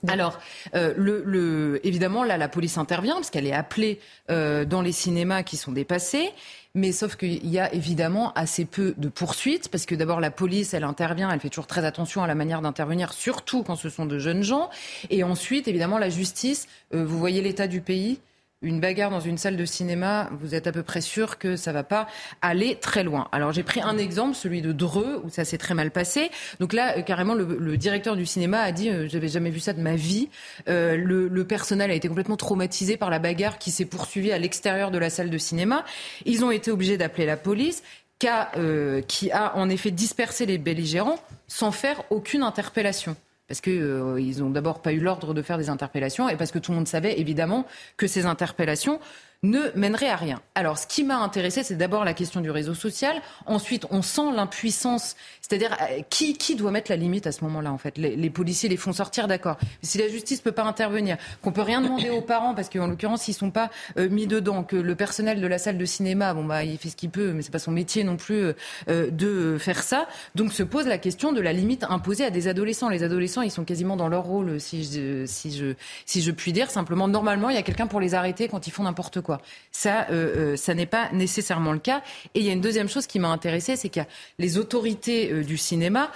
Alors, 0.08 0.39
euh, 0.76 0.94
le, 0.98 1.24
le, 1.26 1.86
évidemment, 1.86 2.24
là, 2.24 2.38
la 2.38 2.50
police 2.50 2.78
intervient 2.78 3.16
parce 3.16 3.30
qu'elle 3.30 3.48
est 3.48 3.54
appelée 3.54 4.00
euh, 4.30 4.66
dans 4.66 4.82
les 4.82 4.92
cinémas 4.92 5.44
qui 5.44 5.58
sont 5.58 5.72
dépassés. 5.72 6.30
Mais 6.76 6.92
sauf 6.92 7.16
qu'il 7.16 7.48
y 7.48 7.60
a 7.60 7.72
évidemment 7.72 8.34
assez 8.34 8.66
peu 8.66 8.96
de 8.98 9.08
poursuites, 9.08 9.70
parce 9.70 9.86
que 9.86 9.94
d'abord 9.94 10.20
la 10.20 10.32
police, 10.32 10.74
elle 10.74 10.84
intervient, 10.84 11.30
elle 11.32 11.39
fait 11.39 11.50
toujours 11.50 11.68
très 11.68 11.86
attention 11.86 12.24
à 12.24 12.28
la 12.28 12.34
manière 12.34 12.62
d'intervenir, 12.62 13.13
surtout 13.13 13.62
quand 13.62 13.76
ce 13.76 13.89
sont 13.89 14.08
de 14.08 14.18
jeunes 14.18 14.42
gens. 14.42 14.72
Et 15.12 15.24
ensuite, 15.24 15.68
évidemment, 15.68 16.00
la 16.00 16.10
justice, 16.10 16.68
euh, 16.96 17.06
vous 17.06 17.20
voyez 17.20 17.42
l'état 17.42 17.68
du 17.68 17.80
pays, 17.80 18.20
une 18.63 18.80
bagarre 18.80 19.12
dans 19.12 19.19
une 19.19 19.38
salle 19.38 19.58
de 19.58 19.65
cinéma, 19.65 20.30
vous 20.32 20.56
êtes 20.56 20.65
à 20.67 20.71
peu 20.71 20.82
près 20.82 21.02
sûr 21.02 21.38
que 21.38 21.56
ça 21.56 21.71
va 21.71 21.84
pas 21.84 22.08
aller 22.41 22.78
très 22.78 23.04
loin. 23.04 23.28
Alors 23.32 23.52
j'ai 23.52 23.63
pris 23.63 23.82
un 23.82 23.97
exemple, 23.97 24.36
celui 24.36 24.62
de 24.62 24.71
Dreux, 24.71 25.21
où 25.23 25.30
ça 25.30 25.45
s'est 25.45 25.58
très 25.58 25.73
mal 25.73 25.91
passé. 25.91 26.32
Donc 26.60 26.73
là, 26.73 26.97
euh, 26.97 27.02
carrément, 27.02 27.36
le, 27.36 27.78
directeur 27.78 28.15
du 28.15 28.26
cinéma 28.26 28.62
a 28.62 28.71
dit, 28.71 28.89
euh, 28.89 29.08
j'avais 29.10 29.28
jamais 29.28 29.49
vu 29.49 29.60
ça 29.60 29.73
de 29.73 29.82
ma 29.82 29.95
vie. 29.95 30.30
Euh, 30.69 30.95
le, 30.95 31.28
le, 31.28 31.43
personnel 31.45 31.91
a 31.91 31.93
été 31.93 32.08
complètement 32.08 32.38
traumatisé 32.38 32.95
par 32.95 33.10
la 33.10 33.19
bagarre 33.19 33.58
qui 33.58 33.69
s'est 33.71 33.86
poursuivie 33.86 34.32
à 34.32 34.38
l'extérieur 34.38 34.91
de 34.91 34.97
la 34.97 35.10
salle 35.10 35.30
de 35.30 35.38
cinéma. 35.38 35.84
Ils 36.26 36.45
ont 36.45 36.52
été 36.52 36.71
obligés 36.71 36.97
d'appeler 36.97 37.26
la 37.26 37.38
police. 37.38 37.84
qui 38.19 39.32
a 39.32 39.58
en 39.58 39.69
effet 39.69 39.91
dispersé 39.91 40.45
les 40.45 40.58
belligérants 40.58 41.19
sans 41.47 41.71
faire 41.71 42.04
aucune 42.10 42.41
interpellation 42.43 43.17
parce 43.54 43.62
qu'ils 43.62 43.84
euh, 43.84 44.39
n'ont 44.39 44.50
d'abord 44.50 44.82
pas 44.82 44.94
eu 44.94 45.00
l'ordre 45.00 45.36
de 45.36 45.44
faire 45.44 45.60
des 45.60 45.70
interpellations 45.70 46.28
et 46.28 46.36
parce 46.38 46.52
que 46.52 46.58
tout 46.58 46.72
le 46.72 46.78
monde 46.78 46.88
savait 46.88 47.20
évidemment 47.20 47.68
que 47.98 48.08
ces 48.08 48.26
interpellations 48.26 49.00
ne 49.43 49.60
mènerait 49.75 50.10
à 50.10 50.15
rien. 50.15 50.41
Alors, 50.56 50.77
ce 50.77 50.88
qui 50.88 51.03
m'a 51.03 51.17
intéressé, 51.17 51.63
c'est 51.63 51.75
d'abord 51.75 52.06
la 52.06 52.13
question 52.13 52.39
du 52.39 52.49
réseau 52.49 52.73
social. 52.73 53.21
Ensuite, 53.45 53.86
on 53.91 54.01
sent 54.01 54.32
l'impuissance, 54.34 55.15
c'est-à-dire 55.41 55.75
euh, 55.82 56.01
qui, 56.10 56.38
qui 56.38 56.56
doit 56.56 56.71
mettre 56.71 56.89
la 56.89 56.95
limite 56.95 57.27
à 57.27 57.34
ce 57.34 57.43
moment-là, 57.43 57.71
en 57.71 57.77
fait? 57.77 57.97
Les, 57.97 58.29
policiers 58.29 58.69
les 58.69 58.77
font 58.77 58.93
sortir, 58.93 59.27
d'accord. 59.27 59.58
Si 59.82 59.97
la 59.97 60.08
justice 60.08 60.39
peut 60.39 60.53
pas 60.53 60.63
intervenir, 60.63 61.17
qu'on 61.41 61.51
peut 61.51 61.62
rien 61.62 61.82
demander 61.82 62.10
aux 62.10 62.21
parents, 62.21 62.56
parce 62.56 62.69
qu'en 62.69 62.88
l'occurrence, 62.88 63.27
ils 63.27 63.34
sont 63.34 63.51
pas 63.51 63.69
euh, 63.97 64.08
mis 64.10 64.27
dedans, 64.27 64.63
que 64.63 64.77
le 64.77 64.95
personnel 64.95 65.41
de 65.41 65.47
la 65.47 65.58
salle 65.58 65.77
de 65.77 65.86
cinéma, 65.86 66.34
bon 66.34 66.45
bah, 66.45 66.63
il 66.63 66.77
fait 66.77 66.89
ce 66.89 66.95
qu'il 66.95 67.10
peut, 67.10 67.34
mais 67.34 67.41
c'est 67.41 67.51
pas 67.51 67.60
son 67.60 67.71
métier 67.71 68.06
non 68.06 68.15
plus 68.15 68.53
euh, 68.88 69.12
de 69.12 69.58
faire 69.60 69.84
ça. 69.84 70.08
Donc, 70.36 70.53
se 70.53 70.63
pose 70.63 70.88
la 70.88 70.97
question 70.97 71.34
de 71.34 71.41
la 71.41 71.51
limite 71.51 71.84
imposée 71.89 72.23
à 72.23 72.29
des 72.29 72.47
adolescents. 72.47 72.88
Les 72.88 73.03
adolescents, 73.03 73.41
ils 73.41 73.51
sont 73.51 73.65
quasiment 73.65 73.97
dans 73.97 74.08
leur 74.08 74.23
rôle, 74.23 74.62
si 74.62 74.86
je, 74.86 75.25
si 75.25 75.51
je, 75.51 75.73
si 76.06 76.21
je 76.21 76.32
puis 76.32 76.53
dire. 76.53 76.71
Simplement, 76.71 77.10
normalement, 77.10 77.49
il 77.49 77.56
y 77.56 77.60
a 77.60 77.63
quelqu'un 77.63 77.88
pour 77.88 77.99
les 77.99 78.15
arrêter 78.15 78.47
quand 78.47 78.67
ils 78.67 78.71
font 78.71 78.84
n'importe 78.84 79.19
quoi. 79.19 79.33
Ça, 79.72 80.08
euh, 80.10 80.54
euh, 80.54 80.56
ça 80.56 80.74
n'est 80.74 80.86
pas 80.86 81.10
nécessairement 81.12 81.74
le 81.74 81.80
cas. 81.80 82.02
Et 82.36 82.39
il 82.39 82.46
y 82.46 82.50
a 82.50 82.54
une 82.54 82.62
deuxième 82.62 82.89
chose 82.89 83.08
qui 83.08 83.19
m'a 83.19 83.30
intéressée, 83.30 83.76
c'est 83.76 83.89
qu'il 83.89 84.02
y 84.02 84.06
a 84.06 84.10
les 84.39 84.58
autorités 84.58 85.32
euh, 85.32 85.43
du 85.43 85.58
cinéma. 85.58 86.12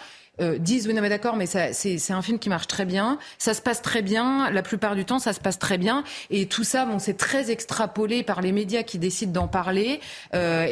disent 0.59 0.85
oui 0.85 0.93
non 0.93 1.01
mais 1.01 1.09
d'accord 1.09 1.35
mais 1.35 1.47
c'est 1.47 2.11
un 2.11 2.21
film 2.21 2.37
qui 2.37 2.47
marche 2.47 2.67
très 2.67 2.85
bien 2.85 3.17
ça 3.39 3.55
se 3.55 3.61
passe 3.67 3.81
très 3.81 4.03
bien 4.03 4.51
la 4.51 4.61
plupart 4.61 4.93
du 4.93 5.03
temps 5.03 5.17
ça 5.17 5.33
se 5.33 5.39
passe 5.39 5.57
très 5.57 5.79
bien. 5.79 6.03
Et 6.29 6.45
tout 6.45 6.63
ça 6.63 6.85
bon 6.85 6.99
c'est 6.99 7.17
très 7.17 7.49
extrapolé 7.49 8.21
par 8.21 8.41
les 8.41 8.51
médias 8.51 8.83
qui 8.83 8.99
décident 8.99 9.31
d'en 9.31 9.47
parler. 9.47 9.99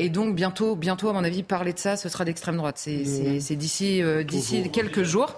Et 0.03 0.10
donc 0.10 0.36
bientôt 0.36 0.75
bientôt 0.75 1.10
à 1.10 1.13
mon 1.13 1.23
avis 1.23 1.41
parler 1.41 1.73
de 1.73 1.79
ça 1.79 1.97
ce 1.97 2.10
sera 2.10 2.25
d'extrême 2.25 2.58
droite. 2.58 2.77
C'est 2.77 3.05
c'est 3.39 3.55
d'ici 3.55 4.03
d'ici 4.23 4.69
quelques 4.69 5.01
jours 5.01 5.34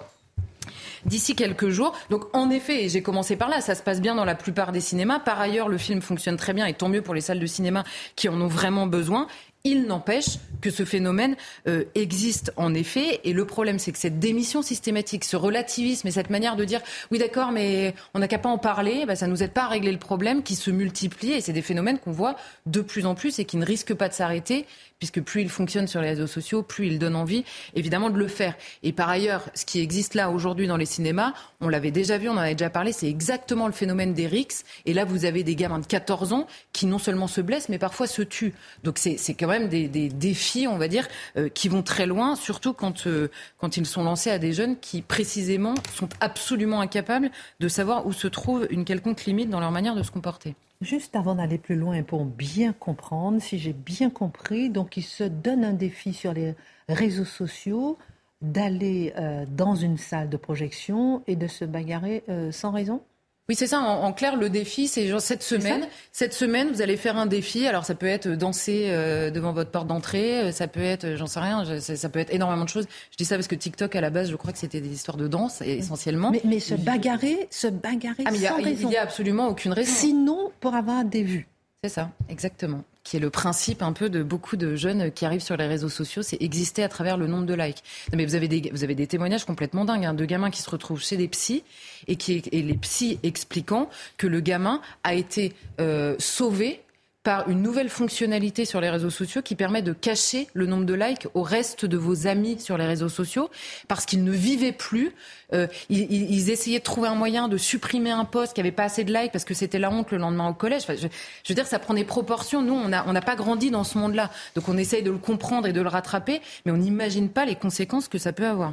d'ici 1.04 1.34
quelques 1.34 1.68
jours. 1.68 1.94
Donc 2.10 2.24
en 2.34 2.50
effet, 2.50 2.88
j'ai 2.88 3.02
commencé 3.02 3.36
par 3.36 3.48
là, 3.48 3.60
ça 3.60 3.74
se 3.74 3.82
passe 3.82 4.00
bien 4.00 4.14
dans 4.14 4.24
la 4.24 4.34
plupart 4.34 4.72
des 4.72 4.80
cinémas. 4.80 5.18
Par 5.18 5.40
ailleurs, 5.40 5.68
le 5.68 5.78
film 5.78 6.02
fonctionne 6.02 6.36
très 6.36 6.52
bien 6.52 6.66
et 6.66 6.74
tant 6.74 6.88
mieux 6.88 7.02
pour 7.02 7.14
les 7.14 7.20
salles 7.20 7.40
de 7.40 7.46
cinéma 7.46 7.84
qui 8.16 8.28
en 8.28 8.40
ont 8.40 8.48
vraiment 8.48 8.86
besoin. 8.86 9.26
Il 9.64 9.86
n'empêche 9.86 10.38
que 10.60 10.70
ce 10.70 10.84
phénomène 10.84 11.36
euh, 11.66 11.84
existe 11.94 12.52
en 12.56 12.74
effet. 12.74 13.20
Et 13.24 13.32
le 13.32 13.44
problème, 13.44 13.78
c'est 13.78 13.92
que 13.92 13.98
cette 13.98 14.18
démission 14.18 14.62
systématique, 14.62 15.24
ce 15.24 15.36
relativisme 15.36 16.06
et 16.08 16.10
cette 16.10 16.30
manière 16.30 16.56
de 16.56 16.64
dire 16.64 16.80
oui, 17.10 17.18
d'accord, 17.18 17.52
mais 17.52 17.94
on 18.14 18.20
n'a 18.20 18.28
qu'à 18.28 18.38
pas 18.38 18.48
en 18.48 18.58
parler, 18.58 19.04
bah, 19.06 19.16
ça 19.16 19.26
ne 19.26 19.32
nous 19.32 19.42
aide 19.42 19.52
pas 19.52 19.64
à 19.64 19.68
régler 19.68 19.92
le 19.92 19.98
problème 19.98 20.42
qui 20.42 20.54
se 20.54 20.70
multiplie. 20.70 21.32
Et 21.32 21.40
c'est 21.40 21.52
des 21.52 21.62
phénomènes 21.62 21.98
qu'on 21.98 22.12
voit 22.12 22.36
de 22.66 22.80
plus 22.80 23.04
en 23.04 23.14
plus 23.14 23.38
et 23.38 23.44
qui 23.44 23.56
ne 23.56 23.64
risquent 23.64 23.94
pas 23.94 24.08
de 24.08 24.14
s'arrêter 24.14 24.66
puisque 24.98 25.20
plus 25.20 25.42
il 25.42 25.48
fonctionne 25.48 25.86
sur 25.86 26.00
les 26.00 26.10
réseaux 26.10 26.26
sociaux, 26.26 26.62
plus 26.62 26.88
il 26.88 26.98
donne 26.98 27.14
envie, 27.14 27.44
évidemment, 27.74 28.10
de 28.10 28.18
le 28.18 28.28
faire. 28.28 28.54
Et 28.82 28.92
par 28.92 29.08
ailleurs, 29.08 29.48
ce 29.54 29.64
qui 29.64 29.80
existe 29.80 30.14
là 30.14 30.30
aujourd'hui 30.30 30.66
dans 30.66 30.76
les 30.76 30.86
cinémas, 30.86 31.34
on 31.60 31.68
l'avait 31.68 31.90
déjà 31.90 32.18
vu, 32.18 32.28
on 32.28 32.32
en 32.32 32.38
avait 32.38 32.54
déjà 32.54 32.70
parlé, 32.70 32.92
c'est 32.92 33.08
exactement 33.08 33.66
le 33.66 33.72
phénomène 33.72 34.12
des 34.12 34.26
RICS. 34.26 34.64
Et 34.86 34.94
là, 34.94 35.04
vous 35.04 35.24
avez 35.24 35.44
des 35.44 35.54
gamins 35.54 35.78
de 35.78 35.86
14 35.86 36.32
ans 36.32 36.46
qui 36.72 36.86
non 36.86 36.98
seulement 36.98 37.28
se 37.28 37.40
blessent, 37.40 37.68
mais 37.68 37.78
parfois 37.78 38.06
se 38.06 38.22
tuent. 38.22 38.54
Donc 38.82 38.98
c'est 38.98 39.16
quand 39.34 39.47
même 39.48 39.68
des, 39.68 39.88
défis, 39.88 40.66
on 40.68 40.78
va 40.78 40.88
dire, 40.88 41.08
euh, 41.36 41.48
qui 41.48 41.68
vont 41.68 41.82
très 41.82 42.06
loin, 42.06 42.36
surtout 42.36 42.72
quand, 42.72 43.06
euh, 43.06 43.30
quand 43.58 43.76
ils 43.76 43.86
sont 43.86 44.04
lancés 44.04 44.30
à 44.30 44.38
des 44.38 44.52
jeunes 44.52 44.78
qui, 44.78 45.02
précisément, 45.02 45.74
sont 45.94 46.08
absolument 46.20 46.80
incapables 46.80 47.30
de 47.60 47.68
savoir 47.68 48.06
où 48.06 48.12
se 48.12 48.28
trouve 48.28 48.66
une 48.70 48.84
quelconque 48.84 49.24
limite 49.24 49.50
dans 49.50 49.60
leur 49.60 49.70
manière 49.70 49.94
de 49.94 50.02
se 50.02 50.10
comporter. 50.10 50.54
Juste 50.80 51.16
avant 51.16 51.34
d'aller 51.34 51.58
plus 51.58 51.76
loin, 51.76 52.02
pour 52.02 52.24
bien 52.24 52.72
comprendre, 52.72 53.42
si 53.42 53.58
j'ai 53.58 53.72
bien 53.72 54.10
compris, 54.10 54.70
donc 54.70 54.96
il 54.96 55.02
se 55.02 55.24
donne 55.24 55.64
un 55.64 55.72
défi 55.72 56.12
sur 56.12 56.32
les 56.32 56.54
réseaux 56.88 57.24
sociaux 57.24 57.98
d'aller 58.40 59.12
euh, 59.16 59.44
dans 59.50 59.74
une 59.74 59.98
salle 59.98 60.28
de 60.28 60.36
projection 60.36 61.24
et 61.26 61.34
de 61.34 61.48
se 61.48 61.64
bagarrer 61.64 62.22
sans 62.52 62.70
raison? 62.70 63.02
Oui, 63.48 63.54
c'est 63.54 63.66
ça. 63.66 63.80
En, 63.80 64.12
clair, 64.12 64.36
le 64.36 64.50
défi, 64.50 64.88
c'est 64.88 65.06
genre 65.06 65.22
cette 65.22 65.42
semaine. 65.42 65.86
Cette 66.12 66.34
semaine, 66.34 66.68
vous 66.68 66.82
allez 66.82 66.98
faire 66.98 67.16
un 67.16 67.24
défi. 67.24 67.66
Alors, 67.66 67.86
ça 67.86 67.94
peut 67.94 68.06
être 68.06 68.28
danser 68.28 68.88
euh, 68.88 69.30
devant 69.30 69.52
votre 69.52 69.70
porte 69.70 69.86
d'entrée. 69.86 70.40
Euh, 70.40 70.52
ça 70.52 70.68
peut 70.68 70.82
être, 70.82 71.04
euh, 71.04 71.16
j'en 71.16 71.26
sais 71.26 71.40
rien. 71.40 71.64
Ça, 71.80 72.08
peut 72.10 72.18
être 72.18 72.34
énormément 72.34 72.64
de 72.64 72.68
choses. 72.68 72.86
Je 73.10 73.16
dis 73.16 73.24
ça 73.24 73.36
parce 73.36 73.48
que 73.48 73.54
TikTok, 73.54 73.96
à 73.96 74.02
la 74.02 74.10
base, 74.10 74.30
je 74.30 74.36
crois 74.36 74.52
que 74.52 74.58
c'était 74.58 74.82
des 74.82 74.92
histoires 74.92 75.16
de 75.16 75.28
danse 75.28 75.62
essentiellement. 75.62 76.30
Mais, 76.30 76.42
mais 76.44 76.60
se 76.60 76.74
bagarrer, 76.74 77.48
se 77.50 77.68
bagarrer 77.68 78.24
ah, 78.26 78.34
sans 78.34 78.56
raison. 78.56 78.80
Il 78.82 78.88
n'y 78.88 78.96
a 78.98 79.02
absolument 79.02 79.48
aucune 79.48 79.72
raison. 79.72 79.94
Sinon, 79.94 80.52
pour 80.60 80.74
avoir 80.74 81.06
des 81.06 81.22
vues. 81.22 81.48
C'est 81.84 81.90
ça, 81.90 82.10
exactement 82.28 82.84
qui 83.08 83.16
est 83.16 83.20
le 83.20 83.30
principe 83.30 83.80
un 83.80 83.94
peu 83.94 84.10
de 84.10 84.22
beaucoup 84.22 84.56
de 84.56 84.76
jeunes 84.76 85.10
qui 85.10 85.24
arrivent 85.24 85.40
sur 85.40 85.56
les 85.56 85.66
réseaux 85.66 85.88
sociaux, 85.88 86.22
c'est 86.22 86.36
exister 86.42 86.82
à 86.82 86.90
travers 86.90 87.16
le 87.16 87.26
nombre 87.26 87.46
de 87.46 87.54
likes. 87.54 87.82
mais 88.12 88.26
vous 88.26 88.34
avez 88.34 88.48
des, 88.48 88.70
vous 88.70 88.84
avez 88.84 88.94
des 88.94 89.06
témoignages 89.06 89.46
complètement 89.46 89.86
dingues 89.86 90.04
hein, 90.04 90.12
de 90.12 90.26
gamins 90.26 90.50
qui 90.50 90.60
se 90.60 90.68
retrouvent 90.68 91.02
chez 91.02 91.16
des 91.16 91.28
psys 91.28 91.64
et, 92.06 92.16
qui, 92.16 92.42
et 92.52 92.62
les 92.62 92.76
psys 92.76 93.18
expliquant 93.22 93.88
que 94.18 94.26
le 94.26 94.40
gamin 94.40 94.82
a 95.04 95.14
été 95.14 95.54
euh, 95.80 96.16
sauvé 96.18 96.82
par 97.28 97.46
une 97.50 97.60
nouvelle 97.60 97.90
fonctionnalité 97.90 98.64
sur 98.64 98.80
les 98.80 98.88
réseaux 98.88 99.10
sociaux 99.10 99.42
qui 99.42 99.54
permet 99.54 99.82
de 99.82 99.92
cacher 99.92 100.46
le 100.54 100.64
nombre 100.64 100.86
de 100.86 100.94
likes 100.94 101.28
au 101.34 101.42
reste 101.42 101.84
de 101.84 101.98
vos 101.98 102.26
amis 102.26 102.58
sur 102.58 102.78
les 102.78 102.86
réseaux 102.86 103.10
sociaux 103.10 103.50
parce 103.86 104.06
qu'ils 104.06 104.24
ne 104.24 104.32
vivaient 104.32 104.72
plus. 104.72 105.12
Euh, 105.52 105.66
ils, 105.90 106.48
essayaient 106.48 106.78
de 106.78 106.84
trouver 106.84 107.08
un 107.08 107.14
moyen 107.14 107.48
de 107.48 107.58
supprimer 107.58 108.12
un 108.12 108.24
post 108.24 108.54
qui 108.54 108.62
avait 108.62 108.72
pas 108.72 108.84
assez 108.84 109.04
de 109.04 109.12
likes 109.12 109.30
parce 109.30 109.44
que 109.44 109.52
c'était 109.52 109.78
la 109.78 109.90
honte 109.90 110.10
le 110.10 110.16
lendemain 110.16 110.48
au 110.48 110.54
collège. 110.54 110.84
je, 110.88 111.06
veux 111.50 111.54
dire, 111.54 111.66
ça 111.66 111.78
prend 111.78 111.92
des 111.92 112.04
proportions. 112.04 112.62
Nous, 112.62 112.72
on 112.72 112.88
n'a 112.88 113.20
pas 113.20 113.36
grandi 113.36 113.70
dans 113.70 113.84
ce 113.84 113.98
monde-là. 113.98 114.30
Donc 114.54 114.66
on 114.66 114.78
essaye 114.78 115.02
de 115.02 115.10
le 115.10 115.18
comprendre 115.18 115.66
et 115.66 115.74
de 115.74 115.82
le 115.82 115.88
rattraper, 115.90 116.40
mais 116.64 116.72
on 116.72 116.78
n'imagine 116.78 117.28
pas 117.28 117.44
les 117.44 117.56
conséquences 117.56 118.08
que 118.08 118.16
ça 118.16 118.32
peut 118.32 118.46
avoir. 118.46 118.72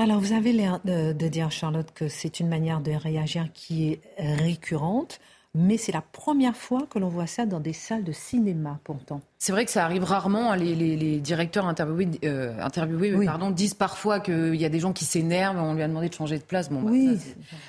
Alors, 0.00 0.20
vous 0.20 0.32
avez 0.32 0.52
l'air 0.52 0.78
de, 0.84 1.12
dire, 1.26 1.50
Charlotte, 1.50 1.90
que 1.92 2.06
c'est 2.06 2.38
une 2.38 2.46
manière 2.46 2.80
de 2.80 2.92
réagir 2.92 3.48
qui 3.52 3.90
est 3.90 4.00
récurrente, 4.16 5.18
mais 5.58 5.76
c'est 5.76 5.90
la 5.90 6.00
première 6.00 6.56
fois 6.56 6.86
que 6.88 7.00
l'on 7.00 7.08
voit 7.08 7.26
ça 7.26 7.44
dans 7.44 7.58
des 7.58 7.72
salles 7.72 8.04
de 8.04 8.12
cinéma, 8.12 8.78
pourtant. 8.84 9.20
C'est 9.38 9.50
vrai 9.50 9.64
que 9.64 9.72
ça 9.72 9.84
arrive 9.84 10.04
rarement. 10.04 10.52
Hein, 10.52 10.56
les, 10.56 11.18
directeurs 11.18 11.66
interviewés, 11.66 12.08
euh, 12.24 12.54
pardon, 13.24 13.50
disent 13.50 13.74
parfois 13.74 14.20
qu'il 14.20 14.54
y 14.54 14.64
a 14.64 14.68
des 14.68 14.78
gens 14.78 14.92
qui 14.92 15.04
s'énervent, 15.04 15.58
on 15.58 15.74
lui 15.74 15.82
a 15.82 15.88
demandé 15.88 16.08
de 16.08 16.14
changer 16.14 16.38
de 16.38 16.44
place. 16.44 16.70
Bon, 16.70 16.82
bah, 16.82 16.90
oui. 16.92 17.18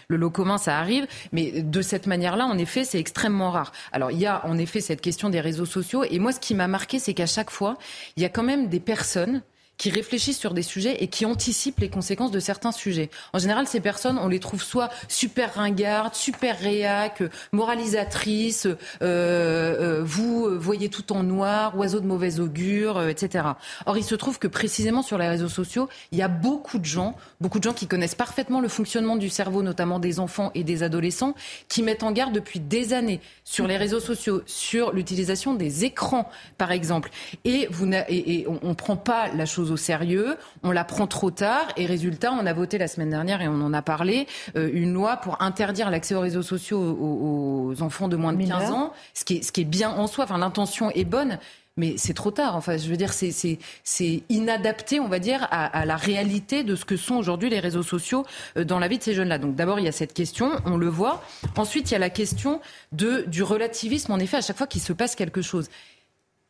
le 0.07 0.17
lot 0.17 0.29
commun, 0.29 0.59
ça 0.59 0.77
arrive. 0.77 1.07
Mais 1.31 1.63
de 1.63 1.81
cette 1.81 2.05
manière-là, 2.05 2.45
en 2.45 2.59
effet, 2.59 2.83
c'est 2.83 2.99
extrêmement 2.99 3.49
rare. 3.49 3.71
Alors, 3.91 4.11
il 4.11 4.19
y 4.19 4.27
a 4.27 4.45
en 4.45 4.57
effet 4.59 4.81
cette 4.81 5.01
question 5.01 5.29
des 5.29 5.41
réseaux 5.41 5.65
sociaux. 5.65 6.03
Et 6.03 6.19
moi, 6.19 6.31
ce 6.31 6.39
qui 6.39 6.53
m'a 6.53 6.67
marqué, 6.67 6.99
c'est 6.99 7.15
qu'à 7.15 7.25
chaque 7.25 7.49
fois, 7.49 7.77
il 8.17 8.23
y 8.23 8.25
a 8.25 8.29
quand 8.29 8.43
même 8.43 8.67
des 8.67 8.79
personnes 8.79 9.41
qui 9.79 9.89
réfléchissent 9.89 10.37
sur 10.37 10.53
des 10.53 10.61
sujets 10.61 11.01
et 11.01 11.07
qui 11.07 11.25
anticipent 11.25 11.79
les 11.79 11.89
conséquences 11.89 12.31
de 12.31 12.39
certains 12.39 12.73
sujets. 12.73 13.09
En 13.33 13.39
général, 13.39 13.65
ces 13.65 13.79
personnes, 13.79 14.19
on 14.19 14.27
les 14.27 14.39
trouve 14.39 14.61
soit 14.61 14.89
super 15.07 15.55
ringardes, 15.55 16.13
super 16.13 16.59
réac, 16.59 17.23
moralisatrices, 17.53 18.67
euh, 18.67 18.75
euh, 19.01 20.03
vous 20.03 20.59
voyez 20.59 20.89
tout 20.89 21.13
en 21.13 21.23
noir, 21.23 21.77
oiseau 21.77 22.01
de 22.01 22.05
mauvaise 22.05 22.41
augure, 22.41 22.97
euh, 22.97 23.07
etc. 23.07 23.45
Or, 23.85 23.97
il 23.97 24.03
se 24.03 24.15
trouve 24.15 24.37
que 24.37 24.49
précisément 24.49 25.01
sur 25.01 25.17
les 25.17 25.29
réseaux 25.29 25.47
sociaux, 25.47 25.87
il 26.11 26.17
y 26.17 26.21
a 26.21 26.27
beaucoup 26.27 26.77
de 26.77 26.85
gens, 26.85 27.15
beaucoup 27.39 27.59
de 27.59 27.63
gens 27.63 27.73
qui 27.73 27.87
connaissent 27.87 28.15
parfaitement 28.15 28.59
le 28.59 28.67
fonctionnement 28.67 29.15
du 29.15 29.29
cerveau, 29.29 29.63
notamment 29.63 29.99
des 29.99 30.19
enfants 30.19 30.51
et 30.55 30.65
des 30.65 30.83
adolescents, 30.83 31.35
qui 31.69 31.83
mettent 31.83 32.03
en 32.03 32.11
garde 32.11 32.33
depuis 32.33 32.59
des 32.59 32.91
années 32.91 33.21
sur 33.45 33.65
les 33.65 33.77
réseaux 33.77 34.01
sociaux, 34.01 34.41
sur 34.45 34.91
l'utilisation 34.91 35.53
des 35.53 35.85
écrans, 35.85 36.29
par 36.57 36.73
exemple. 36.73 37.11
Et, 37.45 37.67
vous 37.71 37.89
et 38.09 38.45
on 38.61 38.69
ne 38.69 38.73
prend 38.73 38.97
pas 38.97 39.29
la 39.29 39.45
chose 39.45 39.68
au 39.71 39.77
sérieux, 39.77 40.37
on 40.63 40.71
la 40.71 40.83
prend 40.83 41.07
trop 41.07 41.31
tard 41.31 41.67
et 41.77 41.85
résultat, 41.85 42.31
on 42.33 42.45
a 42.45 42.53
voté 42.53 42.77
la 42.77 42.87
semaine 42.87 43.09
dernière 43.09 43.41
et 43.41 43.47
on 43.47 43.61
en 43.61 43.73
a 43.73 43.81
parlé, 43.81 44.27
euh, 44.55 44.69
une 44.73 44.93
loi 44.93 45.17
pour 45.17 45.41
interdire 45.41 45.89
l'accès 45.89 46.15
aux 46.15 46.21
réseaux 46.21 46.43
sociaux 46.43 46.79
aux, 46.79 47.81
enfants 47.81 48.07
de 48.07 48.15
moins 48.15 48.33
de 48.33 48.45
15 48.45 48.71
ans, 48.71 48.93
ce 49.13 49.23
qui, 49.23 49.37
est, 49.37 49.43
ce 49.43 49.51
qui 49.51 49.61
est 49.61 49.65
bien 49.65 49.89
en 49.89 50.07
soi, 50.07 50.23
enfin 50.25 50.37
l'intention 50.37 50.89
est 50.91 51.05
bonne, 51.05 51.37
mais 51.79 51.95
c'est 51.97 52.13
trop 52.13 52.29
tard. 52.29 52.55
Enfin, 52.55 52.77
je 52.77 52.89
veux 52.89 52.97
dire, 52.97 53.13
c'est 53.13 54.23
inadapté, 54.29 54.99
on 54.99 55.07
va 55.07 55.19
dire, 55.19 55.47
à, 55.49 55.85
la 55.85 55.95
réalité 55.95 56.63
de 56.63 56.75
ce 56.75 56.83
que 56.85 56.97
sont 56.97 57.15
aujourd'hui 57.15 57.49
les 57.49 57.59
réseaux 57.59 57.83
sociaux 57.83 58.25
euh, 58.57 58.65
dans 58.65 58.79
la 58.79 58.87
vie 58.87 58.97
de 58.97 59.03
ces 59.03 59.13
jeunes-là. 59.13 59.37
Donc 59.37 59.55
d'abord, 59.55 59.79
il 59.79 59.85
y 59.85 59.87
a 59.87 59.93
cette 59.93 60.13
question, 60.13 60.51
on 60.65 60.77
le 60.77 60.89
voit. 60.89 61.23
Ensuite, 61.55 61.89
il 61.89 61.93
y 61.93 61.95
a 61.95 61.99
la 61.99 62.09
question 62.09 62.59
de, 62.91 63.23
du 63.27 63.43
relativisme, 63.43 64.11
en 64.11 64.19
effet, 64.19 64.37
à 64.37 64.41
chaque 64.41 64.57
fois 64.57 64.67
qu'il 64.67 64.81
se 64.81 64.93
passe 64.93 65.15
quelque 65.15 65.41
chose. 65.41 65.69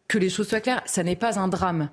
Que 0.07 0.17
les 0.17 0.29
choses 0.29 0.49
soient 0.49 0.61
claires, 0.61 0.81
ça 0.85 1.03
n'est 1.03 1.15
pas 1.15 1.39
un 1.39 1.47
drame. 1.47 1.89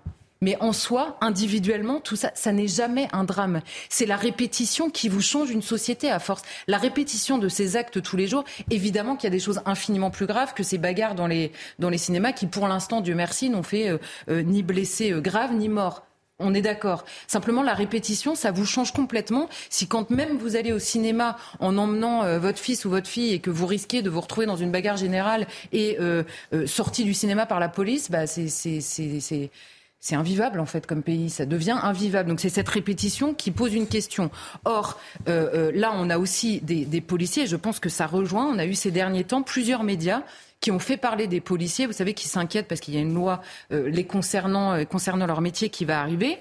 Mais 0.46 0.56
en 0.60 0.72
soi, 0.72 1.16
individuellement, 1.20 1.98
tout 1.98 2.14
ça, 2.14 2.30
ça 2.36 2.52
n'est 2.52 2.68
jamais 2.68 3.08
un 3.12 3.24
drame. 3.24 3.62
C'est 3.88 4.06
la 4.06 4.14
répétition 4.14 4.90
qui 4.90 5.08
vous 5.08 5.20
change 5.20 5.50
une 5.50 5.60
société 5.60 6.08
à 6.08 6.20
force. 6.20 6.42
La 6.68 6.78
répétition 6.78 7.36
de 7.36 7.48
ces 7.48 7.74
actes 7.74 8.00
tous 8.00 8.16
les 8.16 8.28
jours, 8.28 8.44
évidemment 8.70 9.16
qu'il 9.16 9.24
y 9.24 9.26
a 9.26 9.36
des 9.36 9.40
choses 9.40 9.60
infiniment 9.66 10.12
plus 10.12 10.26
graves 10.26 10.54
que 10.54 10.62
ces 10.62 10.78
bagarres 10.78 11.16
dans 11.16 11.26
les, 11.26 11.50
dans 11.80 11.90
les 11.90 11.98
cinémas 11.98 12.30
qui, 12.30 12.46
pour 12.46 12.68
l'instant, 12.68 13.00
Dieu 13.00 13.16
merci, 13.16 13.50
n'ont 13.50 13.64
fait 13.64 13.88
euh, 13.88 13.98
euh, 14.30 14.42
ni 14.42 14.62
blessés 14.62 15.10
euh, 15.10 15.20
graves 15.20 15.52
ni 15.52 15.68
morts. 15.68 16.06
On 16.38 16.54
est 16.54 16.62
d'accord. 16.62 17.04
Simplement, 17.26 17.64
la 17.64 17.74
répétition, 17.74 18.36
ça 18.36 18.52
vous 18.52 18.66
change 18.66 18.92
complètement. 18.92 19.48
Si 19.68 19.88
quand 19.88 20.10
même 20.10 20.38
vous 20.38 20.54
allez 20.54 20.70
au 20.70 20.78
cinéma 20.78 21.38
en 21.58 21.76
emmenant 21.76 22.38
votre 22.38 22.58
fils 22.58 22.84
ou 22.84 22.90
votre 22.90 23.08
fille 23.08 23.32
et 23.32 23.40
que 23.40 23.50
vous 23.50 23.66
risquez 23.66 24.02
de 24.02 24.10
vous 24.10 24.20
retrouver 24.20 24.46
dans 24.46 24.54
une 24.54 24.70
bagarre 24.70 24.98
générale 24.98 25.46
et 25.72 25.96
sorti 26.66 27.04
du 27.04 27.14
cinéma 27.14 27.46
par 27.46 27.58
la 27.58 27.70
police, 27.70 28.10
bah 28.10 28.26
c'est 28.26 28.50
c'est 30.00 30.14
invivable 30.14 30.60
en 30.60 30.66
fait 30.66 30.86
comme 30.86 31.02
pays, 31.02 31.30
ça 31.30 31.46
devient 31.46 31.78
invivable. 31.82 32.28
Donc 32.28 32.40
c'est 32.40 32.48
cette 32.48 32.68
répétition 32.68 33.34
qui 33.34 33.50
pose 33.50 33.74
une 33.74 33.86
question. 33.86 34.30
Or, 34.64 35.00
euh, 35.28 35.50
euh, 35.54 35.72
là, 35.74 35.92
on 35.94 36.10
a 36.10 36.18
aussi 36.18 36.60
des, 36.60 37.00
policiers, 37.00 37.44
et 37.44 37.46
je 37.46 37.56
pense 37.56 37.80
que 37.80 37.88
ça 37.88 38.06
rejoint, 38.06 38.46
on 38.46 38.58
a 38.58 38.66
eu 38.66 38.74
ces 38.74 38.90
derniers 38.90 39.24
temps 39.24 39.42
plusieurs 39.42 39.82
médias 39.82 40.22
qui 40.60 40.70
ont 40.70 40.78
fait 40.78 40.96
parler 40.96 41.26
des 41.26 41.40
policiers, 41.40 41.86
vous 41.86 41.92
savez, 41.92 42.14
qui 42.14 42.28
s'inquiètent 42.28 42.68
parce 42.68 42.80
qu'il 42.80 42.94
y 42.94 42.96
a 42.96 43.00
une 43.00 43.14
loi 43.14 43.42
euh, 43.72 43.88
les 43.88 44.04
concernant, 44.04 44.84
concernant 44.84 45.26
leur 45.26 45.40
métier 45.40 45.68
qui 45.68 45.84
va 45.84 46.00
arriver. 46.00 46.38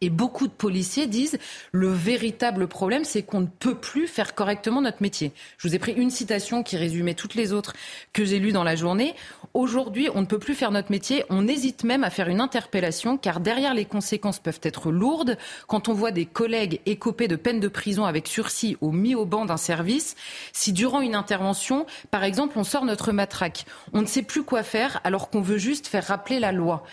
Et 0.00 0.10
beaucoup 0.10 0.46
de 0.46 0.52
policiers 0.52 1.08
disent 1.08 1.38
le 1.72 1.88
véritable 1.88 2.68
problème, 2.68 3.02
c'est 3.02 3.24
qu'on 3.24 3.40
ne 3.40 3.46
peut 3.46 3.74
plus 3.74 4.06
faire 4.06 4.36
correctement 4.36 4.80
notre 4.80 5.02
métier. 5.02 5.32
Je 5.56 5.66
vous 5.66 5.74
ai 5.74 5.80
pris 5.80 5.92
une 5.92 6.10
citation 6.10 6.62
qui 6.62 6.76
résumait 6.76 7.14
toutes 7.14 7.34
les 7.34 7.52
autres 7.52 7.72
que 8.12 8.24
j'ai 8.24 8.38
lues 8.38 8.52
dans 8.52 8.62
la 8.62 8.76
journée. 8.76 9.16
Aujourd'hui, 9.54 10.08
on 10.14 10.20
ne 10.20 10.26
peut 10.26 10.38
plus 10.38 10.54
faire 10.54 10.70
notre 10.70 10.92
métier. 10.92 11.24
On 11.30 11.48
hésite 11.48 11.82
même 11.82 12.04
à 12.04 12.10
faire 12.10 12.28
une 12.28 12.40
interpellation 12.40 13.18
car 13.18 13.40
derrière 13.40 13.74
les 13.74 13.86
conséquences 13.86 14.38
peuvent 14.38 14.60
être 14.62 14.92
lourdes. 14.92 15.36
Quand 15.66 15.88
on 15.88 15.94
voit 15.94 16.12
des 16.12 16.26
collègues 16.26 16.80
écopés 16.86 17.26
de 17.26 17.34
peine 17.34 17.58
de 17.58 17.66
prison 17.66 18.04
avec 18.04 18.28
sursis 18.28 18.76
ou 18.80 18.92
mis 18.92 19.16
au 19.16 19.24
banc 19.24 19.46
d'un 19.46 19.56
service, 19.56 20.14
si 20.52 20.72
durant 20.72 21.00
une 21.00 21.16
intervention, 21.16 21.86
par 22.12 22.22
exemple, 22.22 22.56
on 22.56 22.62
sort 22.62 22.84
notre 22.84 23.10
matraque, 23.10 23.64
on 23.92 24.02
ne 24.02 24.06
sait 24.06 24.22
plus 24.22 24.44
quoi 24.44 24.62
faire 24.62 25.00
alors 25.02 25.28
qu'on 25.28 25.40
veut 25.40 25.58
juste 25.58 25.88
faire 25.88 26.06
rappeler 26.06 26.38
la 26.38 26.52
loi. 26.52 26.84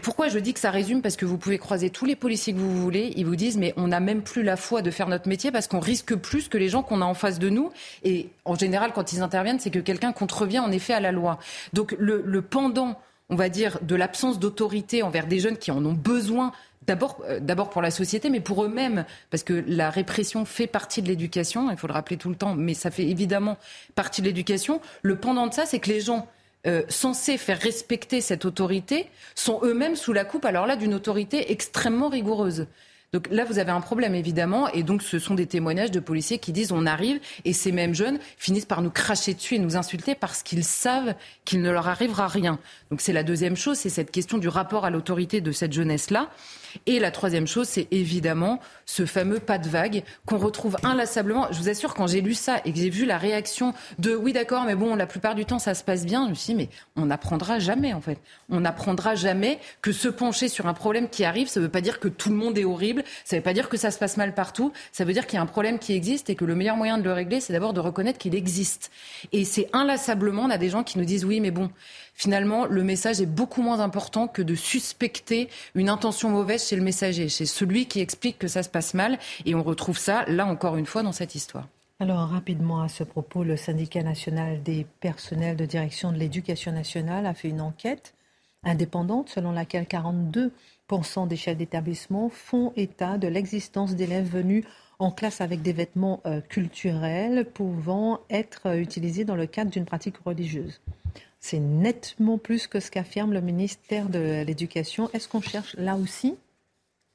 Pourquoi 0.00 0.28
je 0.28 0.38
dis 0.38 0.54
que 0.54 0.60
ça 0.60 0.70
résume? 0.70 1.02
Parce 1.02 1.16
que 1.16 1.26
vous 1.26 1.36
pouvez 1.36 1.58
croiser 1.58 1.90
tous 1.90 2.06
les 2.06 2.16
policiers 2.16 2.37
que 2.46 2.58
vous 2.58 2.80
voulez, 2.80 3.12
ils 3.16 3.26
vous 3.26 3.36
disent 3.36 3.56
mais 3.56 3.74
on 3.76 3.88
n'a 3.88 4.00
même 4.00 4.22
plus 4.22 4.42
la 4.42 4.56
foi 4.56 4.82
de 4.82 4.90
faire 4.90 5.08
notre 5.08 5.28
métier 5.28 5.50
parce 5.50 5.66
qu'on 5.66 5.80
risque 5.80 6.14
plus 6.14 6.48
que 6.48 6.58
les 6.58 6.68
gens 6.68 6.82
qu'on 6.82 7.02
a 7.02 7.04
en 7.04 7.14
face 7.14 7.38
de 7.38 7.48
nous. 7.48 7.70
Et 8.04 8.28
en 8.44 8.54
général, 8.54 8.92
quand 8.94 9.12
ils 9.12 9.22
interviennent, 9.22 9.60
c'est 9.60 9.70
que 9.70 9.78
quelqu'un 9.78 10.12
contrevient 10.12 10.60
en 10.60 10.72
effet 10.72 10.94
à 10.94 11.00
la 11.00 11.12
loi. 11.12 11.38
Donc 11.72 11.94
le, 11.98 12.22
le 12.24 12.42
pendant, 12.42 12.98
on 13.28 13.36
va 13.36 13.48
dire, 13.48 13.78
de 13.82 13.94
l'absence 13.94 14.38
d'autorité 14.38 15.02
envers 15.02 15.26
des 15.26 15.40
jeunes 15.40 15.58
qui 15.58 15.70
en 15.70 15.84
ont 15.84 15.92
besoin 15.92 16.52
D'abord, 16.86 17.18
euh, 17.28 17.38
d'abord 17.38 17.68
pour 17.68 17.82
la 17.82 17.90
société, 17.90 18.30
mais 18.30 18.40
pour 18.40 18.64
eux-mêmes, 18.64 19.04
parce 19.28 19.42
que 19.42 19.62
la 19.66 19.90
répression 19.90 20.46
fait 20.46 20.66
partie 20.66 21.02
de 21.02 21.08
l'éducation, 21.08 21.70
il 21.70 21.76
faut 21.76 21.86
le 21.86 21.92
rappeler 21.92 22.16
tout 22.16 22.30
le 22.30 22.34
temps, 22.34 22.54
mais 22.54 22.72
ça 22.72 22.90
fait 22.90 23.04
évidemment 23.04 23.58
partie 23.94 24.22
de 24.22 24.26
l'éducation. 24.26 24.80
Le 25.02 25.16
pendant 25.16 25.46
de 25.46 25.52
ça, 25.52 25.66
c'est 25.66 25.80
que 25.80 25.90
les 25.90 26.00
gens 26.00 26.26
euh, 26.66 26.82
censés 26.88 27.38
faire 27.38 27.60
respecter 27.60 28.20
cette 28.20 28.44
autorité 28.44 29.06
sont 29.34 29.60
eux-mêmes 29.62 29.96
sous 29.96 30.12
la 30.12 30.24
coupe, 30.24 30.44
alors 30.44 30.66
là, 30.66 30.76
d'une 30.76 30.94
autorité 30.94 31.52
extrêmement 31.52 32.08
rigoureuse. 32.08 32.66
Donc 33.14 33.28
là, 33.30 33.46
vous 33.46 33.58
avez 33.58 33.70
un 33.70 33.80
problème, 33.80 34.14
évidemment. 34.14 34.68
Et 34.72 34.82
donc, 34.82 35.02
ce 35.02 35.18
sont 35.18 35.34
des 35.34 35.46
témoignages 35.46 35.90
de 35.90 36.00
policiers 36.00 36.38
qui 36.38 36.52
disent 36.52 36.72
on 36.72 36.84
arrive 36.84 37.20
et 37.46 37.54
ces 37.54 37.72
mêmes 37.72 37.94
jeunes 37.94 38.18
finissent 38.36 38.66
par 38.66 38.82
nous 38.82 38.90
cracher 38.90 39.32
dessus 39.32 39.54
et 39.54 39.58
nous 39.58 39.76
insulter 39.76 40.14
parce 40.14 40.42
qu'ils 40.42 40.64
savent 40.64 41.14
qu'il 41.46 41.62
ne 41.62 41.70
leur 41.70 41.88
arrivera 41.88 42.28
rien. 42.28 42.58
Donc, 42.90 43.00
c'est 43.00 43.14
la 43.14 43.22
deuxième 43.22 43.56
chose, 43.56 43.78
c'est 43.78 43.88
cette 43.88 44.10
question 44.10 44.36
du 44.36 44.48
rapport 44.48 44.84
à 44.84 44.90
l'autorité 44.90 45.40
de 45.40 45.52
cette 45.52 45.72
jeunesse-là. 45.72 46.28
Et 46.86 46.98
la 46.98 47.10
troisième 47.10 47.46
chose, 47.46 47.68
c'est 47.68 47.88
évidemment 47.90 48.60
ce 48.86 49.06
fameux 49.06 49.38
pas 49.38 49.58
de 49.58 49.68
vague 49.68 50.02
qu'on 50.26 50.38
retrouve 50.38 50.76
inlassablement. 50.82 51.48
Je 51.50 51.58
vous 51.58 51.68
assure, 51.68 51.94
quand 51.94 52.06
j'ai 52.06 52.20
lu 52.20 52.34
ça 52.34 52.60
et 52.64 52.72
que 52.72 52.78
j'ai 52.78 52.90
vu 52.90 53.04
la 53.04 53.18
réaction 53.18 53.74
de 53.98 54.14
oui, 54.14 54.32
d'accord, 54.32 54.64
mais 54.64 54.74
bon, 54.74 54.94
la 54.94 55.06
plupart 55.06 55.34
du 55.34 55.44
temps, 55.44 55.58
ça 55.58 55.74
se 55.74 55.84
passe 55.84 56.06
bien, 56.06 56.24
je 56.24 56.30
me 56.30 56.34
suis 56.34 56.54
dit, 56.54 56.56
mais 56.56 56.68
on 56.96 57.06
n'apprendra 57.06 57.58
jamais, 57.58 57.92
en 57.92 58.00
fait. 58.00 58.18
On 58.50 58.60
n'apprendra 58.60 59.14
jamais 59.14 59.58
que 59.82 59.92
se 59.92 60.08
pencher 60.08 60.48
sur 60.48 60.66
un 60.66 60.74
problème 60.74 61.08
qui 61.08 61.24
arrive, 61.24 61.48
ça 61.48 61.60
ne 61.60 61.64
veut 61.66 61.70
pas 61.70 61.80
dire 61.80 62.00
que 62.00 62.08
tout 62.08 62.30
le 62.30 62.36
monde 62.36 62.56
est 62.58 62.64
horrible, 62.64 63.04
ça 63.24 63.36
ne 63.36 63.40
veut 63.40 63.44
pas 63.44 63.52
dire 63.52 63.68
que 63.68 63.76
ça 63.76 63.90
se 63.90 63.98
passe 63.98 64.16
mal 64.16 64.34
partout, 64.34 64.72
ça 64.92 65.04
veut 65.04 65.12
dire 65.12 65.26
qu'il 65.26 65.36
y 65.36 65.38
a 65.38 65.42
un 65.42 65.46
problème 65.46 65.78
qui 65.78 65.92
existe 65.92 66.30
et 66.30 66.34
que 66.34 66.44
le 66.44 66.54
meilleur 66.54 66.76
moyen 66.76 66.98
de 66.98 67.02
le 67.02 67.12
régler, 67.12 67.40
c'est 67.40 67.52
d'abord 67.52 67.72
de 67.72 67.80
reconnaître 67.80 68.18
qu'il 68.18 68.34
existe. 68.34 68.90
Et 69.32 69.44
c'est 69.44 69.68
inlassablement, 69.72 70.42
on 70.42 70.50
a 70.50 70.58
des 70.58 70.70
gens 70.70 70.84
qui 70.84 70.98
nous 70.98 71.04
disent 71.04 71.24
oui, 71.24 71.40
mais 71.40 71.50
bon, 71.50 71.70
finalement, 72.18 72.66
le 72.66 72.82
message 72.82 73.22
est 73.22 73.26
beaucoup 73.26 73.62
moins 73.62 73.80
important 73.80 74.28
que 74.28 74.42
de 74.42 74.54
suspecter 74.54 75.48
une 75.74 75.88
intention 75.88 76.28
mauvaise 76.28 76.68
chez 76.68 76.76
le 76.76 76.82
messager, 76.82 77.30
chez 77.30 77.46
celui 77.46 77.86
qui 77.86 78.00
explique 78.00 78.38
que 78.38 78.48
ça 78.48 78.62
se 78.62 78.68
passe 78.68 78.92
mal. 78.92 79.18
Et 79.46 79.54
on 79.54 79.62
retrouve 79.62 79.96
ça, 79.96 80.24
là 80.26 80.44
encore 80.44 80.76
une 80.76 80.84
fois, 80.86 81.02
dans 81.02 81.12
cette 81.12 81.34
histoire. 81.34 81.68
Alors 82.00 82.28
rapidement 82.28 82.82
à 82.82 82.88
ce 82.88 83.04
propos, 83.04 83.42
le 83.44 83.56
syndicat 83.56 84.02
national 84.02 84.62
des 84.62 84.86
personnels 85.00 85.56
de 85.56 85.64
direction 85.64 86.12
de 86.12 86.18
l'éducation 86.18 86.72
nationale 86.72 87.24
a 87.26 87.34
fait 87.34 87.48
une 87.48 87.60
enquête 87.60 88.14
indépendante 88.64 89.28
selon 89.28 89.52
laquelle 89.52 89.84
42% 89.84 90.50
des 91.28 91.36
chefs 91.36 91.56
d'établissement 91.56 92.28
font 92.28 92.72
état 92.76 93.18
de 93.18 93.28
l'existence 93.28 93.94
d'élèves 93.94 94.28
venus 94.28 94.64
en 94.98 95.12
classe 95.12 95.40
avec 95.40 95.62
des 95.62 95.72
vêtements 95.72 96.20
euh, 96.26 96.40
culturels 96.40 97.46
pouvant 97.52 98.20
être 98.30 98.66
euh, 98.66 98.80
utilisés 98.80 99.24
dans 99.24 99.36
le 99.36 99.46
cadre 99.46 99.70
d'une 99.70 99.84
pratique 99.84 100.16
religieuse. 100.24 100.80
C'est 101.40 101.60
nettement 101.60 102.38
plus 102.38 102.66
que 102.66 102.80
ce 102.80 102.90
qu'affirme 102.90 103.32
le 103.32 103.40
ministère 103.40 104.08
de 104.08 104.42
l'Éducation. 104.44 105.08
Est-ce 105.12 105.28
qu'on 105.28 105.40
cherche 105.40 105.74
là 105.78 105.96
aussi 105.96 106.34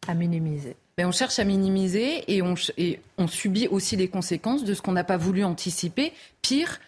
à 0.07 0.13
minimiser? 0.13 0.75
Mais 0.97 1.05
on 1.05 1.11
cherche 1.11 1.39
à 1.39 1.43
minimiser 1.43 2.23
et 2.31 2.41
on, 2.41 2.53
et 2.77 2.99
on 3.17 3.27
subit 3.27 3.67
aussi 3.67 3.95
les 3.95 4.07
conséquences 4.07 4.63
de 4.63 4.73
ce 4.73 4.81
qu'on 4.81 4.91
n'a 4.91 5.03
pas 5.03 5.17
voulu 5.17 5.43
anticiper. 5.43 6.13
Pire, 6.41 6.79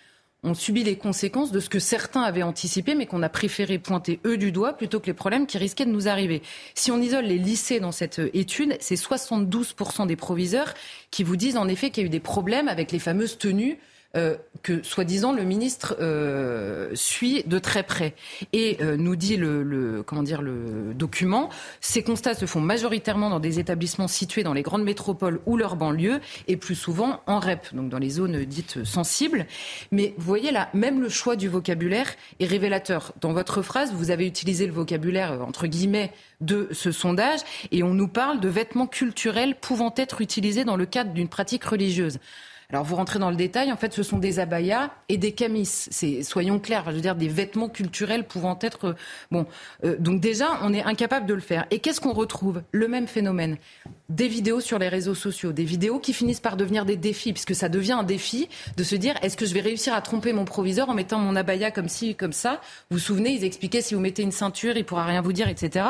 on 0.44 0.54
subit 0.54 0.84
les 0.84 0.96
conséquences 0.96 1.52
de 1.52 1.60
ce 1.60 1.70
que 1.70 1.80
certains 1.80 2.22
avaient 2.22 2.44
anticipé, 2.44 2.94
mais 2.94 3.08
qu'on 3.08 3.24
a 3.24 3.30
préféré 3.30 3.80
pointer 3.80 4.20
eux 4.26 4.38
du 4.38 4.52
doigt 4.52 4.74
plutôt 4.74 5.00
que 5.00 5.08
les 5.08 5.14
problèmes 5.14 5.48
qui 5.48 5.58
risquaient 5.58 5.88
de 5.88 5.92
nous 5.92 6.08
arriver. 6.08 6.44
Si 6.76 6.92
on 6.92 7.02
isole 7.02 7.26
les 7.26 7.40
lycées 7.40 7.80
dans 7.80 7.92
cette 7.92 8.22
étude, 8.34 8.78
c'est 8.80 8.96
72% 8.96 10.06
des 10.06 10.16
proviseurs 10.16 10.76
qui 11.10 11.24
vous 11.24 11.36
disent 11.36 11.58
en 11.58 11.68
effet 11.68 11.90
qu'il 11.90 12.04
y 12.04 12.06
a 12.06 12.08
eu 12.08 12.12
des 12.12 12.20
problèmes 12.20 12.68
avec 12.68 12.92
les 12.92 13.00
fameuses 13.00 13.40
tenues 13.40 13.80
euh, 14.16 14.36
que, 14.64 14.82
soi-disant, 14.82 15.32
le 15.32 15.44
ministre 15.44 15.96
euh, 16.00 16.90
suit 16.96 17.44
de 17.46 17.60
très 17.60 17.84
près. 17.84 18.16
Et 18.52 18.78
euh, 18.82 18.98
nous 18.98 19.16
dit 19.16 19.38
le, 19.38 20.04
comment 20.04 20.24
dire, 20.24 20.42
le 20.42 20.94
document, 20.96 21.50
ces 21.82 22.02
constats 22.02 22.34
se 22.34 22.48
font 22.48 22.62
majoritairement 22.62 23.30
dans 23.30 23.40
des 23.40 23.60
établissements 23.60 24.08
situés 24.08 24.42
dans 24.42 24.54
les 24.54 24.64
grandes 24.64 24.84
métropoles 24.84 25.40
ou 25.46 25.56
leurs 25.56 25.76
banlieues, 25.76 26.20
et 26.48 26.58
plus 26.58 26.74
souvent 26.74 27.22
en 27.28 27.40
REP, 27.40 27.76
donc 27.76 27.90
dans 27.90 28.00
les 28.00 28.10
zones 28.10 28.44
dites 28.46 28.84
sensibles. 28.86 29.46
Mais 29.92 30.16
vous 30.18 30.26
voyez 30.26 30.52
là, 30.52 30.70
même 30.74 31.00
le 31.02 31.10
choix 31.10 31.36
du 31.36 31.48
vocabulaire 31.48 32.16
est 32.40 32.46
révélateur. 32.46 33.14
Dans 33.22 33.34
votre 33.34 33.62
phrase, 33.62 33.94
vous 33.94 34.10
avez 34.10 34.26
utilisé 34.26 34.66
le 34.66 34.74
vocabulaire, 34.74 35.42
entre 35.46 35.68
guillemets, 35.68 36.12
de 36.42 36.70
ce 36.72 36.92
sondage, 36.92 37.42
et 37.72 37.84
on 37.84 37.94
nous 37.94 38.08
parle 38.08 38.40
de 38.40 38.50
vêtements 38.50 38.88
culturels 38.88 39.56
pouvant 39.56 39.94
être 39.96 40.22
utilisés 40.22 40.64
dans 40.64 40.76
le 40.76 40.86
cadre 40.86 41.14
d'une 41.14 41.30
pratique 41.30 41.66
religieuse. 41.66 42.20
Alors 42.70 42.84
vous 42.84 42.96
rentrez 42.96 43.20
dans 43.20 43.30
le 43.30 43.36
détail, 43.36 43.72
en 43.72 43.78
fait, 43.78 43.94
ce 43.94 44.04
sont 44.04 44.18
des 44.18 44.40
abayas 44.40 44.92
et 45.10 45.18
des 45.18 45.34
camis. 45.34 45.66
C'est, 45.66 46.24
soyons 46.24 46.60
clairs, 46.60 46.84
je 46.88 46.96
veux 46.96 47.02
dire 47.02 47.16
des 47.16 47.28
vêtements 47.28 47.70
culturels 47.70 48.26
pouvant 48.26 48.58
être 48.62 48.86
euh, 48.86 48.94
bon. 49.32 49.46
Euh, 49.84 49.96
donc 50.00 50.20
déjà, 50.20 50.60
on 50.64 50.74
est 50.74 50.84
incapable 50.84 51.26
de 51.26 51.34
le 51.34 51.42
faire. 51.42 51.66
Et 51.72 51.80
qu'est-ce 51.80 52.02
qu'on 52.02 52.14
retrouve? 52.14 52.64
Le 52.72 52.88
même 52.88 53.08
phénomène. 53.08 53.58
Des 54.10 54.28
vidéos 54.28 54.62
sur 54.62 54.78
les 54.78 54.88
réseaux 54.88 55.16
sociaux, 55.16 55.52
des 55.52 55.64
vidéos 55.64 56.00
qui 56.00 56.14
finissent 56.14 56.40
par 56.40 56.58
devenir 56.58 56.86
des 56.86 56.96
défis, 56.96 57.34
puisque 57.34 57.56
ça 57.56 57.70
devient 57.70 57.94
un 57.94 58.04
défi 58.04 58.48
de 58.78 58.84
se 58.84 58.96
dire 58.96 59.16
est-ce 59.24 59.36
que 59.36 59.48
je 59.48 59.54
vais 59.56 59.62
réussir 59.62 59.96
à 59.96 60.02
tromper 60.02 60.32
mon 60.32 60.46
proviseur 60.46 60.90
en 60.90 60.94
mettant 60.94 61.18
mon 61.18 61.36
abaya 61.36 61.72
comme 61.72 61.90
ci, 61.90 62.14
comme 62.14 62.32
ça? 62.32 62.62
Vous 62.92 62.98
vous 62.98 63.04
souvenez, 63.04 63.32
ils 63.32 63.44
expliquaient 63.44 63.82
si 63.82 63.96
vous 63.96 64.00
mettez 64.00 64.22
une 64.22 64.32
ceinture, 64.32 64.78
il 64.78 64.86
pourra 64.86 65.06
rien 65.06 65.22
vous 65.22 65.34
dire, 65.34 65.50
etc. 65.50 65.86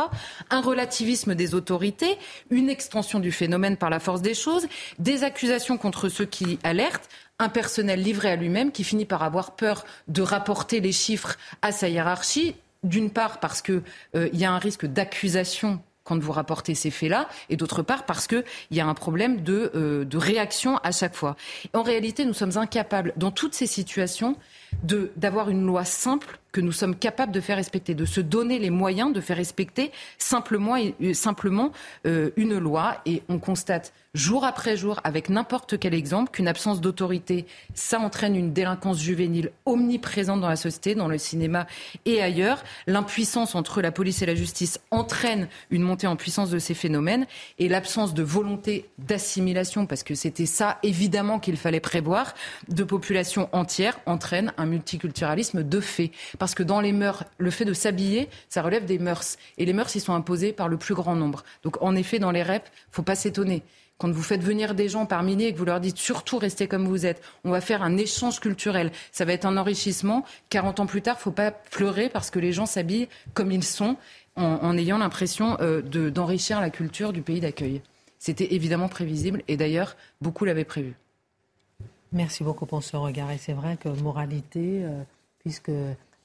Un 0.50 0.62
relativisme 0.62 1.36
des 1.36 1.56
autorités, 1.56 2.18
une 2.52 2.70
extension 2.70 3.20
du 3.20 3.34
phénomène 3.34 3.76
par 3.76 3.90
la 3.90 4.00
force 4.00 4.22
des 4.22 4.34
choses, 4.34 4.66
des 4.98 5.24
accusations 5.24 5.78
contre 5.78 6.08
ceux 6.08 6.26
qui 6.26 6.58
alerte, 6.64 7.10
un 7.38 7.50
personnel 7.50 8.02
livré 8.02 8.32
à 8.32 8.38
lui-même 8.38 8.72
qui 8.72 8.86
finit 8.86 9.04
par 9.04 9.24
avoir 9.24 9.58
peur 9.58 9.84
de 10.08 10.22
rapporter 10.22 10.80
les 10.80 10.94
chiffres 10.94 11.36
à 11.62 11.74
sa 11.74 11.90
hiérarchie, 11.90 12.56
d'une 12.84 13.10
part 13.10 13.42
parce 13.42 13.62
qu'il 13.62 13.82
euh, 14.16 14.30
y 14.32 14.46
a 14.46 14.52
un 14.54 14.60
risque 14.60 14.86
d'accusation 14.86 15.82
quand 16.06 16.18
vous 16.18 16.32
rapportez 16.32 16.76
ces 16.76 16.92
faits-là, 16.92 17.28
et 17.50 17.58
d'autre 17.58 17.82
part 17.82 18.06
parce 18.06 18.28
qu'il 18.28 18.46
y 18.72 18.80
a 18.80 18.88
un 18.88 18.94
problème 18.94 19.42
de, 19.44 19.72
euh, 19.76 20.06
de 20.06 20.18
réaction 20.18 20.78
à 20.78 20.92
chaque 20.92 21.16
fois. 21.16 21.36
En 21.74 21.84
réalité, 21.84 22.24
nous 22.24 22.34
sommes 22.34 22.58
incapables, 22.58 23.12
dans 23.18 23.32
toutes 23.32 23.56
ces 23.56 23.68
situations, 23.68 24.38
d'avoir 24.84 25.50
une 25.50 25.66
loi 25.66 25.86
simple 25.86 26.40
que 26.56 26.62
nous 26.62 26.72
sommes 26.72 26.96
capables 26.96 27.34
de 27.34 27.42
faire 27.42 27.58
respecter, 27.58 27.94
de 27.96 28.06
se 28.06 28.22
donner 28.22 28.60
les 28.60 28.70
moyens 28.70 29.12
de 29.12 29.20
faire 29.20 29.36
respecter 29.36 29.92
simplement, 30.18 30.78
simplement 31.14 31.74
euh, 32.08 32.30
une 32.38 32.58
loi. 32.58 33.02
Et 33.06 33.24
on 33.28 33.40
constate 33.40 33.92
jour 34.14 34.46
après 34.46 34.78
jour, 34.78 35.02
avec 35.04 35.28
n'importe 35.28 35.78
quel 35.78 35.94
exemple, 35.94 36.32
qu'une 36.32 36.48
absence 36.48 36.80
d'autorité, 36.80 37.46
ça 37.74 38.00
entraîne 38.00 38.38
une 38.38 38.54
délinquance 38.54 39.02
juvénile 39.02 39.52
omniprésente 39.66 40.40
dans 40.40 40.48
la 40.48 40.56
société, 40.56 40.96
dans 40.96 41.10
le 41.10 41.18
cinéma 41.18 41.68
et 42.06 42.22
ailleurs. 42.22 42.64
L'impuissance 42.88 43.54
entre 43.54 43.82
la 43.82 43.92
police 43.92 44.22
et 44.22 44.26
la 44.26 44.36
justice 44.36 44.80
entraîne 44.92 45.50
une 45.72 45.82
montée 45.82 46.08
en 46.08 46.16
puissance 46.16 46.50
de 46.50 46.60
ces 46.60 46.74
phénomènes 46.74 47.28
et 47.60 47.68
l'absence 47.68 48.14
de 48.14 48.24
volonté 48.24 48.90
d'assimilation, 48.98 49.86
parce 49.86 50.04
que 50.04 50.16
c'était 50.16 50.46
ça 50.46 50.80
évidemment 50.84 51.40
qu'il 51.40 51.58
fallait 51.58 51.82
prévoir, 51.82 52.34
de 52.70 52.86
populations 52.86 53.50
entières 53.52 54.00
entraîne 54.06 54.54
un 54.58 54.65
multiculturalisme 54.66 55.64
de 55.64 55.80
fait. 55.80 56.12
Parce 56.40 56.56
que 56.56 56.64
dans 56.64 56.82
les 56.82 56.92
mœurs, 56.92 57.24
le 57.38 57.52
fait 57.52 57.66
de 57.66 57.74
s'habiller, 57.74 58.30
ça 58.50 58.62
relève 58.62 58.86
des 58.86 59.00
mœurs. 59.00 59.38
Et 59.58 59.66
les 59.66 59.74
mœurs, 59.74 59.96
ils 59.96 60.02
sont 60.02 60.14
imposés 60.14 60.54
par 60.54 60.68
le 60.68 60.78
plus 60.78 60.96
grand 60.96 61.16
nombre. 61.16 61.44
Donc 61.64 61.82
en 61.82 61.96
effet, 61.96 62.20
dans 62.20 62.32
les 62.32 62.44
reps, 62.44 62.70
faut 62.92 63.04
pas 63.04 63.16
s'étonner 63.16 63.64
quand 63.98 64.12
vous 64.12 64.24
faites 64.24 64.44
venir 64.44 64.76
des 64.76 64.90
gens 64.90 65.06
par 65.06 65.24
milliers 65.24 65.48
et 65.48 65.54
que 65.54 65.58
vous 65.58 65.66
leur 65.66 65.80
dites 65.80 65.98
surtout 65.98 66.38
restez 66.38 66.68
comme 66.68 66.86
vous 66.86 67.06
êtes, 67.06 67.22
on 67.44 67.52
va 67.52 67.62
faire 67.62 67.82
un 67.82 67.98
échange 67.98 68.40
culturel, 68.40 68.92
ça 69.12 69.26
va 69.26 69.34
être 69.34 69.46
un 69.46 69.58
enrichissement. 69.58 70.26
40 70.50 70.82
ans 70.82 70.86
plus 70.86 71.02
tard, 71.02 71.20
faut 71.20 71.32
pas 71.32 71.52
pleurer 71.52 72.10
parce 72.10 72.30
que 72.30 72.40
les 72.40 72.52
gens 72.52 72.66
s'habillent 72.66 73.08
comme 73.34 73.52
ils 73.52 73.64
sont 73.64 73.96
en, 74.36 74.78
ayant 74.78 74.98
l'impression 74.98 75.58
euh, 75.62 75.82
d'enrichir 75.82 76.60
la 76.60 76.70
culture 76.70 77.14
du 77.14 77.22
pays 77.22 77.40
d'accueil. 77.40 77.82
C'était 78.20 78.54
évidemment 78.54 78.90
prévisible 78.90 79.44
et 79.48 79.56
d'ailleurs, 79.56 79.96
beaucoup 80.20 80.44
l'avaient 80.44 80.66
prévu. 80.66 80.96
Merci 82.16 82.46
beaucoup 82.46 82.66
pour 82.66 82.82
ce 82.82 82.96
regard. 82.96 83.30
Et 83.32 83.38
c'est 83.38 83.54
vrai 83.54 83.76
que 83.76 83.90
moralité, 83.90 84.86
euh, 84.86 85.04
puisque 85.40 85.72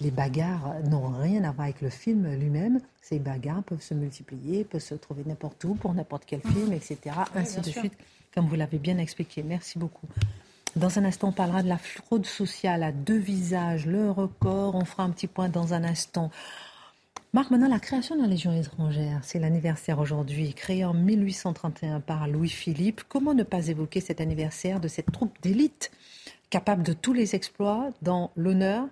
les 0.00 0.10
bagarres 0.12 0.76
n'ont 0.88 1.08
rien 1.08 1.42
à 1.42 1.50
voir 1.50 1.64
avec 1.64 1.80
le 1.80 1.90
film 1.90 2.32
lui-même. 2.32 2.80
Ces 3.02 3.18
bagarres 3.18 3.64
peuvent 3.64 3.82
se 3.82 3.94
multiplier, 3.94 4.62
peuvent 4.62 4.80
se 4.80 4.94
trouver 4.94 5.24
n'importe 5.26 5.62
où, 5.64 5.74
pour 5.74 5.92
n'importe 5.92 6.22
quel 6.26 6.42
film, 6.42 6.72
etc. 6.72 6.98
ainsi 7.34 7.60
de 7.60 7.70
suite, 7.70 7.92
comme 8.32 8.46
vous 8.46 8.54
l'avez 8.54 8.78
bien 8.78 8.98
expliqué. 8.98 9.42
Merci 9.42 9.80
beaucoup. 9.80 10.06
Dans 10.76 10.96
un 10.96 11.04
instant, 11.04 11.30
on 11.30 11.32
parlera 11.32 11.64
de 11.64 11.68
la 11.68 11.78
fraude 11.78 12.24
sociale 12.24 12.84
à 12.84 12.92
deux 12.92 13.18
visages, 13.18 13.84
le 13.84 14.12
record. 14.12 14.76
On 14.76 14.84
fera 14.84 15.02
un 15.02 15.10
petit 15.10 15.26
point 15.26 15.48
dans 15.48 15.74
un 15.74 15.82
instant. 15.82 16.30
Marc, 17.32 17.52
maintenant, 17.52 17.68
la 17.68 17.78
création 17.78 18.16
de 18.16 18.22
la 18.22 18.26
Légion 18.26 18.52
étrangère, 18.52 19.20
c'est 19.22 19.38
l'anniversaire 19.38 20.00
aujourd'hui, 20.00 20.52
créée 20.52 20.84
en 20.84 20.94
1831 20.94 22.00
par 22.00 22.26
Louis-Philippe. 22.26 23.02
Comment 23.08 23.34
ne 23.34 23.44
pas 23.44 23.68
évoquer 23.68 24.00
cet 24.00 24.20
anniversaire 24.20 24.80
de 24.80 24.88
cette 24.88 25.12
troupe 25.12 25.40
d'élite 25.40 25.92
capable 26.50 26.82
de 26.82 26.92
tous 26.92 27.12
les 27.12 27.36
exploits 27.36 27.90
dans 28.02 28.32
l'honneur, 28.34 28.88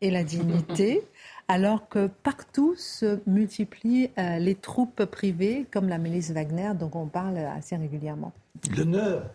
et 0.00 0.10
la 0.10 0.24
dignité, 0.24 1.02
alors 1.48 1.88
que 1.88 2.06
partout 2.22 2.74
se 2.76 3.20
multiplient 3.26 4.10
euh, 4.18 4.38
les 4.38 4.54
troupes 4.54 5.04
privées, 5.04 5.66
comme 5.70 5.88
la 5.88 5.98
milice 5.98 6.30
Wagner, 6.30 6.72
dont 6.78 6.90
on 6.94 7.06
parle 7.06 7.38
assez 7.38 7.76
régulièrement? 7.76 8.32
L'honneur, 8.74 9.30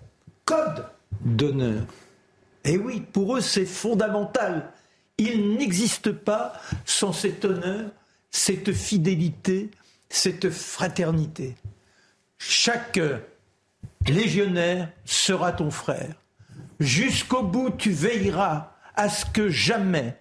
code 0.45 0.85
d'honneur. 1.23 1.83
Et 2.63 2.77
oui, 2.77 3.01
pour 3.01 3.37
eux, 3.37 3.41
c'est 3.41 3.65
fondamental. 3.65 4.71
Il 5.23 5.53
n'existe 5.53 6.11
pas 6.11 6.53
sans 6.83 7.13
cet 7.13 7.45
honneur, 7.45 7.91
cette 8.31 8.73
fidélité, 8.73 9.69
cette 10.09 10.49
fraternité. 10.49 11.55
Chaque 12.39 12.99
légionnaire 14.07 14.89
sera 15.05 15.51
ton 15.51 15.69
frère. 15.69 16.15
Jusqu'au 16.79 17.43
bout, 17.43 17.69
tu 17.69 17.91
veilleras 17.91 18.73
à 18.95 19.09
ce 19.09 19.27
que 19.27 19.47
jamais 19.47 20.17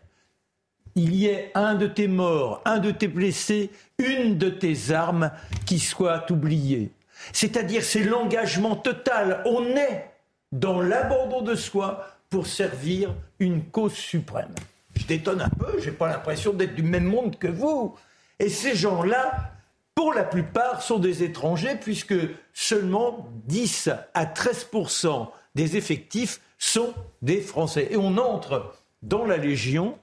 il 0.97 1.15
y 1.15 1.29
ait 1.29 1.51
un 1.55 1.77
de 1.77 1.87
tes 1.87 2.07
morts, 2.07 2.61
un 2.67 2.77
de 2.77 2.91
tes 2.91 3.09
blessés, 3.09 3.71
une 3.97 4.37
de 4.37 4.51
tes 4.51 4.91
armes 4.91 5.31
qui 5.65 5.79
soit 5.79 6.31
oubliée. 6.31 6.93
C'est-à-dire 7.33 7.83
c'est 7.83 8.05
l'engagement 8.05 8.77
total. 8.77 9.43
On 9.47 9.65
est 9.65 10.11
dans 10.53 10.83
l'abandon 10.83 11.41
de 11.41 11.55
soi 11.55 12.07
pour 12.29 12.47
servir 12.47 13.15
une 13.39 13.65
cause 13.65 13.95
suprême. 13.95 14.55
Je 15.01 15.07
détonne 15.07 15.41
un 15.41 15.49
peu, 15.49 15.81
j'ai 15.81 15.93
pas 15.93 16.09
l'impression 16.09 16.53
d'être 16.53 16.75
du 16.75 16.83
même 16.83 17.05
monde 17.05 17.39
que 17.39 17.49
vous. 17.49 17.97
Et 18.39 18.51
ces 18.51 18.75
gens-là, 18.75 19.53
pour 19.95 20.13
la 20.13 20.25
plupart, 20.25 20.83
sont 20.83 20.99
des 20.99 21.23
étrangers 21.23 21.77
puisque 21.81 22.15
seulement 22.53 23.27
10 23.47 23.89
à 24.13 24.27
13% 24.27 25.29
des 25.55 25.79
effectifs 25.79 26.41
sont 26.59 26.93
des 27.23 27.41
Français. 27.41 27.89
Et 27.91 27.97
on 27.97 28.19
entre 28.19 28.75
dans 29.03 29.25
la 29.25 29.39
Légion 29.39 29.99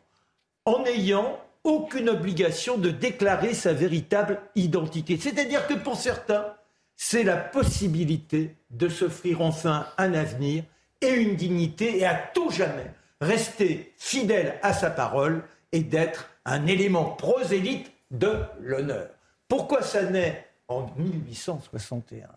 en 0.65 0.81
n'ayant 0.81 1.39
aucune 1.63 2.09
obligation 2.09 2.77
de 2.77 2.89
déclarer 2.89 3.53
sa 3.53 3.73
véritable 3.73 4.41
identité. 4.55 5.17
C'est-à-dire 5.17 5.67
que 5.67 5.75
pour 5.75 5.95
certains, 5.95 6.55
c'est 6.95 7.23
la 7.23 7.37
possibilité 7.37 8.55
de 8.71 8.89
s'offrir 8.89 9.41
enfin 9.41 9.85
un 9.99 10.15
avenir 10.15 10.63
et 11.01 11.09
une 11.09 11.35
dignité 11.35 11.99
et 11.99 12.05
à 12.05 12.15
tout 12.15 12.49
jamais 12.49 12.91
rester 13.22 13.93
fidèle 13.97 14.59
à 14.61 14.74
sa 14.74 14.89
parole 14.89 15.43
et 15.72 15.82
d'être 15.82 16.30
un 16.45 16.65
élément 16.68 17.05
prosélyte 17.05 17.91
de 18.11 18.39
l'honneur. 18.59 19.09
Pourquoi 19.47 19.82
ça 19.82 20.03
naît 20.03 20.47
en 20.68 20.89
1861 20.97 22.28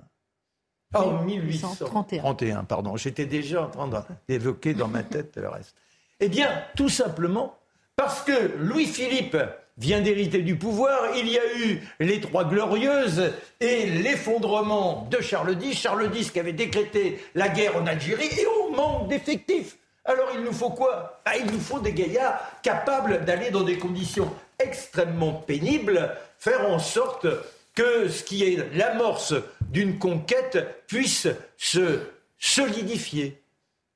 En 0.94 1.22
1831, 1.22 2.64
pardon. 2.64 2.96
J'étais 2.96 3.26
déjà 3.26 3.62
en 3.62 3.68
train 3.68 3.90
d'évoquer 4.28 4.74
dans 4.74 4.88
ma 4.88 5.02
tête 5.02 5.36
le 5.36 5.48
reste. 5.48 5.76
Eh 6.20 6.28
bien, 6.28 6.48
tout 6.76 6.88
simplement 6.88 7.56
parce 7.96 8.22
que 8.22 8.56
Louis-Philippe 8.58 9.36
vient 9.76 10.00
d'hériter 10.00 10.42
du 10.42 10.56
pouvoir, 10.56 11.16
il 11.16 11.28
y 11.28 11.38
a 11.38 11.58
eu 11.58 11.80
les 12.00 12.20
Trois 12.20 12.44
Glorieuses 12.44 13.32
et 13.60 13.86
l'effondrement 13.86 15.06
de 15.10 15.20
Charles 15.20 15.56
X. 15.62 15.78
Charles 15.78 16.10
X 16.14 16.30
qui 16.30 16.40
avait 16.40 16.52
décrété 16.52 17.18
la 17.34 17.48
guerre 17.48 17.76
en 17.76 17.86
Algérie 17.86 18.26
et 18.26 18.46
on 18.62 18.76
manque 18.76 19.08
d'effectifs. 19.08 19.76
Alors 20.04 20.30
il 20.34 20.40
nous 20.40 20.52
faut 20.52 20.70
quoi? 20.70 21.20
Ah, 21.24 21.36
Il 21.36 21.46
nous 21.46 21.60
faut 21.60 21.80
des 21.80 21.92
gaillards 21.92 22.40
capables 22.62 23.24
d'aller 23.24 23.50
dans 23.50 23.62
des 23.62 23.78
conditions 23.78 24.32
extrêmement 24.58 25.32
pénibles, 25.32 26.16
faire 26.38 26.68
en 26.68 26.78
sorte 26.78 27.26
que 27.74 28.08
ce 28.08 28.22
qui 28.24 28.44
est 28.44 28.74
l'amorce 28.74 29.34
d'une 29.60 29.98
conquête 29.98 30.84
puisse 30.86 31.28
se 31.56 32.00
solidifier. 32.38 33.42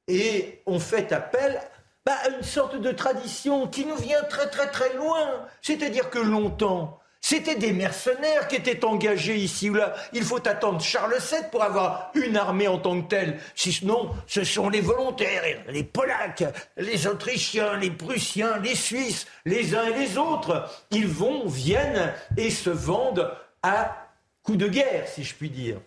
Et 0.08 0.62
on 0.66 0.78
fait 0.78 1.12
appel 1.12 1.60
bah, 2.04 2.16
une 2.36 2.44
sorte 2.44 2.76
de 2.76 2.92
tradition 2.92 3.66
qui 3.66 3.86
nous 3.86 3.96
vient 3.96 4.22
très 4.24 4.48
très 4.50 4.70
très 4.70 4.94
loin. 4.94 5.46
C'est-à-dire 5.62 6.10
que 6.10 6.18
longtemps, 6.18 7.00
c'était 7.26 7.54
des 7.54 7.72
mercenaires 7.72 8.48
qui 8.48 8.56
étaient 8.56 8.84
engagés 8.84 9.36
ici 9.36 9.70
ou 9.70 9.74
là. 9.74 9.94
Il 10.12 10.24
faut 10.24 10.46
attendre 10.46 10.82
Charles 10.82 11.16
VII 11.18 11.48
pour 11.50 11.62
avoir 11.62 12.10
une 12.12 12.36
armée 12.36 12.68
en 12.68 12.76
tant 12.76 13.00
que 13.00 13.08
telle. 13.08 13.40
Sinon, 13.54 14.10
ce 14.26 14.44
sont 14.44 14.68
les 14.68 14.82
volontaires, 14.82 15.42
les 15.68 15.84
Polacs, 15.84 16.44
les 16.76 17.06
Autrichiens, 17.06 17.78
les 17.78 17.90
Prussiens, 17.90 18.58
les 18.58 18.74
Suisses, 18.74 19.26
les 19.46 19.74
uns 19.74 19.86
et 19.86 19.94
les 20.00 20.18
autres. 20.18 20.68
Ils 20.90 21.08
vont, 21.08 21.48
viennent 21.48 22.12
et 22.36 22.50
se 22.50 22.68
vendent 22.68 23.34
à 23.62 24.06
coup 24.42 24.56
de 24.56 24.68
guerre, 24.68 25.08
si 25.08 25.24
je 25.24 25.34
puis 25.34 25.48
dire. 25.48 25.80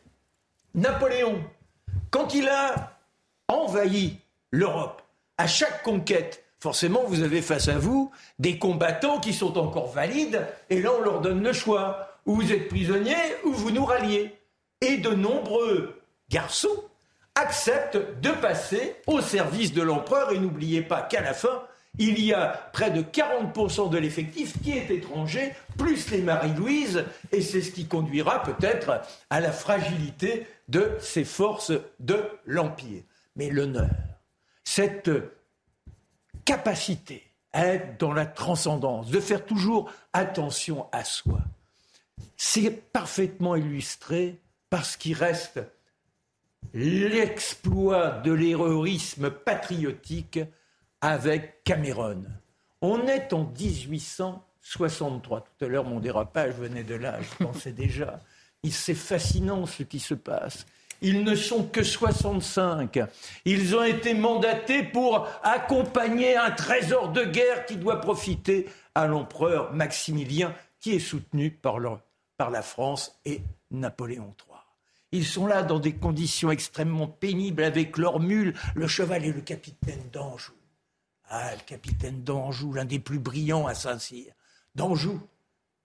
Napoléon, 0.73 1.43
quand 2.09 2.33
il 2.33 2.49
a 2.49 2.97
envahi 3.47 4.17
l'Europe, 4.49 5.03
à 5.37 5.45
chaque 5.45 5.83
conquête, 5.83 6.46
forcément, 6.59 7.03
vous 7.05 7.23
avez 7.23 7.41
face 7.41 7.67
à 7.67 7.77
vous 7.77 8.11
des 8.39 8.57
combattants 8.57 9.19
qui 9.19 9.33
sont 9.33 9.57
encore 9.57 9.91
valides, 9.91 10.45
et 10.69 10.81
là, 10.81 10.91
on 10.97 11.01
leur 11.01 11.21
donne 11.21 11.43
le 11.43 11.53
choix. 11.53 12.07
Ou 12.25 12.35
vous 12.35 12.51
êtes 12.51 12.67
prisonnier, 12.67 13.15
ou 13.45 13.53
vous 13.53 13.71
nous 13.71 13.85
ralliez. 13.85 14.35
Et 14.81 14.97
de 14.97 15.11
nombreux 15.11 16.01
garçons 16.29 16.83
acceptent 17.35 18.19
de 18.21 18.31
passer 18.31 18.95
au 19.07 19.21
service 19.21 19.73
de 19.73 19.81
l'empereur, 19.81 20.31
et 20.31 20.39
n'oubliez 20.39 20.81
pas 20.81 21.01
qu'à 21.01 21.21
la 21.21 21.33
fin, 21.33 21.63
il 21.99 22.23
y 22.23 22.33
a 22.33 22.69
près 22.73 22.91
de 22.91 23.01
40% 23.01 23.89
de 23.89 23.97
l'effectif 23.97 24.53
qui 24.61 24.77
est 24.77 24.91
étranger, 24.91 25.53
plus 25.77 26.11
les 26.11 26.21
Marie-Louise, 26.21 27.05
et 27.31 27.41
c'est 27.41 27.61
ce 27.61 27.71
qui 27.71 27.87
conduira 27.87 28.43
peut-être 28.43 29.01
à 29.29 29.39
la 29.39 29.51
fragilité 29.51 30.45
de 30.67 30.91
ces 30.99 31.23
forces 31.23 31.71
de 31.99 32.23
l'Empire. 32.45 33.01
Mais 33.35 33.49
l'honneur, 33.49 33.89
cette 34.63 35.09
capacité 36.47 37.23
à 37.51 37.67
être 37.67 37.99
dans 37.99 38.13
la 38.13 38.25
transcendance, 38.25 39.11
de 39.11 39.19
faire 39.19 39.45
toujours 39.45 39.91
attention 40.13 40.87
à 40.93 41.03
soi, 41.03 41.41
c'est 42.37 42.71
parfaitement 42.91 43.57
illustré 43.57 44.39
parce 44.69 44.95
qu'il 44.95 45.13
reste 45.13 45.59
l'exploit 46.73 48.11
de 48.19 48.31
l'héroïsme 48.31 49.29
patriotique 49.29 50.39
avec 51.01 51.63
Cameron. 51.65 52.23
On 52.81 53.07
est 53.07 53.33
en 53.33 53.43
1863. 53.43 55.41
Tout 55.41 55.65
à 55.65 55.67
l'heure, 55.67 55.83
mon 55.83 55.99
dérapage 55.99 56.53
venait 56.53 56.83
de 56.83 56.95
là, 56.95 57.19
je 57.21 57.43
pensais 57.43 57.73
déjà. 57.73 58.21
C'est 58.69 58.95
fascinant 58.95 59.65
ce 59.65 59.83
qui 59.83 59.99
se 59.99 60.13
passe. 60.13 60.65
Ils 61.01 61.23
ne 61.23 61.35
sont 61.35 61.63
que 61.63 61.83
65. 61.83 62.99
Ils 63.45 63.75
ont 63.75 63.83
été 63.83 64.13
mandatés 64.13 64.83
pour 64.83 65.27
accompagner 65.43 66.35
un 66.35 66.51
trésor 66.51 67.09
de 67.11 67.23
guerre 67.23 67.65
qui 67.65 67.75
doit 67.75 68.01
profiter 68.01 68.67
à 68.95 69.07
l'empereur 69.07 69.73
Maximilien, 69.73 70.55
qui 70.79 70.93
est 70.93 70.99
soutenu 70.99 71.51
par, 71.51 71.79
la 71.79 72.61
France 72.61 73.19
et 73.25 73.41
Napoléon 73.71 74.33
III. 74.47 74.57
Ils 75.11 75.25
sont 75.25 75.47
là 75.47 75.63
dans 75.63 75.79
des 75.79 75.93
conditions 75.93 76.51
extrêmement 76.51 77.07
pénibles 77.07 77.63
avec 77.63 77.97
leurs 77.97 78.19
mules, 78.19 78.53
le 78.75 78.87
cheval 78.87 79.25
et 79.25 79.31
le 79.31 79.41
capitaine 79.41 80.09
d'Anjou. 80.11 80.53
Ah, 81.29 81.53
le 81.53 81.61
capitaine 81.65 82.23
d'Anjou, 82.23 82.73
l'un 82.73 82.85
des 82.85 82.99
plus 82.99 83.19
brillants 83.19 83.67
à 83.67 83.73
Saint-Cyr. 83.73 84.33
D'Anjou, 84.75 85.19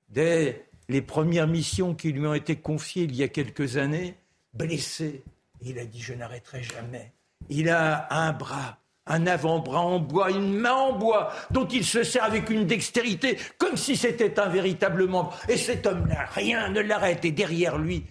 dès 0.08 0.68
les 0.88 1.02
premières 1.02 1.46
missions 1.46 1.94
qui 1.94 2.12
lui 2.12 2.26
ont 2.26 2.34
été 2.34 2.56
confiées 2.56 3.04
il 3.04 3.14
y 3.14 3.22
a 3.22 3.28
quelques 3.28 3.76
années, 3.76 4.16
blessé. 4.54 5.22
Il 5.60 5.78
a 5.78 5.84
dit 5.84 6.00
Je 6.00 6.14
n'arrêterai 6.14 6.62
jamais. 6.62 7.12
Il 7.48 7.68
a 7.68 8.06
un 8.10 8.32
bras, 8.32 8.78
un 9.06 9.26
avant-bras 9.26 9.80
en 9.80 9.98
bois, 9.98 10.30
une 10.30 10.54
main 10.54 10.74
en 10.74 10.92
bois, 10.92 11.32
dont 11.50 11.66
il 11.66 11.84
se 11.84 12.02
sert 12.02 12.24
avec 12.24 12.50
une 12.50 12.66
dextérité, 12.66 13.38
comme 13.58 13.76
si 13.76 13.96
c'était 13.96 14.38
un 14.38 14.48
véritable 14.48 15.06
membre. 15.06 15.36
Et 15.48 15.56
cet 15.56 15.86
homme-là, 15.86 16.26
rien 16.34 16.68
ne 16.68 16.80
l'arrête. 16.80 17.24
Et 17.24 17.32
derrière 17.32 17.78
lui, 17.78 18.04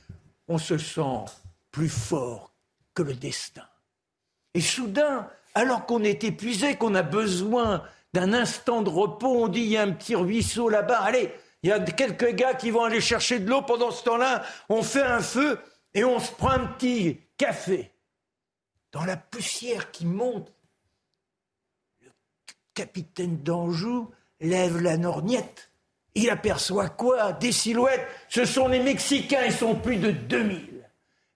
on 0.47 0.57
se 0.57 0.77
sent 0.77 1.25
plus 1.71 1.89
fort 1.89 2.53
que 2.93 3.03
le 3.03 3.13
destin. 3.13 3.65
Et 4.53 4.61
soudain, 4.61 5.29
alors 5.55 5.85
qu'on 5.85 6.03
est 6.03 6.23
épuisé, 6.23 6.75
qu'on 6.75 6.95
a 6.95 7.03
besoin 7.03 7.83
d'un 8.13 8.33
instant 8.33 8.81
de 8.81 8.89
repos, 8.89 9.43
on 9.43 9.47
dit 9.47 9.61
il 9.61 9.67
y 9.67 9.77
a 9.77 9.83
un 9.83 9.91
petit 9.91 10.15
ruisseau 10.15 10.67
là-bas, 10.67 10.99
allez, 10.99 11.33
il 11.63 11.69
y 11.69 11.73
a 11.73 11.79
quelques 11.79 12.33
gars 12.35 12.53
qui 12.53 12.71
vont 12.71 12.83
aller 12.83 12.99
chercher 12.99 13.39
de 13.39 13.49
l'eau 13.49 13.61
pendant 13.61 13.91
ce 13.91 14.03
temps-là, 14.03 14.43
on 14.67 14.83
fait 14.83 15.03
un 15.03 15.21
feu 15.21 15.59
et 15.93 16.03
on 16.03 16.19
se 16.19 16.31
prend 16.31 16.51
un 16.51 16.67
petit 16.67 17.19
café. 17.37 17.91
Dans 18.91 19.05
la 19.05 19.17
poussière 19.17 19.91
qui 19.91 20.05
monte, 20.05 20.51
le 22.01 22.09
capitaine 22.73 23.37
d'Anjou 23.37 24.11
lève 24.39 24.81
la 24.81 24.97
lorgnette. 24.97 25.71
Il 26.13 26.29
aperçoit 26.29 26.89
quoi? 26.89 27.31
Des 27.33 27.53
silhouettes. 27.53 28.05
Ce 28.27 28.43
sont 28.43 28.67
les 28.67 28.81
Mexicains, 28.81 29.45
ils 29.45 29.53
sont 29.53 29.75
plus 29.75 29.97
de 29.97 30.11
2000. 30.11 30.83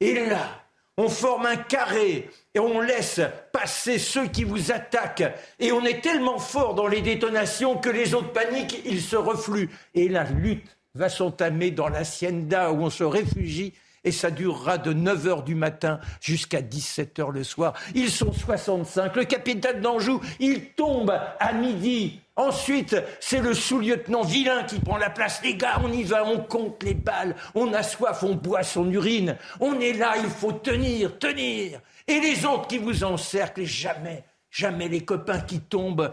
Et 0.01 0.25
là, 0.25 0.65
on 0.97 1.07
forme 1.09 1.45
un 1.45 1.55
carré 1.57 2.29
et 2.53 2.59
on 2.59 2.81
laisse 2.81 3.21
passer 3.51 3.99
ceux 3.99 4.27
qui 4.27 4.43
vous 4.43 4.71
attaquent. 4.71 5.33
Et 5.59 5.71
on 5.71 5.83
est 5.85 6.01
tellement 6.01 6.39
fort 6.39 6.75
dans 6.75 6.87
les 6.87 7.01
détonations 7.01 7.77
que 7.77 7.89
les 7.89 8.13
autres 8.13 8.33
paniquent, 8.33 8.81
ils 8.85 9.01
se 9.01 9.15
refluent. 9.15 9.69
Et 9.93 10.09
la 10.09 10.23
lutte 10.23 10.77
va 10.93 11.09
s'entamer 11.09 11.71
dans 11.71 11.89
l'hacienda 11.89 12.71
où 12.71 12.81
on 12.81 12.89
se 12.89 13.03
réfugie 13.03 13.73
et 14.05 14.11
ça 14.11 14.31
durera 14.31 14.77
de 14.77 14.93
9h 14.93 15.43
du 15.43 15.55
matin 15.55 15.99
jusqu'à 16.21 16.61
17h 16.61 17.31
le 17.31 17.43
soir. 17.43 17.73
Ils 17.93 18.09
sont 18.09 18.31
65. 18.31 19.15
Le 19.15 19.25
capitaine 19.25 19.81
d'Anjou, 19.81 20.21
il 20.39 20.69
tombe 20.71 21.11
à 21.11 21.53
midi. 21.53 22.21
Ensuite, 22.37 22.95
c'est 23.19 23.41
le 23.41 23.53
sous-lieutenant 23.53 24.23
vilain 24.23 24.63
qui 24.63 24.79
prend 24.79 24.97
la 24.97 25.09
place. 25.09 25.41
Les 25.43 25.55
gars, 25.55 25.81
on 25.83 25.91
y 25.91 26.03
va, 26.03 26.25
on 26.25 26.39
compte 26.39 26.83
les 26.83 26.93
balles, 26.93 27.35
on 27.55 27.73
a 27.73 27.81
soif, 27.81 28.23
on 28.23 28.35
boit 28.35 28.63
son 28.63 28.89
urine. 28.91 29.37
On 29.59 29.79
est 29.79 29.93
là, 29.93 30.15
il 30.17 30.29
faut 30.29 30.51
tenir, 30.51 31.17
tenir. 31.17 31.81
Et 32.07 32.19
les 32.19 32.45
autres 32.45 32.67
qui 32.67 32.77
vous 32.77 33.03
encerclent, 33.03 33.63
jamais, 33.63 34.23
jamais 34.51 34.87
les 34.87 35.03
copains 35.03 35.39
qui 35.39 35.61
tombent, 35.61 36.11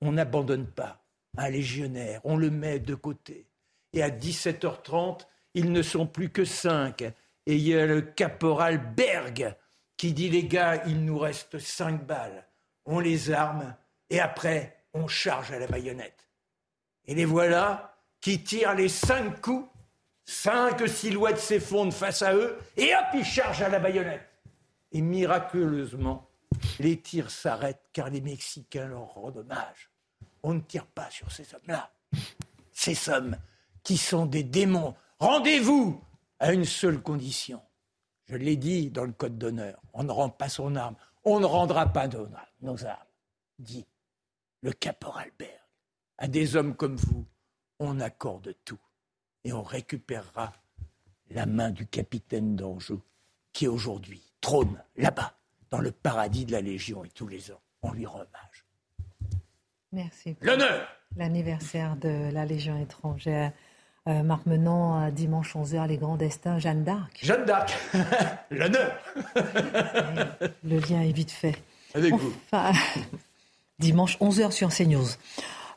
on 0.00 0.12
n'abandonne 0.12 0.66
pas 0.66 1.00
un 1.36 1.50
légionnaire, 1.50 2.20
on 2.24 2.36
le 2.36 2.50
met 2.50 2.80
de 2.80 2.94
côté. 2.94 3.46
Et 3.92 4.02
à 4.02 4.10
17h30, 4.10 5.20
ils 5.58 5.72
ne 5.72 5.82
sont 5.82 6.06
plus 6.06 6.30
que 6.30 6.44
cinq. 6.44 7.02
Et 7.02 7.56
il 7.56 7.62
y 7.62 7.76
a 7.76 7.84
le 7.84 8.00
caporal 8.00 8.94
Berg 8.94 9.56
qui 9.96 10.12
dit 10.12 10.30
les 10.30 10.44
gars, 10.44 10.84
il 10.86 11.04
nous 11.04 11.18
reste 11.18 11.58
cinq 11.58 12.06
balles. 12.06 12.46
On 12.86 13.00
les 13.00 13.32
arme 13.32 13.74
et 14.08 14.20
après, 14.20 14.84
on 14.94 15.08
charge 15.08 15.50
à 15.50 15.58
la 15.58 15.66
baïonnette. 15.66 16.28
Et 17.06 17.14
les 17.16 17.24
voilà 17.24 17.96
qui 18.20 18.42
tirent 18.42 18.74
les 18.74 18.88
cinq 18.88 19.40
coups. 19.40 19.68
Cinq 20.24 20.86
silhouettes 20.88 21.38
s'effondrent 21.38 21.94
face 21.94 22.22
à 22.22 22.34
eux 22.34 22.56
et 22.76 22.94
hop, 22.94 23.06
ils 23.14 23.24
chargent 23.24 23.62
à 23.62 23.68
la 23.68 23.80
baïonnette. 23.80 24.28
Et 24.92 25.00
miraculeusement, 25.00 26.28
les 26.78 27.00
tirs 27.00 27.30
s'arrêtent 27.30 27.88
car 27.92 28.10
les 28.10 28.20
Mexicains 28.20 28.86
leur 28.86 29.14
rendent 29.14 29.38
hommage. 29.38 29.90
On 30.44 30.54
ne 30.54 30.60
tire 30.60 30.86
pas 30.86 31.10
sur 31.10 31.32
ces 31.32 31.52
hommes-là. 31.54 31.90
Ces 32.72 33.08
hommes 33.08 33.36
qui 33.82 33.96
sont 33.96 34.26
des 34.26 34.44
démons 34.44 34.94
Rendez-vous 35.20 36.00
à 36.38 36.52
une 36.52 36.64
seule 36.64 37.00
condition. 37.00 37.60
Je 38.26 38.36
l'ai 38.36 38.56
dit 38.56 38.90
dans 38.90 39.04
le 39.04 39.12
Code 39.12 39.38
d'honneur. 39.38 39.80
On 39.92 40.04
ne 40.04 40.12
rend 40.12 40.28
pas 40.28 40.48
son 40.48 40.76
arme. 40.76 40.96
On 41.24 41.40
ne 41.40 41.46
rendra 41.46 41.92
pas 41.92 42.08
nos 42.60 42.84
armes. 42.84 43.06
Dit 43.58 43.86
le 44.62 44.72
caporal 44.72 45.30
Berg. 45.38 45.50
À 46.18 46.28
des 46.28 46.56
hommes 46.56 46.74
comme 46.74 46.96
vous, 46.96 47.26
on 47.78 48.00
accorde 48.00 48.54
tout. 48.64 48.78
Et 49.44 49.52
on 49.52 49.62
récupérera 49.62 50.52
la 51.30 51.46
main 51.46 51.70
du 51.70 51.86
capitaine 51.86 52.56
d'Anjou, 52.56 53.00
qui 53.52 53.68
aujourd'hui 53.68 54.22
trône 54.40 54.82
là-bas, 54.96 55.34
dans 55.70 55.80
le 55.80 55.92
paradis 55.92 56.44
de 56.44 56.52
la 56.52 56.60
Légion. 56.60 57.04
Et 57.04 57.10
tous 57.10 57.28
les 57.28 57.50
ans, 57.50 57.60
on 57.82 57.92
lui 57.92 58.06
rend 58.06 58.20
hommage. 58.20 58.64
Merci. 59.92 60.36
L'honneur 60.42 60.88
L'anniversaire 61.16 61.96
de 61.96 62.30
la 62.30 62.44
Légion 62.44 62.80
étrangère. 62.80 63.52
Euh, 64.08 64.22
Marc 64.22 64.46
Menon, 64.46 65.10
dimanche 65.10 65.54
11h, 65.54 65.86
Les 65.86 65.98
Grands 65.98 66.16
Destins, 66.16 66.58
Jeanne 66.58 66.82
d'Arc. 66.82 67.18
Jeanne 67.22 67.44
d'Arc, 67.44 67.76
l'honneur. 68.50 68.98
Le 70.64 70.78
lien 70.78 71.02
est 71.02 71.12
vite 71.12 71.30
fait. 71.30 71.56
Avec 71.94 72.14
vous. 72.14 72.32
dimanche 73.78 74.18
11h 74.18 74.50
sur 74.50 74.70
CNews. 74.70 75.08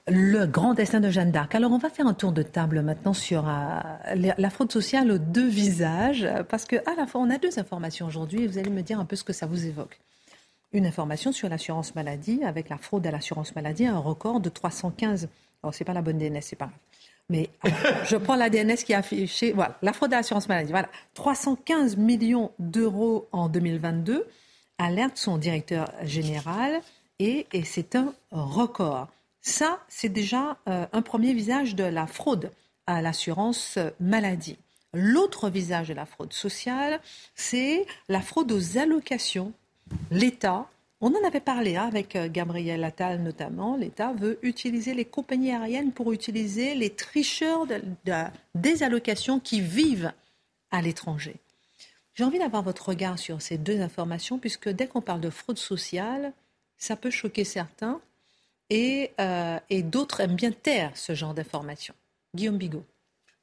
Le 0.07 0.45
grand 0.45 0.73
destin 0.73 1.01
de 1.01 1.09
Jeanne 1.09 1.32
d'Arc. 1.32 1.53
Alors, 1.55 1.73
on 1.73 1.77
va 1.77 1.89
faire 1.89 2.07
un 2.07 2.13
tour 2.13 2.32
de 2.32 2.41
table 2.41 2.82
maintenant 2.82 3.13
sur 3.13 3.49
euh, 3.49 3.82
la 4.15 4.49
fraude 4.49 4.71
sociale 4.71 5.11
aux 5.11 5.17
deux 5.17 5.49
visages, 5.49 6.27
parce 6.47 6.63
qu'à 6.63 6.95
la 6.95 7.07
fois, 7.07 7.19
on 7.19 7.29
a 7.29 7.38
deux 7.38 7.59
informations 7.59 8.07
aujourd'hui, 8.07 8.43
et 8.43 8.47
vous 8.47 8.57
allez 8.57 8.69
me 8.69 8.82
dire 8.82 8.99
un 8.99 9.05
peu 9.05 9.17
ce 9.17 9.25
que 9.25 9.34
ça 9.34 9.45
vous 9.45 9.65
évoque. 9.65 9.99
Une 10.71 10.86
information 10.86 11.34
sur 11.34 11.49
l'assurance 11.49 11.95
maladie, 11.95 12.45
avec 12.45 12.69
la 12.69 12.77
fraude 12.77 13.05
à 13.05 13.11
l'assurance 13.11 13.53
maladie, 13.57 13.86
un 13.88 13.97
record 13.97 14.39
de 14.39 14.47
315. 14.47 15.27
Alors, 15.63 15.73
c'est 15.73 15.84
pas 15.84 15.93
la 15.93 16.01
bonne 16.01 16.17
DNS, 16.17 16.39
c'est 16.41 16.55
pas 16.55 16.67
grave. 16.67 16.77
Mais 17.32 17.49
je 18.05 18.17
prends 18.17 18.36
la 18.36 18.49
DNS 18.49 18.75
qui 18.86 18.91
est 18.91 18.95
affichée. 18.95 19.53
Voilà, 19.53 19.77
la 19.82 19.93
fraude 19.93 20.13
à 20.13 20.17
l'assurance 20.17 20.49
maladie. 20.49 20.71
Voilà, 20.71 20.89
315 21.13 21.95
millions 21.95 22.51
d'euros 22.59 23.29
en 23.32 23.47
2022, 23.47 24.27
alerte 24.77 25.17
son 25.17 25.38
directeur 25.38 25.89
général. 26.03 26.82
et, 27.19 27.47
c'est 27.63 27.95
un 27.95 28.13
record. 28.32 29.07
Ça, 29.39 29.79
c'est 29.88 30.09
déjà 30.09 30.57
euh, 30.67 30.86
un 30.91 31.01
premier 31.01 31.34
visage 31.34 31.73
de 31.73 31.86
la 31.86 32.05
fraude 32.05 32.51
à 32.86 33.01
l'assurance 33.01 33.79
maladie. 34.01 34.57
L'autre 34.93 35.49
visage 35.49 35.88
de 35.88 35.93
la 35.93 36.05
fraude 36.05 36.34
sociale, 36.34 36.99
c'est 37.34 37.86
la 38.09 38.21
fraude 38.21 38.51
aux 38.51 38.77
allocations. 38.77 39.53
L'État, 40.11 40.67
on 41.02 41.14
en 41.16 41.28
avait 41.28 41.39
parlé 41.39 41.76
hein, 41.76 41.88
avec 41.88 42.16
euh, 42.16 42.30
Gabriel 42.30 42.84
Attal 42.84 43.22
notamment, 43.22 43.76
l'État 43.76 44.14
veut 44.14 44.39
utiliser 44.43 44.93
les 44.93 45.06
compagnies 45.06 45.52
aériennes 45.52 45.91
pour 45.91 46.12
utiliser 46.12 46.76
les 46.76 46.91
tricheurs 46.91 47.66
des 48.56 48.84
allocations 48.84 49.39
qui 49.39 49.62
vivent 49.62 50.14
à 50.70 50.82
l'étranger. 50.82 51.36
J'ai 52.14 52.24
envie 52.24 52.39
d'avoir 52.39 52.62
votre 52.62 52.89
regard 52.89 53.18
sur 53.18 53.41
ces 53.41 53.58
deux 53.58 53.82
informations, 53.82 54.38
puisque 54.38 54.70
dès 54.70 54.88
qu'on 54.88 55.02
parle 55.02 55.22
de 55.22 55.30
fraude 55.30 55.58
sociale, 55.58 56.34
ça 56.78 56.95
peut 56.95 57.10
choquer 57.10 57.45
certains 57.45 57.99
et, 58.70 59.12
euh, 59.20 59.60
et 59.70 59.82
d'autres 59.82 60.20
aiment 60.20 60.36
bien 60.36 60.52
taire 60.52 60.91
ce 60.95 61.16
genre 61.16 61.34
d'informations. 61.34 61.95
Guillaume 62.36 62.58
Bigot. 62.58 62.86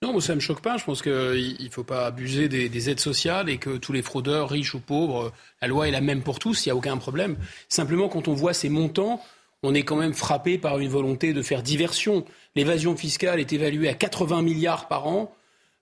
Non, 0.02 0.12
moi, 0.12 0.22
ça 0.22 0.32
ne 0.32 0.36
me 0.36 0.40
choque 0.40 0.60
pas. 0.60 0.76
Je 0.76 0.84
pense 0.84 1.02
qu'il 1.02 1.12
ne 1.12 1.70
faut 1.70 1.82
pas 1.82 2.06
abuser 2.06 2.48
des, 2.48 2.90
aides 2.90 3.00
sociales 3.00 3.48
et 3.48 3.58
que 3.58 3.76
tous 3.76 3.92
les 3.92 4.02
fraudeurs, 4.02 4.48
riches 4.48 4.74
ou 4.74 4.80
pauvres, 4.80 5.32
la 5.60 5.68
loi 5.68 5.88
est 5.88 5.90
la 5.90 6.00
même 6.00 6.22
pour 6.22 6.38
tous, 6.38 6.66
il 6.66 6.68
n'y 6.68 6.72
a 6.72 6.76
aucun 6.76 6.96
problème. 6.98 7.36
Simplement, 7.68 8.08
quand 8.08 8.28
on 8.28 8.34
voit 8.34 8.54
ces 8.54 8.68
montants, 8.68 9.20
on 9.64 9.74
est 9.74 9.82
quand 9.82 9.96
même 9.96 10.14
frappé 10.14 10.56
par 10.56 10.78
une 10.78 10.88
volonté 10.88 11.32
de 11.32 11.42
faire 11.42 11.64
diversion. 11.64 12.24
L'évasion 12.54 12.96
fiscale 12.96 13.40
est 13.40 13.52
évaluée 13.52 13.88
à 13.88 13.94
80 13.94 14.42
milliards 14.42 14.86
par 14.86 15.08
an. 15.08 15.34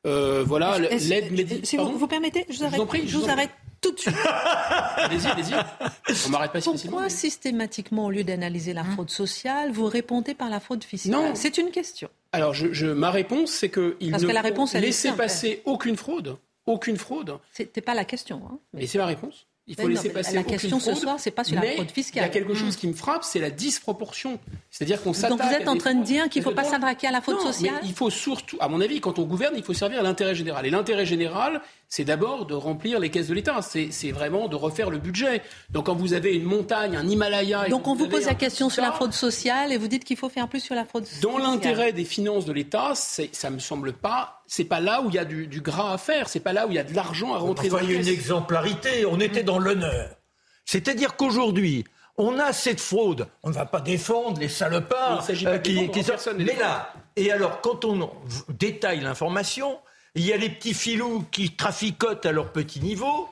Euh, 0.06 0.42
voilà, 0.46 0.78
l'aide 0.78 1.32
médicale. 1.32 1.66
Si 1.66 1.76
vous, 1.76 1.98
vous, 1.98 2.06
permettez, 2.06 2.46
je 2.48 2.58
vous 2.58 2.64
arrête, 2.64 3.06
je 3.06 3.18
vous, 3.18 3.28
arrête 3.28 3.50
tout 3.82 3.92
de 3.92 3.98
suite. 3.98 4.14
allez-y, 4.96 5.26
allez-y. 5.26 5.54
On 6.26 6.30
m'arrête 6.30 6.52
pas 6.52 6.60
Pourquoi 6.60 7.10
systématiquement, 7.10 8.06
au 8.06 8.10
lieu 8.10 8.24
d'analyser 8.24 8.72
la 8.72 8.84
fraude 8.84 9.10
sociale, 9.10 9.72
vous 9.72 9.86
répondez 9.86 10.34
par 10.34 10.48
la 10.48 10.60
fraude 10.60 10.84
fiscale? 10.84 11.12
Non. 11.12 11.34
C'est 11.34 11.58
une 11.58 11.70
question. 11.70 12.08
Alors, 12.36 12.54
je, 12.54 12.86
ma 12.86 13.10
réponse, 13.10 13.50
c'est 13.50 13.70
qu'il 13.70 14.10
ne 14.12 14.32
la 14.32 14.42
réponse, 14.42 14.74
laisser 14.74 15.12
passer 15.12 15.62
aucune 15.64 15.96
fraude. 15.96 16.36
Aucune 16.66 16.96
fraude. 16.96 17.38
C'était 17.52 17.80
pas 17.80 17.94
la 17.94 18.04
question. 18.04 18.42
Hein, 18.50 18.58
mais 18.72 18.86
c'est 18.86 18.98
ma 18.98 19.06
réponse. 19.06 19.46
Il 19.68 19.74
faut 19.74 19.88
laisser 19.88 20.10
passer 20.10 20.34
La 20.34 20.44
question 20.44 20.78
ce 20.78 20.94
soir, 20.94 21.18
c'est 21.18 21.32
pas 21.32 21.42
sur 21.42 21.56
la 21.56 21.62
fraude 21.62 21.90
fiscale. 21.90 22.22
Il 22.22 22.26
y 22.26 22.28
a 22.28 22.32
quelque 22.32 22.54
chose 22.54 22.76
mm. 22.76 22.78
qui 22.78 22.86
me 22.88 22.92
frappe, 22.92 23.24
c'est 23.24 23.40
la 23.40 23.50
disproportion. 23.50 24.38
C'est-à-dire 24.70 25.02
qu'on 25.02 25.12
s'attaque. 25.12 25.38
Donc 25.38 25.42
vous 25.42 25.54
êtes 25.54 25.68
en 25.68 25.76
train 25.76 25.94
de 25.94 26.04
dire 26.04 26.28
qu'il 26.28 26.40
ne 26.40 26.44
faut 26.44 26.54
pas 26.54 26.64
s'attaquer 26.64 27.08
à 27.08 27.10
la 27.10 27.20
fraude 27.20 27.40
sociale 27.40 27.80
Il 27.82 27.92
faut 27.92 28.10
surtout, 28.10 28.56
à 28.60 28.68
mon 28.68 28.80
avis, 28.80 29.00
quand 29.00 29.18
on 29.18 29.24
gouverne, 29.24 29.54
il 29.56 29.64
faut 29.64 29.74
servir 29.74 30.02
l'intérêt 30.02 30.36
général. 30.36 30.66
Et 30.66 30.70
l'intérêt 30.70 31.06
général, 31.06 31.60
c'est 31.88 32.04
d'abord 32.04 32.46
de 32.46 32.54
remplir 32.54 32.98
les 32.98 33.10
caisses 33.10 33.28
de 33.28 33.34
l'État. 33.34 33.60
C'est 33.62 34.10
vraiment 34.12 34.48
de 34.48 34.56
refaire 34.56 34.90
le 34.90 34.98
budget. 34.98 35.42
Donc 35.70 35.86
quand 35.86 35.94
vous 35.94 36.12
avez 36.12 36.34
une 36.34 36.44
montagne, 36.44 36.96
un 36.96 37.08
Himalaya. 37.08 37.68
Donc 37.68 37.86
on 37.86 37.94
vous 37.94 38.08
pose 38.08 38.26
la 38.26 38.34
question 38.34 38.68
sur 38.70 38.82
la 38.82 38.92
fraude 38.92 39.12
sociale 39.12 39.72
et 39.72 39.78
vous 39.78 39.88
dites 39.88 40.04
qu'il 40.04 40.16
faut 40.16 40.28
faire 40.28 40.48
plus 40.48 40.60
sur 40.60 40.74
la 40.74 40.84
fraude 40.84 41.06
sociale. 41.06 41.22
Dans 41.22 41.38
l'intérêt 41.38 41.92
des 41.92 42.04
finances 42.04 42.44
de 42.44 42.52
l'État, 42.52 42.92
ça 42.94 43.50
me 43.50 43.58
semble 43.58 43.92
pas 43.92 44.36
c'est 44.46 44.64
pas 44.64 44.80
là 44.80 45.02
où 45.02 45.08
il 45.08 45.14
y 45.14 45.18
a 45.18 45.24
du, 45.24 45.60
gras 45.60 45.92
à 45.92 45.98
faire, 45.98 46.28
c'est 46.28 46.40
pas 46.40 46.52
là 46.52 46.66
où 46.66 46.70
il 46.70 46.74
y 46.74 46.78
a 46.78 46.84
de 46.84 46.94
l'argent 46.94 47.34
à 47.34 47.38
rentrer 47.38 47.68
dans 47.68 47.78
Il 47.78 47.90
y 47.90 47.96
a 47.96 48.00
une 48.00 48.08
exemplarité, 48.08 49.04
on 49.06 49.18
était 49.18 49.42
dans 49.42 49.58
l'honneur. 49.58 50.10
C'est-à-dire 50.64 51.16
qu'aujourd'hui, 51.16 51.84
on 52.16 52.38
a 52.38 52.52
cette 52.52 52.80
fraude. 52.80 53.26
On 53.42 53.50
ne 53.50 53.54
va 53.54 53.66
pas 53.66 53.80
défendre 53.80 54.40
les 54.40 54.48
salopards 54.48 55.26
euh, 55.28 55.58
qui, 55.58 55.90
qui 55.90 56.04
Mais 56.38 56.56
là, 56.56 56.92
et 57.16 57.30
alors, 57.32 57.60
quand 57.60 57.84
on 57.84 58.10
détaille 58.48 59.00
l'information, 59.00 59.78
il 60.16 60.26
y 60.26 60.32
a 60.32 60.36
les 60.36 60.48
petits 60.48 60.74
filous 60.74 61.24
qui 61.30 61.54
traficotent 61.54 62.26
à 62.26 62.32
leur 62.32 62.50
petit 62.52 62.80
niveau. 62.80 63.28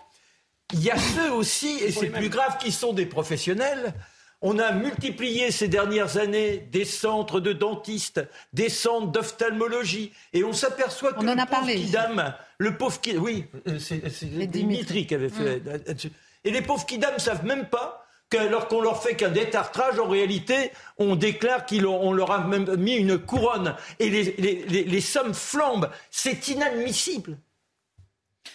Il 0.73 0.83
y 0.83 0.91
a 0.91 0.99
ceux 0.99 1.33
aussi, 1.33 1.79
et 1.83 1.91
c'est 1.91 2.11
plus 2.11 2.29
grave, 2.29 2.59
qui 2.59 2.73
sont 2.73 2.93
des 2.93 3.07
professionnels. 3.07 3.95
On 4.43 4.59
a 4.59 4.73
multiplié 4.73 5.51
ces 5.51 5.69
dernières 5.69 6.19
années 6.19 6.59
des 6.59 6.85
centres 6.85 7.41
de 7.41 7.55
dentistes, 7.55 8.21
des 8.53 8.69
centres 8.69 9.07
d'ophtalmologie, 9.07 10.13
et 10.35 10.45
on 10.45 10.53
s'aperçoit 10.53 11.15
que 11.15 11.21
on 11.21 11.23
le 11.23 11.41
a 11.41 11.47
pauvre 11.47 11.67
Kidam, 11.67 12.35
le 12.59 12.77
pauvre 12.77 13.01
qui, 13.01 13.17
oui, 13.17 13.47
c'est 13.79 14.03
Dimitri 14.51 15.07
qui 15.07 15.15
avait 15.15 15.31
fait. 15.31 15.63
Hum. 15.67 16.11
Et 16.45 16.51
les 16.51 16.61
pauvres 16.61 16.85
kidam 16.85 17.15
ne 17.15 17.19
savent 17.19 17.47
même 17.47 17.67
pas 17.69 18.04
qu'alors 18.31 18.69
qu'on 18.69 18.81
leur 18.81 19.03
fait 19.03 19.15
qu'un 19.15 19.31
détartrage, 19.31 19.99
en 19.99 20.09
réalité, 20.09 20.71
on 20.99 21.17
déclare 21.17 21.67
qu'on 21.67 22.13
leur 22.13 22.31
a 22.31 22.47
même 22.47 22.77
mis 22.77 22.95
une 22.95 23.19
couronne. 23.19 23.75
Et 24.01 24.11
les, 24.11 25.01
sommes 25.01 25.35
flambent. 25.35 25.91
C'est 26.11 26.49
inadmissible. 26.49 27.39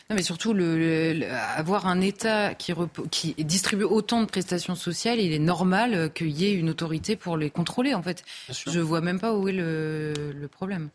Non, 0.09 0.15
mais 0.15 0.23
surtout, 0.23 0.53
le, 0.53 1.21
avoir 1.55 1.87
un 1.87 2.01
État 2.01 2.55
qui, 2.55 2.73
qui, 3.11 3.33
distribue 3.43 3.83
autant 3.83 4.21
de 4.21 4.25
prestations 4.25 4.75
sociales, 4.75 5.19
il 5.19 5.33
est 5.33 5.39
normal 5.39 6.11
qu'il 6.13 6.31
y 6.31 6.45
ait 6.45 6.53
une 6.53 6.69
autorité 6.69 7.15
pour 7.15 7.37
les 7.37 7.49
contrôler, 7.49 7.93
en 7.93 8.01
fait. 8.01 8.23
Je 8.49 8.79
vois 8.79 9.01
même 9.01 9.19
pas 9.19 9.33
où 9.33 9.47
est 9.47 9.53
le 9.53 10.47
problème 10.51 10.89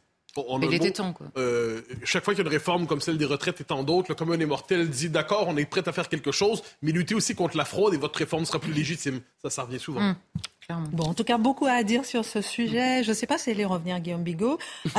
il 0.63 0.75
était 0.75 0.91
temps, 0.91 1.13
quoi. 1.13 1.27
Euh, 1.37 1.83
chaque 2.05 2.25
fois 2.25 2.35
qu'il 2.35 2.43
y 2.43 2.47
a 2.47 2.49
une 2.49 2.53
réforme 2.53 2.87
comme 2.87 3.01
celle 3.01 3.19
des 3.19 3.25
retraites 3.25 3.61
et 3.61 3.65
tant 3.65 3.83
d'autres, 3.83 4.11
le 4.11 4.15
commun 4.15 4.37
des 4.37 4.47
mortels 4.47 4.89
dit 4.89 5.09
d'accord, 5.09 5.47
on 5.49 5.57
est 5.57 5.65
prêt 5.65 5.87
à 5.87 5.93
faire 5.93 6.09
quelque 6.09 6.33
chose, 6.33 6.63
mais 6.83 6.93
lutter 6.93 7.15
aussi 7.15 7.35
contre 7.35 7.57
la 7.57 7.65
fraude 7.65 7.95
et 7.95 7.97
votre 7.97 8.19
réforme 8.19 8.45
sera 8.45 8.59
plus 8.59 8.73
légitime. 8.73 9.21
Ça, 9.43 9.51
ça 9.51 9.63
revient 9.63 9.79
souvent. 9.79 10.01
Hum, 10.01 10.89
bon, 10.93 11.05
en 11.05 11.15
tout 11.15 11.25
cas, 11.25 11.39
beaucoup 11.39 11.67
à 11.67 11.83
dire 11.83 12.05
sur 12.05 12.25
ce 12.25 12.41
sujet. 12.41 13.03
Je 13.05 13.11
ne 13.11 13.15
sais 13.15 13.27
pas 13.27 13.39
si 13.39 13.51
elle 13.51 13.61
est 13.61 13.65
revenir, 13.65 14.01
Guillaume 14.01 14.23
Bigot. 14.23 14.59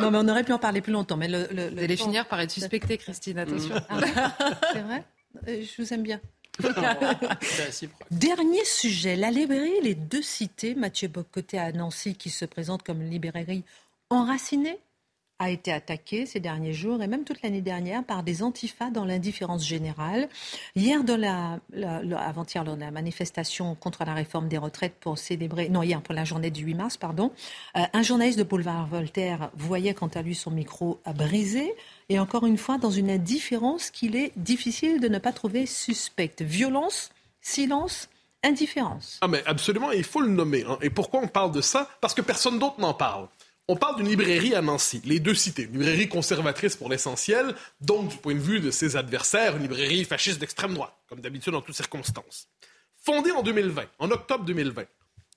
non, 0.00 0.10
mais 0.10 0.18
on 0.18 0.28
aurait 0.28 0.44
pu 0.44 0.52
en 0.52 0.58
parler 0.58 0.80
plus 0.80 0.92
longtemps. 0.92 1.16
Mais 1.16 1.28
le, 1.28 1.48
le, 1.52 1.70
Vous 1.70 1.78
allez 1.78 1.96
finir 1.96 2.26
par 2.26 2.40
être 2.40 2.50
suspectée, 2.50 2.98
Christine, 2.98 3.38
attention. 3.38 3.74
C'est 4.72 4.80
vrai? 4.80 5.04
Euh, 5.48 5.62
Je 5.62 5.82
vous 5.82 5.94
aime 5.94 6.02
bien. 6.02 6.20
Dernier 8.10 8.64
sujet, 8.64 9.16
la 9.16 9.30
librairie 9.30 9.80
Les 9.82 9.94
Deux 9.94 10.22
Cités, 10.22 10.74
Mathieu 10.74 11.08
Bocoté 11.08 11.58
à 11.58 11.72
Nancy, 11.72 12.14
qui 12.14 12.30
se 12.30 12.44
présente 12.44 12.82
comme 12.82 13.02
une 13.02 13.10
librairie 13.10 13.64
enracinée, 14.10 14.78
a 15.40 15.50
été 15.50 15.72
attaquée 15.72 16.26
ces 16.26 16.38
derniers 16.38 16.74
jours 16.74 17.02
et 17.02 17.08
même 17.08 17.24
toute 17.24 17.42
l'année 17.42 17.62
dernière 17.62 18.04
par 18.04 18.22
des 18.22 18.42
antifas 18.42 18.90
dans 18.90 19.06
l'indifférence 19.06 19.66
générale. 19.66 20.28
Hier, 20.76 21.02
dans 21.02 21.16
la, 21.16 21.58
avant-hier, 22.18 22.62
de 22.62 22.78
la 22.78 22.90
manifestation 22.90 23.74
contre 23.74 24.04
la 24.04 24.12
réforme 24.12 24.48
des 24.48 24.58
retraites 24.58 24.94
pour 25.00 25.16
célébrer, 25.16 25.70
non, 25.70 25.82
hier, 25.82 26.02
pour 26.02 26.14
la 26.14 26.24
journée 26.24 26.50
du 26.50 26.62
8 26.64 26.74
mars, 26.74 26.96
pardon, 26.98 27.32
euh, 27.76 27.80
un 27.92 28.02
journaliste 28.02 28.38
de 28.38 28.44
Boulevard 28.44 28.86
Voltaire 28.86 29.50
voyait 29.56 29.94
quant 29.94 30.08
à 30.08 30.20
lui 30.20 30.34
son 30.34 30.50
micro 30.50 31.00
brisé 31.16 31.72
et 32.10 32.18
encore 32.18 32.44
une 32.44 32.58
fois 32.58 32.76
dans 32.76 32.90
une 32.90 33.10
indifférence 33.10 33.90
qu'il 33.90 34.16
est 34.16 34.32
difficile 34.36 35.00
de 35.00 35.08
ne 35.08 35.18
pas 35.18 35.32
trouver 35.32 35.64
suspecte. 35.64 36.42
Violence, 36.42 37.10
silence, 37.40 38.10
indifférence. 38.42 39.18
Ah 39.22 39.28
mais 39.28 39.42
absolument, 39.46 39.90
il 39.90 40.04
faut 40.04 40.20
le 40.20 40.28
nommer. 40.28 40.64
Hein. 40.68 40.78
Et 40.82 40.90
pourquoi 40.90 41.20
on 41.22 41.28
parle 41.28 41.52
de 41.52 41.62
ça? 41.62 41.88
Parce 42.02 42.12
que 42.12 42.20
personne 42.20 42.58
d'autre 42.58 42.78
n'en 42.78 42.92
parle. 42.94 43.28
On 43.72 43.76
parle 43.76 43.94
d'une 43.94 44.08
librairie 44.08 44.56
à 44.56 44.62
Nancy, 44.62 45.00
les 45.04 45.20
deux 45.20 45.32
cités, 45.32 45.62
une 45.62 45.74
librairie 45.78 46.08
conservatrice 46.08 46.74
pour 46.74 46.88
l'essentiel, 46.88 47.54
donc 47.80 48.08
du 48.08 48.16
point 48.16 48.34
de 48.34 48.40
vue 48.40 48.58
de 48.58 48.72
ses 48.72 48.96
adversaires, 48.96 49.54
une 49.54 49.62
librairie 49.62 50.04
fasciste 50.04 50.40
d'extrême 50.40 50.74
droite, 50.74 50.92
comme 51.08 51.20
d'habitude 51.20 51.54
en 51.54 51.60
toutes 51.60 51.76
circonstances. 51.76 52.48
Fondée 52.96 53.30
en 53.30 53.44
2020, 53.44 53.84
en 54.00 54.10
octobre 54.10 54.44
2020. 54.44 54.86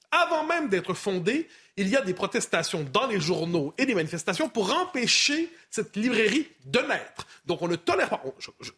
Avant 0.09 0.47
même 0.47 0.67
d'être 0.67 0.95
fondée, 0.95 1.47
il 1.77 1.89
y 1.89 1.95
a 1.95 2.01
des 2.01 2.15
protestations 2.15 2.83
dans 2.91 3.05
les 3.05 3.19
journaux 3.19 3.73
et 3.77 3.85
des 3.85 3.93
manifestations 3.93 4.49
pour 4.49 4.75
empêcher 4.75 5.51
cette 5.69 5.95
librairie 5.95 6.47
de 6.65 6.79
naître. 6.79 7.27
Donc 7.45 7.61
on 7.61 7.67
ne 7.67 7.75
tolère 7.75 8.09
pas. 8.09 8.23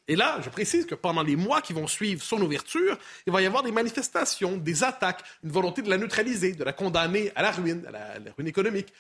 et 0.08 0.16
là, 0.16 0.40
je 0.44 0.50
précise 0.50 0.86
que 0.86 0.96
pendant 0.96 1.24
les 1.24 1.36
mois 1.36 1.62
qui 1.62 1.74
vont 1.74 1.88
suivre 1.88 2.24
son 2.24 2.42
ouverture, 2.42 2.98
il 3.28 3.34
va 3.34 3.42
y 3.42 3.46
avoir 3.46 3.64
des 3.64 3.72
manifestations, 3.72 4.58
des 4.58 4.84
attaques, 4.84 5.24
une 5.44 5.52
volonté 5.52 5.82
de 5.82 5.90
la 5.90 5.98
neutraliser, 5.98 6.54
de 6.54 6.64
la 6.64 6.74
condamner 6.74 7.32
à 7.36 7.42
la 7.42 7.52
ruine, 7.52 7.86
à 7.88 7.92
la, 7.92 8.32
ruine 8.38 8.48
économique, 8.48 8.94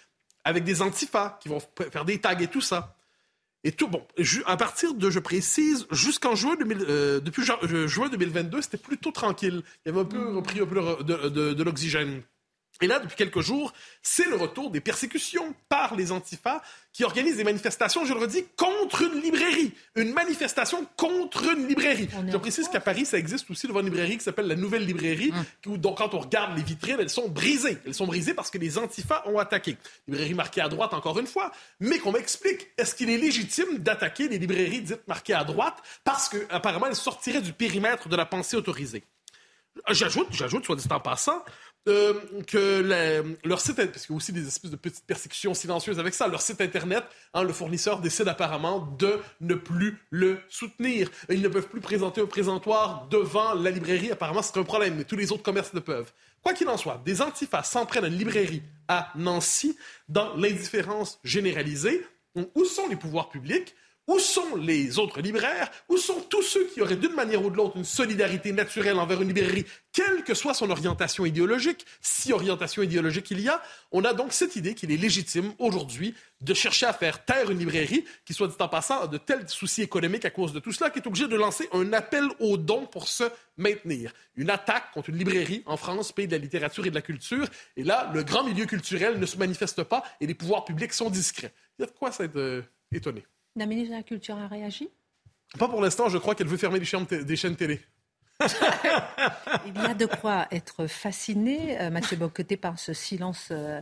avec 0.45 0.63
des 0.63 0.81
antifas 0.81 1.37
qui 1.41 1.49
vont 1.49 1.59
faire 1.91 2.05
des 2.05 2.21
tags 2.21 2.37
et 2.37 2.47
tout 2.47 2.61
ça. 2.61 2.95
Et 3.65 3.71
tout, 3.71 3.87
bon, 3.87 4.05
à 4.45 4.57
partir 4.57 4.93
de, 4.93 5.09
je 5.09 5.19
précise, 5.19 5.87
jusqu'en 5.91 6.35
juin, 6.35 6.55
euh, 6.61 7.19
depuis 7.19 7.43
juin 7.87 8.09
2022, 8.09 8.61
c'était 8.61 8.77
plutôt 8.77 9.11
tranquille. 9.11 9.63
Il 9.85 9.89
y 9.89 9.91
avait 9.91 10.01
un 10.01 10.05
peu 10.05 10.35
repris 10.35 10.59
un 10.59 10.67
peu 10.67 11.03
de 11.03 11.63
l'oxygène. 11.63 12.21
Et 12.81 12.87
là, 12.87 12.99
depuis 12.99 13.15
quelques 13.15 13.39
jours, 13.39 13.73
c'est 14.01 14.27
le 14.27 14.35
retour 14.35 14.69
des 14.69 14.81
persécutions 14.81 15.55
par 15.69 15.95
les 15.95 16.11
antifas 16.11 16.61
qui 16.91 17.03
organisent 17.03 17.37
des 17.37 17.43
manifestations, 17.43 18.05
je 18.05 18.13
le 18.13 18.19
redis, 18.19 18.45
contre 18.57 19.01
une 19.01 19.21
librairie. 19.21 19.73
Une 19.95 20.13
manifestation 20.13 20.85
contre 20.97 21.53
une 21.53 21.67
librairie. 21.67 22.09
Je 22.27 22.37
précise 22.37 22.67
qu'à 22.67 22.79
Paris, 22.79 23.05
ça 23.05 23.17
existe 23.17 23.49
aussi 23.49 23.67
devant 23.67 23.79
une 23.79 23.87
librairie 23.87 24.17
qui 24.17 24.23
s'appelle 24.23 24.47
la 24.47 24.55
Nouvelle 24.55 24.85
Librairie, 24.85 25.33
hum. 25.65 25.77
donc 25.77 25.97
quand 25.97 26.13
on 26.13 26.19
regarde 26.19 26.57
les 26.57 26.63
vitrines, 26.63 26.97
elles 26.99 27.09
sont 27.09 27.29
brisées. 27.29 27.77
Elles 27.85 27.93
sont 27.93 28.07
brisées 28.07 28.33
parce 28.33 28.49
que 28.49 28.57
les 28.57 28.77
antifas 28.77 29.23
ont 29.25 29.39
attaqué. 29.39 29.77
Librairie 30.07 30.33
marquée 30.33 30.61
à 30.61 30.69
droite, 30.69 30.93
encore 30.93 31.19
une 31.19 31.27
fois. 31.27 31.51
Mais 31.79 31.99
qu'on 31.99 32.11
m'explique, 32.11 32.67
est-ce 32.77 32.95
qu'il 32.95 33.09
est 33.09 33.17
légitime 33.17 33.79
d'attaquer 33.79 34.27
les 34.27 34.37
librairies 34.37 34.81
dites 34.81 35.07
marquées 35.07 35.33
à 35.33 35.43
droite 35.43 35.77
parce 36.03 36.29
qu'apparemment, 36.29 36.87
elles 36.87 36.95
sortiraient 36.95 37.41
du 37.41 37.53
périmètre 37.53 38.09
de 38.09 38.15
la 38.15 38.25
pensée 38.25 38.57
autorisée? 38.57 39.03
J'ajoute, 39.89 40.27
j'ajoute, 40.31 40.65
soit 40.65 40.75
dit 40.75 40.87
en 40.89 40.99
passant, 40.99 41.43
euh, 41.87 42.13
que 42.47 42.81
leur 43.43 43.61
site, 43.61 43.75
parce 43.75 44.05
qu'il 44.05 44.13
y 44.13 44.15
a 44.15 44.17
aussi 44.17 44.31
des 44.31 44.47
espèces 44.47 44.71
de 44.71 44.75
petites 44.75 45.05
persécutions 45.05 45.53
silencieuses 45.53 45.99
avec 45.99 46.13
ça, 46.13 46.27
leur 46.27 46.41
site 46.41 46.61
internet, 46.61 47.03
hein, 47.33 47.43
le 47.43 47.53
fournisseur 47.53 47.99
décide 47.99 48.27
apparemment 48.27 48.79
de 48.97 49.19
ne 49.41 49.53
plus 49.53 49.97
le 50.09 50.39
soutenir. 50.49 51.09
Ils 51.29 51.41
ne 51.41 51.47
peuvent 51.47 51.67
plus 51.67 51.81
présenter 51.81 52.21
un 52.21 52.25
présentoir 52.25 53.07
devant 53.09 53.53
la 53.53 53.69
librairie. 53.69 54.11
Apparemment, 54.11 54.41
c'est 54.41 54.57
un 54.57 54.63
problème, 54.63 54.95
mais 54.97 55.03
tous 55.03 55.15
les 55.15 55.31
autres 55.31 55.43
commerces 55.43 55.73
le 55.73 55.81
peuvent. 55.81 56.11
Quoi 56.41 56.53
qu'il 56.53 56.67
en 56.69 56.77
soit, 56.77 57.01
des 57.05 57.21
antifas 57.21 57.63
s'en 57.63 57.85
prennent 57.85 58.05
à 58.05 58.07
une 58.07 58.17
librairie 58.17 58.63
à 58.87 59.11
Nancy 59.15 59.77
dans 60.09 60.35
l'indifférence 60.35 61.19
généralisée. 61.23 62.05
Où 62.55 62.65
sont 62.65 62.87
les 62.87 62.95
pouvoirs 62.97 63.29
publics? 63.29 63.75
Où 64.07 64.19
sont 64.19 64.55
les 64.55 64.99
autres 64.99 65.19
libraires? 65.19 65.71
Où 65.89 65.97
sont 65.97 66.21
tous 66.29 66.43
ceux 66.43 66.65
qui 66.67 66.81
auraient 66.81 66.95
d'une 66.95 67.13
manière 67.13 67.43
ou 67.43 67.49
de 67.49 67.55
l'autre 67.55 67.77
une 67.77 67.85
solidarité 67.85 68.51
naturelle 68.51 68.99
envers 68.99 69.21
une 69.21 69.29
librairie, 69.29 69.65
quelle 69.91 70.23
que 70.23 70.35
soit 70.35 70.53
son 70.53 70.69
orientation 70.69 71.25
idéologique? 71.25 71.85
Si 72.01 72.31
orientation 72.31 72.83
idéologique 72.83 73.31
il 73.31 73.41
y 73.41 73.49
a, 73.49 73.61
on 73.91 74.03
a 74.03 74.13
donc 74.13 74.31
cette 74.31 74.55
idée 74.55 74.75
qu'il 74.75 74.91
est 74.91 74.97
légitime 74.97 75.53
aujourd'hui 75.57 76.13
de 76.41 76.53
chercher 76.53 76.85
à 76.85 76.93
faire 76.93 77.25
taire 77.25 77.49
une 77.49 77.57
librairie 77.57 78.05
qui, 78.25 78.33
soit 78.33 78.47
dit 78.47 78.55
en 78.59 78.67
passant, 78.67 79.01
a 79.01 79.07
de 79.07 79.17
tels 79.17 79.49
soucis 79.49 79.81
économiques 79.81 80.25
à 80.25 80.29
cause 80.29 80.53
de 80.53 80.59
tout 80.59 80.71
cela 80.71 80.91
qu'il 80.91 81.01
est 81.01 81.07
obligé 81.07 81.27
de 81.27 81.35
lancer 81.35 81.67
un 81.71 81.91
appel 81.93 82.27
aux 82.39 82.57
dons 82.57 82.85
pour 82.85 83.07
se 83.07 83.23
maintenir. 83.57 84.13
Une 84.35 84.51
attaque 84.51 84.91
contre 84.93 85.09
une 85.09 85.17
librairie 85.17 85.63
en 85.65 85.77
France, 85.77 86.11
pays 86.11 86.27
de 86.27 86.33
la 86.33 86.37
littérature 86.37 86.85
et 86.85 86.89
de 86.91 86.95
la 86.95 87.01
culture. 87.01 87.47
Et 87.75 87.83
là, 87.83 88.11
le 88.13 88.23
grand 88.23 88.43
milieu 88.43 88.65
culturel 88.65 89.19
ne 89.19 89.25
se 89.25 89.37
manifeste 89.37 89.83
pas 89.83 90.03
et 90.21 90.27
les 90.27 90.35
pouvoirs 90.35 90.65
publics 90.65 90.93
sont 90.93 91.09
discrets. 91.09 91.53
Il 91.79 91.81
y 91.81 91.85
a 91.85 91.87
de 91.87 91.97
quoi 91.97 92.11
s'être 92.11 92.35
euh, 92.35 92.61
étonné. 92.91 93.23
La 93.55 93.65
ministre 93.65 93.91
de 93.91 93.97
la 93.97 94.03
Culture 94.03 94.37
a 94.37 94.47
réagi? 94.47 94.89
Pas 95.57 95.69
pour 95.69 95.81
l'instant, 95.81 96.09
je 96.09 96.17
crois 96.17 96.35
qu'elle 96.35 96.47
veut 96.47 96.57
fermer 96.57 96.79
des 96.79 96.85
chaînes, 96.85 97.05
des 97.05 97.35
chaînes 97.35 97.55
télé. 97.55 97.79
Il 98.41 99.81
y 99.81 99.85
a 99.85 99.93
de 99.93 100.05
quoi 100.05 100.47
être 100.51 100.87
fasciné, 100.87 101.79
euh, 101.79 101.89
Mathieu 101.89 102.17
Bocoté, 102.17 102.57
par 102.57 102.77
ce 102.77 102.93
silence. 102.93 103.49
Euh, 103.51 103.81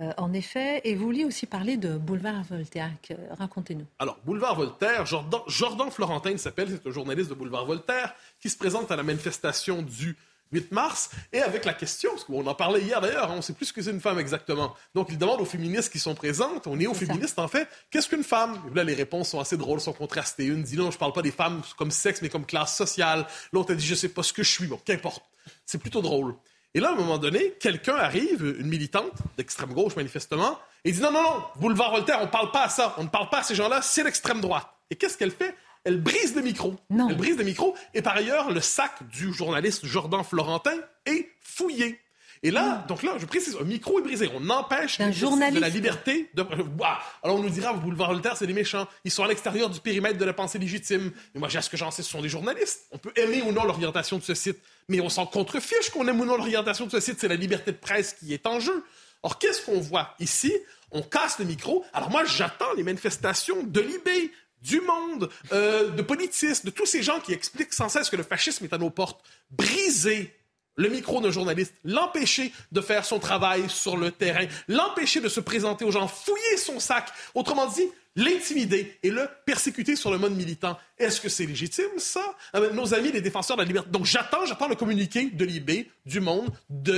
euh, 0.00 0.10
en 0.16 0.32
effet, 0.32 0.80
et 0.84 0.96
vous 0.96 1.04
vouliez 1.04 1.24
aussi 1.24 1.46
parler 1.46 1.76
de 1.76 1.96
Boulevard 1.96 2.42
Voltaire. 2.44 2.90
Racontez-nous. 3.38 3.86
Alors, 3.98 4.18
Boulevard 4.24 4.56
Voltaire, 4.56 5.06
Jordan, 5.06 5.42
Jordan 5.46 5.90
Florentin 5.90 6.36
s'appelle, 6.38 6.70
c'est 6.70 6.88
un 6.88 6.90
journaliste 6.90 7.28
de 7.28 7.34
Boulevard 7.34 7.66
Voltaire, 7.66 8.14
qui 8.40 8.48
se 8.48 8.56
présente 8.56 8.90
à 8.90 8.96
la 8.96 9.02
manifestation 9.04 9.82
du 9.82 10.16
8 10.52 10.72
mars, 10.72 11.10
et 11.32 11.40
avec 11.40 11.64
la 11.64 11.74
question, 11.74 12.10
parce 12.10 12.24
qu'on 12.24 12.46
en 12.46 12.54
parlait 12.54 12.80
hier 12.80 13.00
d'ailleurs, 13.00 13.30
hein, 13.30 13.34
on 13.34 13.36
ne 13.36 13.42
sait 13.42 13.52
plus 13.52 13.66
ce 13.66 13.72
que 13.72 13.82
c'est 13.82 13.90
une 13.90 14.00
femme 14.00 14.18
exactement. 14.18 14.74
Donc 14.94 15.08
il 15.10 15.18
demande 15.18 15.40
aux 15.40 15.46
féministes 15.46 15.92
qui 15.92 15.98
sont 15.98 16.14
présentes, 16.14 16.66
aux 16.66 16.76
néo-féministes 16.76 17.38
en 17.38 17.48
fait, 17.48 17.68
qu'est-ce 17.90 18.08
qu'une 18.08 18.24
femme? 18.24 18.58
Et 18.70 18.74
Là, 18.74 18.84
les 18.84 18.94
réponses 18.94 19.30
sont 19.30 19.40
assez 19.40 19.56
drôles, 19.56 19.80
sont 19.80 19.92
contrastées. 19.92 20.44
Une 20.44 20.62
dit 20.62 20.76
non, 20.76 20.90
je 20.90 20.96
ne 20.96 21.00
parle 21.00 21.12
pas 21.12 21.22
des 21.22 21.30
femmes 21.30 21.62
comme 21.76 21.90
sexe, 21.90 22.22
mais 22.22 22.28
comme 22.28 22.46
classe 22.46 22.76
sociale. 22.76 23.26
L'autre 23.52 23.72
a 23.72 23.74
dit 23.74 23.84
je 23.84 23.92
ne 23.92 23.96
sais 23.96 24.08
pas 24.08 24.22
ce 24.22 24.32
que 24.32 24.42
je 24.42 24.50
suis. 24.50 24.66
Bon, 24.66 24.78
qu'importe. 24.84 25.24
C'est 25.66 25.78
plutôt 25.78 26.02
drôle. 26.02 26.34
Et 26.74 26.80
là, 26.80 26.88
à 26.88 26.92
un 26.92 26.96
moment 26.96 27.18
donné, 27.18 27.52
quelqu'un 27.60 27.96
arrive, 27.96 28.56
une 28.58 28.68
militante 28.68 29.12
d'extrême 29.36 29.74
gauche 29.74 29.94
manifestement, 29.94 30.58
et 30.84 30.92
dit 30.92 31.00
non, 31.00 31.12
non, 31.12 31.22
non, 31.22 31.44
boulevard 31.56 31.90
Voltaire, 31.90 32.18
on 32.20 32.26
ne 32.26 32.30
parle 32.30 32.50
pas 32.50 32.64
à 32.64 32.68
ça, 32.68 32.94
on 32.96 33.04
ne 33.04 33.08
parle 33.08 33.28
pas 33.28 33.40
à 33.40 33.42
ces 33.42 33.54
gens-là, 33.54 33.82
c'est 33.82 34.02
l'extrême 34.02 34.40
droite. 34.40 34.66
Et 34.90 34.96
qu'est-ce 34.96 35.18
qu'elle 35.18 35.30
fait? 35.30 35.54
Elle 35.84 36.00
brise 36.00 36.34
le 36.34 36.42
micro. 36.42 36.76
Non. 36.90 37.08
Elle 37.08 37.16
brise 37.16 37.36
le 37.36 37.44
micro. 37.44 37.74
Et 37.94 38.02
par 38.02 38.16
ailleurs, 38.16 38.50
le 38.50 38.60
sac 38.60 39.08
du 39.08 39.32
journaliste 39.32 39.86
Jordan 39.86 40.22
Florentin 40.22 40.76
est 41.06 41.28
fouillé. 41.40 41.98
Et 42.44 42.50
là, 42.50 42.84
donc 42.88 43.04
là, 43.04 43.14
je 43.18 43.26
précise, 43.26 43.56
un 43.60 43.64
micro 43.64 44.00
est 44.00 44.02
brisé. 44.02 44.28
On 44.34 44.50
empêche 44.50 44.98
de 44.98 45.60
la 45.60 45.68
liberté 45.68 46.28
de. 46.34 46.42
Alors 47.22 47.36
on 47.36 47.42
nous 47.42 47.50
dira, 47.50 47.72
boulevard 47.72 48.12
Voltaire, 48.12 48.36
c'est 48.36 48.48
des 48.48 48.52
méchants. 48.52 48.88
Ils 49.04 49.12
sont 49.12 49.22
à 49.22 49.28
l'extérieur 49.28 49.70
du 49.70 49.78
périmètre 49.78 50.18
de 50.18 50.24
la 50.24 50.32
pensée 50.32 50.58
légitime. 50.58 51.12
Mais 51.34 51.38
moi, 51.38 51.48
j'ai 51.48 51.60
ce 51.60 51.70
que 51.70 51.76
j'en 51.76 51.92
sais, 51.92 52.02
ce 52.02 52.10
sont 52.10 52.20
des 52.20 52.28
journalistes. 52.28 52.86
On 52.90 52.98
peut 52.98 53.12
aimer 53.14 53.42
ou 53.42 53.52
non 53.52 53.62
l'orientation 53.62 54.18
de 54.18 54.24
ce 54.24 54.34
site, 54.34 54.58
mais 54.88 55.00
on 55.00 55.08
s'en 55.08 55.24
contrefiche 55.24 55.90
qu'on 55.90 56.06
aime 56.08 56.20
ou 56.20 56.24
non 56.24 56.36
l'orientation 56.36 56.86
de 56.86 56.90
ce 56.90 56.98
site. 56.98 57.20
C'est 57.20 57.28
la 57.28 57.36
liberté 57.36 57.70
de 57.70 57.76
presse 57.76 58.14
qui 58.14 58.34
est 58.34 58.44
en 58.46 58.58
jeu. 58.58 58.84
Or, 59.22 59.38
qu'est-ce 59.38 59.64
qu'on 59.64 59.78
voit 59.78 60.14
ici? 60.18 60.52
On 60.90 61.02
casse 61.02 61.38
le 61.38 61.44
micro. 61.44 61.84
Alors 61.92 62.10
moi, 62.10 62.24
j'attends 62.24 62.72
les 62.76 62.82
manifestations 62.82 63.62
de 63.62 63.80
l'IB, 63.80 64.32
du 64.62 64.80
monde, 64.80 65.28
euh, 65.52 65.90
de 65.90 66.02
politistes, 66.02 66.64
de 66.64 66.70
tous 66.70 66.86
ces 66.86 67.02
gens 67.02 67.20
qui 67.20 67.32
expliquent 67.32 67.72
sans 67.72 67.88
cesse 67.88 68.08
que 68.08 68.16
le 68.16 68.22
fascisme 68.22 68.64
est 68.64 68.72
à 68.72 68.78
nos 68.78 68.90
portes, 68.90 69.20
briser 69.50 70.32
le 70.76 70.88
micro 70.88 71.20
d'un 71.20 71.30
journaliste, 71.30 71.74
l'empêcher 71.84 72.52
de 72.70 72.80
faire 72.80 73.04
son 73.04 73.18
travail 73.18 73.68
sur 73.68 73.96
le 73.96 74.10
terrain, 74.10 74.46
l'empêcher 74.68 75.20
de 75.20 75.28
se 75.28 75.40
présenter 75.40 75.84
aux 75.84 75.90
gens, 75.90 76.08
fouiller 76.08 76.56
son 76.56 76.80
sac, 76.80 77.08
autrement 77.34 77.66
dit, 77.66 77.88
l'intimider 78.16 78.98
et 79.02 79.10
le 79.10 79.28
persécuter 79.46 79.96
sur 79.96 80.10
le 80.10 80.18
mode 80.18 80.34
militant. 80.34 80.78
Est-ce 80.98 81.20
que 81.20 81.28
c'est 81.28 81.46
légitime, 81.46 81.98
ça? 81.98 82.22
Ah 82.52 82.60
ben, 82.60 82.74
nos 82.74 82.94
amis, 82.94 83.10
les 83.10 83.20
défenseurs 83.20 83.56
de 83.56 83.62
la 83.62 83.66
liberté. 83.66 83.90
Donc, 83.90 84.04
j'attends, 84.04 84.44
j'attends 84.44 84.68
le 84.68 84.74
communiqué 84.74 85.30
de 85.30 85.44
l'IB, 85.44 85.86
du 86.04 86.20
Monde 86.20 86.50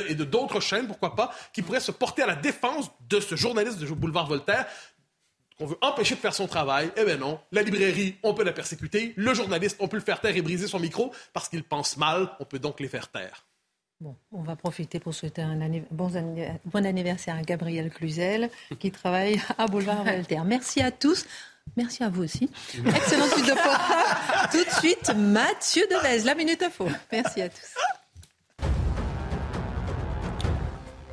et 0.09 0.15
de 0.15 0.25
d'autres 0.25 0.61
chaînes, 0.61 0.87
pourquoi 0.87 1.15
pas, 1.15 1.33
qui 1.53 1.63
pourraient 1.63 1.81
se 1.81 1.93
porter 1.93 2.23
à 2.23 2.27
la 2.27 2.37
défense 2.37 2.91
de 3.09 3.21
ce 3.21 3.37
journaliste 3.37 3.79
de 3.79 3.87
Boulevard 3.87 4.27
Voltaire 4.27 4.67
qu'on 5.59 5.67
veut 5.67 5.79
empêcher 5.81 6.15
de 6.15 6.21
faire 6.21 6.35
son 6.35 6.47
travail, 6.47 6.91
eh 6.97 7.05
bien 7.05 7.17
non. 7.17 7.39
La 7.53 7.63
librairie, 7.63 8.17
on 8.23 8.35
peut 8.35 8.45
la 8.45 8.53
persécuter. 8.53 9.13
Le 9.17 9.35
journaliste, 9.35 9.77
on 9.81 9.89
peut 9.89 9.97
le 9.97 10.03
faire 10.03 10.21
taire 10.21 10.37
et 10.37 10.43
briser 10.43 10.67
son 10.67 10.81
micro 10.81 11.13
parce 11.33 11.49
qu'il 11.49 11.65
pense 11.65 11.97
mal. 11.97 12.31
On 12.41 12.45
peut 12.45 12.59
donc 12.59 12.81
les 12.81 12.89
faire 12.89 13.09
taire. 13.09 13.47
Bon, 14.01 14.17
on 14.33 14.43
va 14.43 14.57
profiter 14.57 14.99
pour 14.99 15.15
souhaiter 15.15 15.43
un 15.43 15.57
bon, 15.91 16.11
bon, 16.65 16.87
anniversaire 16.87 17.37
à 17.37 17.43
Gabriel 17.43 17.91
Cluzel 17.91 18.51
qui 18.79 18.91
travaille 18.91 19.41
à 19.59 19.67
Boulevard 19.67 20.05
Voltaire. 20.05 20.45
Merci 20.45 20.81
à 20.83 20.91
tous. 20.91 21.25
Merci 21.77 22.03
à 22.03 22.09
vous 22.09 22.25
aussi. 22.25 22.51
Excellente 22.87 23.31
suite 23.31 23.47
de 23.47 23.55
fois. 23.55 23.79
Tout 24.51 24.65
de 24.65 24.71
suite, 24.71 25.13
Mathieu 25.17 25.87
Devez, 25.91 26.25
la 26.25 26.35
Minute 26.35 26.63
Info. 26.63 26.89
Merci 27.11 27.41
à 27.41 27.49
tous. 27.49 27.75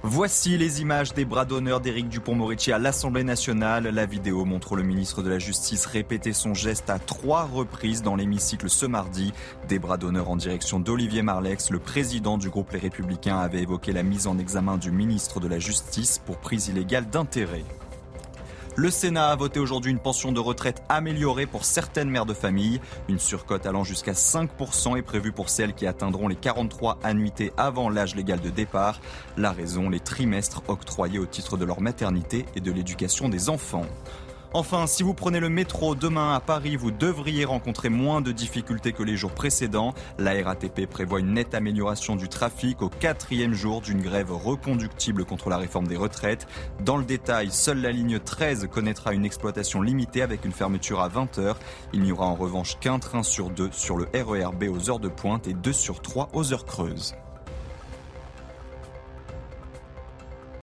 Voici 0.03 0.57
les 0.57 0.81
images 0.81 1.13
des 1.13 1.25
bras 1.25 1.45
d'honneur 1.45 1.79
d'Éric 1.79 2.09
Dupont-Moretti 2.09 2.71
à 2.71 2.79
l'Assemblée 2.79 3.23
nationale. 3.23 3.83
La 3.83 4.07
vidéo 4.07 4.45
montre 4.45 4.75
le 4.75 4.81
ministre 4.81 5.21
de 5.21 5.29
la 5.29 5.37
Justice 5.37 5.85
répéter 5.85 6.33
son 6.33 6.55
geste 6.55 6.89
à 6.89 6.97
trois 6.97 7.43
reprises 7.43 8.01
dans 8.01 8.15
l'hémicycle 8.15 8.67
ce 8.67 8.87
mardi. 8.87 9.31
Des 9.67 9.77
bras 9.77 9.97
d'honneur 9.97 10.31
en 10.31 10.37
direction 10.37 10.79
d'Olivier 10.79 11.21
Marlex. 11.21 11.69
Le 11.69 11.77
président 11.77 12.39
du 12.39 12.49
groupe 12.49 12.71
Les 12.71 12.79
Républicains 12.79 13.37
avait 13.37 13.61
évoqué 13.61 13.91
la 13.91 14.01
mise 14.01 14.25
en 14.25 14.39
examen 14.39 14.77
du 14.77 14.89
ministre 14.89 15.39
de 15.39 15.47
la 15.47 15.59
Justice 15.59 16.19
pour 16.25 16.37
prise 16.37 16.69
illégale 16.69 17.07
d'intérêt. 17.07 17.63
Le 18.77 18.89
Sénat 18.89 19.31
a 19.31 19.35
voté 19.35 19.59
aujourd'hui 19.59 19.91
une 19.91 19.99
pension 19.99 20.31
de 20.31 20.39
retraite 20.39 20.81
améliorée 20.87 21.45
pour 21.45 21.65
certaines 21.65 22.09
mères 22.09 22.25
de 22.25 22.33
famille. 22.33 22.79
Une 23.09 23.19
surcote 23.19 23.65
allant 23.65 23.83
jusqu'à 23.83 24.13
5% 24.13 24.97
est 24.97 25.01
prévue 25.01 25.33
pour 25.33 25.49
celles 25.49 25.73
qui 25.73 25.85
atteindront 25.85 26.29
les 26.29 26.37
43 26.37 26.97
annuités 27.03 27.51
avant 27.57 27.89
l'âge 27.89 28.15
légal 28.15 28.39
de 28.39 28.49
départ. 28.49 29.01
La 29.35 29.51
raison, 29.51 29.89
les 29.89 29.99
trimestres 29.99 30.63
octroyés 30.69 31.19
au 31.19 31.25
titre 31.25 31.57
de 31.57 31.65
leur 31.65 31.81
maternité 31.81 32.45
et 32.55 32.61
de 32.61 32.71
l'éducation 32.71 33.27
des 33.27 33.49
enfants. 33.49 33.85
Enfin, 34.53 34.85
si 34.85 35.01
vous 35.01 35.13
prenez 35.13 35.39
le 35.39 35.47
métro 35.47 35.95
demain 35.95 36.33
à 36.35 36.41
Paris, 36.41 36.75
vous 36.75 36.91
devriez 36.91 37.45
rencontrer 37.45 37.87
moins 37.87 38.19
de 38.19 38.33
difficultés 38.33 38.91
que 38.91 39.01
les 39.01 39.15
jours 39.15 39.31
précédents. 39.31 39.93
La 40.19 40.33
RATP 40.43 40.87
prévoit 40.87 41.21
une 41.21 41.35
nette 41.35 41.55
amélioration 41.55 42.17
du 42.17 42.27
trafic 42.27 42.81
au 42.81 42.89
quatrième 42.89 43.53
jour 43.53 43.79
d'une 43.79 44.01
grève 44.01 44.33
reconductible 44.33 45.23
contre 45.23 45.49
la 45.49 45.55
réforme 45.55 45.87
des 45.87 45.95
retraites. 45.95 46.47
Dans 46.83 46.97
le 46.97 47.05
détail, 47.05 47.49
seule 47.49 47.79
la 47.79 47.93
ligne 47.93 48.19
13 48.19 48.67
connaîtra 48.69 49.13
une 49.13 49.23
exploitation 49.23 49.81
limitée 49.81 50.21
avec 50.21 50.43
une 50.43 50.51
fermeture 50.51 50.99
à 50.99 51.07
20h. 51.07 51.55
Il 51.93 52.01
n'y 52.01 52.11
aura 52.11 52.25
en 52.25 52.35
revanche 52.35 52.77
qu'un 52.77 52.99
train 52.99 53.23
sur 53.23 53.51
deux 53.51 53.69
sur 53.71 53.95
le 53.95 54.09
RERB 54.13 54.63
aux 54.63 54.89
heures 54.89 54.99
de 54.99 55.07
pointe 55.07 55.47
et 55.47 55.53
deux 55.53 55.71
sur 55.71 56.01
trois 56.01 56.27
aux 56.33 56.51
heures 56.51 56.65
creuses. 56.65 57.15